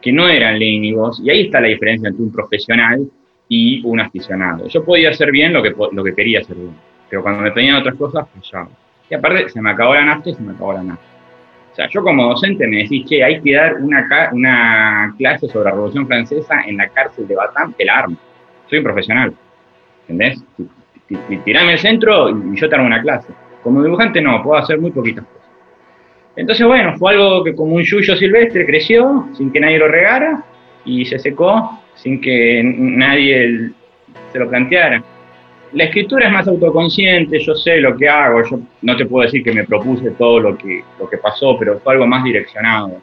que 0.00 0.12
no 0.12 0.28
eran 0.28 0.58
lénigos, 0.58 1.20
y 1.24 1.30
ahí 1.30 1.46
está 1.46 1.60
la 1.60 1.68
diferencia 1.68 2.08
entre 2.08 2.22
un 2.22 2.32
profesional 2.32 3.10
y 3.48 3.82
un 3.84 3.98
aficionado. 4.00 4.68
Yo 4.68 4.84
podía 4.84 5.10
hacer 5.10 5.32
bien 5.32 5.52
lo 5.52 5.62
que, 5.62 5.74
lo 5.92 6.04
que 6.04 6.14
quería 6.14 6.40
hacer 6.40 6.56
bien, 6.56 6.74
pero 7.10 7.22
cuando 7.22 7.42
me 7.42 7.50
pedían 7.50 7.76
otras 7.76 7.96
cosas, 7.96 8.26
fallaba. 8.34 8.70
Y 9.10 9.14
aparte, 9.14 9.48
se 9.48 9.60
me 9.60 9.70
acabó 9.70 9.94
la 9.94 10.04
nafta 10.04 10.30
y 10.30 10.34
se 10.34 10.42
me 10.42 10.52
acabó 10.52 10.74
la 10.74 10.82
nafta. 10.82 11.17
Sea, 11.78 11.88
yo 11.90 12.02
como 12.02 12.30
docente 12.30 12.66
me 12.66 12.78
decís, 12.78 13.06
che, 13.06 13.22
hay 13.22 13.40
que 13.40 13.54
dar 13.54 13.76
una, 13.76 14.04
una 14.32 15.14
clase 15.16 15.46
sobre 15.46 15.66
la 15.66 15.70
Revolución 15.70 16.08
Francesa 16.08 16.62
en 16.66 16.76
la 16.76 16.88
cárcel 16.88 17.28
de 17.28 17.36
Batam, 17.36 17.72
el 17.78 17.88
arma. 17.88 18.16
Soy 18.68 18.78
un 18.78 18.84
profesional, 18.84 19.32
¿entendés? 20.08 20.42
tirame 21.44 21.74
el 21.74 21.78
centro 21.78 22.30
y 22.30 22.56
yo 22.56 22.68
te 22.68 22.74
hago 22.74 22.84
una 22.84 23.00
clase. 23.00 23.28
Como 23.62 23.84
dibujante 23.84 24.20
no, 24.20 24.42
puedo 24.42 24.60
hacer 24.60 24.80
muy 24.80 24.90
poquitas 24.90 25.24
cosas. 25.24 25.48
Entonces, 26.34 26.66
bueno, 26.66 26.96
fue 26.98 27.12
algo 27.12 27.44
que 27.44 27.54
como 27.54 27.76
un 27.76 27.84
yuyo 27.84 28.16
silvestre 28.16 28.66
creció 28.66 29.28
sin 29.34 29.52
que 29.52 29.60
nadie 29.60 29.78
lo 29.78 29.86
regara 29.86 30.42
y 30.84 31.04
se 31.04 31.20
secó 31.20 31.80
sin 31.94 32.20
que 32.20 32.60
nadie 32.64 33.70
se 34.32 34.38
lo 34.40 34.50
planteara. 34.50 35.04
La 35.72 35.84
escritura 35.84 36.26
es 36.26 36.32
más 36.32 36.48
autoconsciente, 36.48 37.38
yo 37.40 37.54
sé 37.54 37.78
lo 37.78 37.94
que 37.96 38.08
hago, 38.08 38.42
yo 38.42 38.58
no 38.82 38.96
te 38.96 39.04
puedo 39.04 39.24
decir 39.24 39.42
que 39.42 39.52
me 39.52 39.64
propuse 39.64 40.10
todo 40.12 40.40
lo 40.40 40.56
que, 40.56 40.82
lo 40.98 41.08
que 41.08 41.18
pasó, 41.18 41.58
pero 41.58 41.78
fue 41.78 41.92
algo 41.92 42.06
más 42.06 42.24
direccionado. 42.24 43.00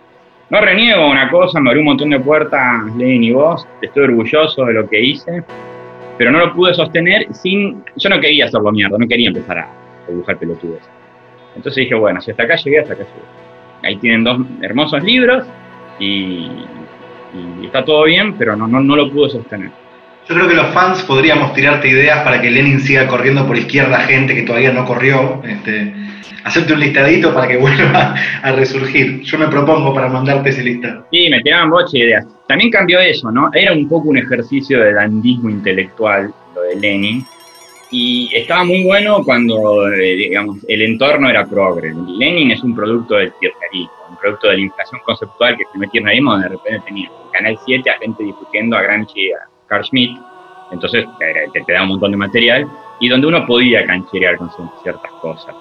No 0.49 0.61
reniego 0.61 1.07
una 1.09 1.29
cosa, 1.29 1.59
me 1.59 1.69
abrió 1.69 1.81
un 1.81 1.87
montón 1.87 2.09
de 2.09 2.19
puertas, 2.19 2.85
Lenin 2.97 3.23
y 3.23 3.31
vos, 3.33 3.67
estoy 3.81 4.05
orgulloso 4.05 4.65
de 4.65 4.73
lo 4.73 4.89
que 4.89 4.99
hice, 4.99 5.43
pero 6.17 6.31
no 6.31 6.39
lo 6.39 6.53
pude 6.53 6.73
sostener 6.73 7.27
sin... 7.33 7.83
Yo 7.97 8.09
no 8.09 8.19
quería 8.19 8.45
hacerlo 8.45 8.71
mierda, 8.71 8.97
no 8.97 9.07
quería 9.07 9.27
empezar 9.27 9.59
a 9.59 9.69
dibujar 10.07 10.37
pelotudes. 10.37 10.81
Entonces 11.55 11.83
dije, 11.83 11.95
bueno, 11.95 12.19
si 12.21 12.31
hasta 12.31 12.43
acá 12.43 12.55
llegué, 12.55 12.79
hasta 12.79 12.93
acá 12.93 13.03
llegué. 13.03 13.25
Ahí 13.83 13.97
tienen 13.97 14.23
dos 14.23 14.39
hermosos 14.61 15.03
libros 15.03 15.45
y, 15.99 16.49
está 17.63 17.83
todo 17.85 18.05
bien, 18.05 18.33
pero 18.37 18.55
no, 18.55 18.67
no, 18.67 18.79
no 18.81 18.95
lo 18.95 19.11
pude 19.11 19.29
sostener. 19.29 19.71
Yo 20.27 20.33
creo 20.33 20.47
que 20.47 20.55
los 20.55 20.73
fans 20.73 21.03
podríamos 21.03 21.53
tirarte 21.53 21.87
ideas 21.87 22.23
para 22.23 22.41
que 22.41 22.49
Lenin 22.49 22.79
siga 22.79 23.07
corriendo 23.07 23.45
por 23.45 23.57
izquierda 23.57 23.99
gente 23.99 24.33
que 24.33 24.41
todavía 24.41 24.71
no 24.71 24.83
corrió. 24.83 25.43
Este, 25.43 25.93
hacerte 26.43 26.73
un 26.73 26.79
listadito 26.79 27.31
para 27.31 27.47
que 27.47 27.57
vuelva 27.61 28.15
a 28.41 28.51
resurgir. 28.53 29.21
Yo 29.21 29.37
me 29.37 29.47
propongo 29.47 29.93
para 29.93 30.07
mandarte 30.09 30.49
ese 30.49 30.63
listado. 30.63 31.05
Sí, 31.11 31.29
me 31.29 31.41
tiraban 31.41 31.69
boche 31.69 31.99
ideas. 31.99 32.25
También 32.47 32.71
cambió 32.71 32.99
eso, 32.99 33.31
¿no? 33.31 33.51
Era 33.53 33.73
un 33.73 33.87
poco 33.87 34.09
un 34.09 34.17
ejercicio 34.17 34.79
de 34.79 34.93
dandismo 34.93 35.49
intelectual, 35.49 36.33
lo 36.55 36.61
de 36.61 36.75
Lenin. 36.75 37.23
Y 37.91 38.31
estaba 38.33 38.63
muy 38.63 38.83
bueno 38.83 39.23
cuando, 39.23 39.91
eh, 39.93 40.15
digamos, 40.15 40.57
el 40.67 40.81
entorno 40.81 41.29
era 41.29 41.45
progre. 41.45 41.93
Lenin 42.17 42.49
es 42.49 42.63
un 42.63 42.75
producto 42.75 43.15
del 43.15 43.31
kirchnerismo, 43.39 43.93
un 44.09 44.17
producto 44.17 44.47
de 44.47 44.57
la 44.57 44.63
inflación 44.63 45.01
conceptual 45.05 45.55
que 45.55 45.63
el 45.63 45.69
primer 45.69 45.89
kirchnerismo 45.89 46.37
de 46.39 46.49
repente 46.49 46.81
tenía 46.87 47.05
en 47.05 47.31
Canal 47.31 47.59
7 47.63 47.89
a 47.91 47.97
gente 47.99 48.23
discutiendo 48.23 48.75
a 48.75 48.81
Gramsci 48.81 49.31
a 49.31 49.54
Carl 49.67 49.83
Schmitt, 49.83 50.17
entonces 50.71 51.05
te, 51.53 51.73
da 51.73 51.83
un 51.83 51.89
montón 51.89 52.11
de 52.11 52.17
material, 52.17 52.67
y 52.99 53.09
donde 53.09 53.27
uno 53.27 53.45
podía 53.45 53.85
cancherear 53.85 54.37
con 54.37 54.49
ciertas 54.81 55.11
cosas. 55.21 55.55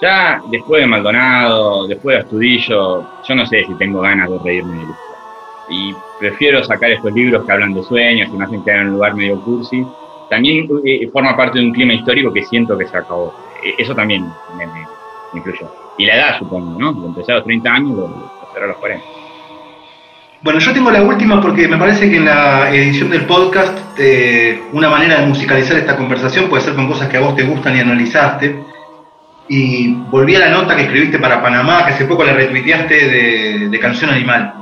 Ya 0.00 0.42
después 0.50 0.82
de 0.82 0.86
Maldonado, 0.86 1.86
después 1.86 2.16
de 2.16 2.22
Astudillo, 2.22 3.06
yo 3.26 3.34
no 3.34 3.46
sé 3.46 3.64
si 3.64 3.74
tengo 3.74 4.02
ganas 4.02 4.30
de 4.30 4.38
reírme 4.38 4.76
de 4.76 4.82
esto. 4.82 4.94
Y 5.68 5.94
prefiero 6.18 6.62
sacar 6.62 6.92
estos 6.92 7.12
libros 7.12 7.44
que 7.44 7.52
hablan 7.52 7.74
de 7.74 7.82
sueños, 7.82 8.30
que 8.30 8.36
me 8.36 8.44
hacen 8.44 8.62
quedar 8.62 8.80
en 8.80 8.88
un 8.88 8.92
lugar 8.94 9.14
medio 9.14 9.40
cursi. 9.40 9.84
También 10.28 10.68
eh, 10.84 11.08
forma 11.12 11.36
parte 11.36 11.58
de 11.58 11.66
un 11.66 11.72
clima 11.72 11.94
histórico 11.94 12.32
que 12.32 12.44
siento 12.44 12.76
que 12.76 12.86
se 12.86 12.96
acabó. 12.96 13.34
E, 13.64 13.74
eso 13.82 13.94
también 13.94 14.24
me. 14.56 14.66
Y 15.98 16.06
la 16.06 16.14
edad, 16.14 16.38
supongo, 16.38 16.78
¿no? 16.78 17.06
Empecé 17.06 17.32
a 17.32 17.36
los 17.36 17.44
30 17.44 17.70
años, 17.70 17.96
lo, 17.96 18.08
lo 18.08 18.64
a 18.64 18.66
los 18.66 18.76
40. 18.76 19.15
Bueno, 20.46 20.60
yo 20.60 20.72
tengo 20.72 20.92
la 20.92 21.02
última 21.02 21.40
porque 21.40 21.66
me 21.66 21.76
parece 21.76 22.08
que 22.08 22.18
en 22.18 22.26
la 22.26 22.70
edición 22.72 23.10
del 23.10 23.26
podcast 23.26 23.76
eh, 23.98 24.62
una 24.70 24.88
manera 24.88 25.20
de 25.20 25.26
musicalizar 25.26 25.76
esta 25.76 25.96
conversación 25.96 26.48
puede 26.48 26.62
ser 26.62 26.76
con 26.76 26.86
cosas 26.86 27.08
que 27.08 27.16
a 27.16 27.20
vos 27.20 27.34
te 27.34 27.42
gustan 27.42 27.76
y 27.76 27.80
analizaste. 27.80 28.62
Y 29.48 29.88
volví 30.08 30.36
a 30.36 30.38
la 30.38 30.50
nota 30.50 30.76
que 30.76 30.82
escribiste 30.82 31.18
para 31.18 31.42
Panamá, 31.42 31.84
que 31.84 31.94
hace 31.94 32.04
poco 32.04 32.22
la 32.22 32.32
retuiteaste 32.32 33.68
de, 33.68 33.78
Canción 33.80 34.08
Animal. 34.08 34.54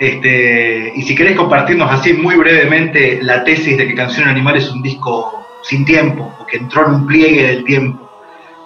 Este, 0.00 0.94
y 0.96 1.02
si 1.02 1.14
querés 1.14 1.36
compartirnos 1.36 1.92
así 1.92 2.14
muy 2.14 2.36
brevemente 2.36 3.18
la 3.20 3.44
tesis 3.44 3.76
de 3.76 3.86
que 3.86 3.94
Canción 3.94 4.26
Animal 4.30 4.56
es 4.56 4.70
un 4.70 4.80
disco 4.80 5.46
sin 5.62 5.84
tiempo, 5.84 6.34
o 6.40 6.46
que 6.46 6.56
entró 6.56 6.86
en 6.86 6.94
un 6.94 7.06
pliegue 7.06 7.42
del 7.42 7.64
tiempo. 7.64 8.10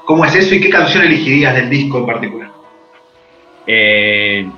¿Cómo 0.04 0.24
es 0.24 0.36
eso 0.36 0.54
y 0.54 0.60
qué 0.60 0.70
canción 0.70 1.02
elegirías 1.02 1.56
del 1.56 1.68
disco 1.68 1.98
en 1.98 2.06
particular? 2.06 2.52
Eh, 3.66 4.48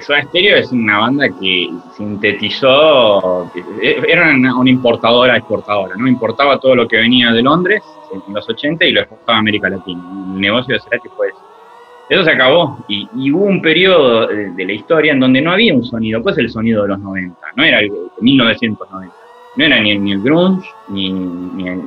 Soda 0.00 0.22
Stereo 0.22 0.56
es 0.56 0.72
una 0.72 0.98
banda 0.98 1.28
que 1.28 1.70
sintetizó, 1.96 3.50
era 3.80 4.34
una, 4.34 4.70
importadora 4.70 5.36
exportadora, 5.36 5.94
¿no? 5.96 6.08
Importaba 6.08 6.58
todo 6.58 6.74
lo 6.74 6.88
que 6.88 6.96
venía 6.96 7.32
de 7.32 7.42
Londres 7.42 7.82
en 8.12 8.34
los 8.34 8.48
80 8.48 8.84
y 8.84 8.92
lo 8.92 9.00
exportaba 9.00 9.36
a 9.36 9.40
América 9.40 9.68
Latina. 9.68 10.02
El 10.34 10.40
negocio 10.40 10.74
de 10.74 10.80
Cerati 10.80 11.08
fue 11.16 11.28
eso. 11.28 11.38
Eso 12.08 12.22
se 12.24 12.30
acabó 12.30 12.84
y, 12.86 13.08
hubo 13.30 13.44
un 13.44 13.62
periodo 13.62 14.26
de, 14.26 14.64
la 14.64 14.72
historia 14.72 15.12
en 15.12 15.20
donde 15.20 15.40
no 15.40 15.52
había 15.52 15.74
un 15.74 15.84
sonido, 15.84 16.22
pues 16.22 16.36
el 16.36 16.50
sonido 16.50 16.82
de 16.82 16.88
los 16.88 16.98
90, 16.98 17.36
no 17.56 17.64
era 17.64 17.80
el 17.80 17.90
1990, 18.20 19.14
no 19.56 19.64
era 19.64 19.80
ni, 19.80 20.12
el 20.12 20.22
grunge, 20.22 20.68
ni, 20.88 21.06
el, 21.08 21.80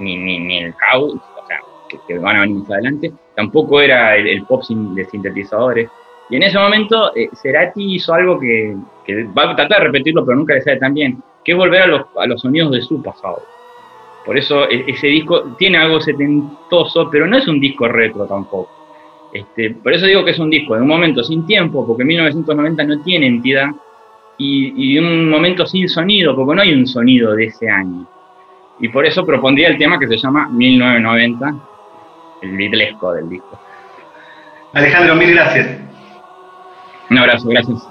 ni, 0.00 0.58
el 0.58 0.72
house, 0.74 1.14
o 1.14 1.46
sea, 1.46 1.60
que, 2.08 2.18
van 2.18 2.36
a 2.36 2.40
venir 2.40 2.58
más 2.58 2.70
adelante, 2.72 3.12
tampoco 3.36 3.80
era 3.80 4.16
el, 4.16 4.26
el 4.26 4.44
pop 4.44 4.64
de 4.66 5.04
sintetizadores, 5.04 5.88
y 6.30 6.36
en 6.36 6.42
ese 6.42 6.58
momento 6.58 7.14
eh, 7.14 7.28
Cerati 7.34 7.94
hizo 7.94 8.14
algo 8.14 8.38
que, 8.38 8.74
va 9.36 9.50
a 9.50 9.56
tratar 9.56 9.80
de 9.80 9.84
repetirlo, 9.86 10.24
pero 10.24 10.38
nunca 10.38 10.54
le 10.54 10.62
sale 10.62 10.78
tan 10.78 10.94
bien, 10.94 11.22
que 11.44 11.52
es 11.52 11.58
volver 11.58 11.82
a 11.82 12.26
los, 12.26 12.40
sonidos 12.40 12.72
de 12.72 12.82
su 12.82 13.02
pasado. 13.02 13.42
Por 14.24 14.38
eso 14.38 14.68
e, 14.70 14.84
ese 14.86 15.08
disco 15.08 15.54
tiene 15.58 15.78
algo 15.78 16.00
setentoso, 16.00 17.10
pero 17.10 17.26
no 17.26 17.36
es 17.36 17.46
un 17.46 17.60
disco 17.60 17.86
retro 17.88 18.24
tampoco. 18.26 18.70
Este, 19.32 19.70
por 19.70 19.92
eso 19.92 20.06
digo 20.06 20.24
que 20.24 20.30
es 20.30 20.38
un 20.38 20.48
disco 20.48 20.74
de 20.74 20.82
un 20.82 20.88
momento 20.88 21.22
sin 21.22 21.44
tiempo, 21.44 21.86
porque 21.86 22.04
1990 22.04 22.84
no 22.84 23.02
tiene 23.02 23.26
entidad, 23.26 23.68
y, 24.38 24.94
y 24.94 24.98
un 24.98 25.28
momento 25.28 25.66
sin 25.66 25.88
sonido, 25.88 26.34
porque 26.34 26.56
no 26.56 26.62
hay 26.62 26.72
un 26.72 26.86
sonido 26.86 27.34
de 27.34 27.44
ese 27.46 27.68
año. 27.68 28.06
Y 28.80 28.88
por 28.88 29.06
eso 29.06 29.24
propondría 29.24 29.68
el 29.68 29.78
tema 29.78 29.98
que 29.98 30.08
se 30.08 30.16
llama 30.16 30.48
1990, 30.48 31.54
el 32.42 32.56
bitlesco 32.56 33.12
del 33.12 33.28
disco. 33.28 33.60
Alejandro, 34.72 35.14
mil 35.14 35.32
gracias. 35.32 35.93
Un 37.10 37.18
abrazo, 37.18 37.48
gracias. 37.48 37.82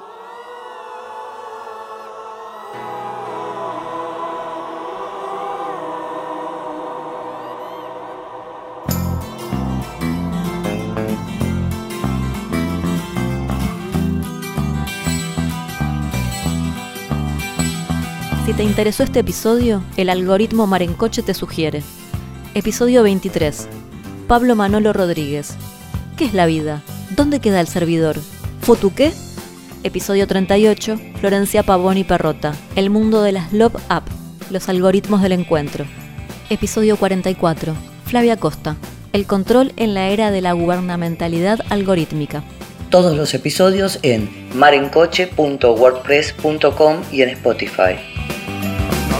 Si 18.45 18.53
te 18.53 18.63
interesó 18.63 19.03
este 19.03 19.19
episodio, 19.19 19.83
el 19.95 20.09
algoritmo 20.09 20.67
Marencoche 20.67 21.21
te 21.21 21.33
sugiere. 21.33 21.81
Episodio 22.55 23.03
23. 23.03 23.69
Pablo 24.27 24.55
Manolo 24.55 24.91
Rodríguez. 24.91 25.55
¿Qué 26.17 26.25
es 26.25 26.33
la 26.33 26.45
vida? 26.45 26.81
¿Dónde 27.15 27.39
queda 27.39 27.61
el 27.61 27.67
servidor? 27.67 28.17
¿Fotuqué? 28.63 29.11
Episodio 29.83 30.25
38, 30.25 30.97
Florencia 31.19 31.61
Pavoni 31.63 32.05
Perrota, 32.05 32.53
El 32.77 32.89
mundo 32.89 33.21
de 33.21 33.33
las 33.33 33.51
Love 33.51 33.75
Up, 33.75 34.03
los 34.51 34.69
algoritmos 34.69 35.21
del 35.21 35.33
encuentro. 35.33 35.83
Episodio 36.49 36.95
44, 36.95 37.75
Flavia 38.05 38.37
Costa, 38.37 38.77
El 39.11 39.25
control 39.25 39.73
en 39.75 39.93
la 39.93 40.07
era 40.07 40.31
de 40.31 40.39
la 40.39 40.53
gubernamentalidad 40.53 41.59
algorítmica. 41.69 42.41
Todos 42.89 43.17
los 43.17 43.33
episodios 43.33 43.99
en 44.01 44.29
marencoche.wordpress.com 44.55 47.01
y 47.11 47.21
en 47.21 47.29
Spotify. 47.31 47.97
No 49.09 49.19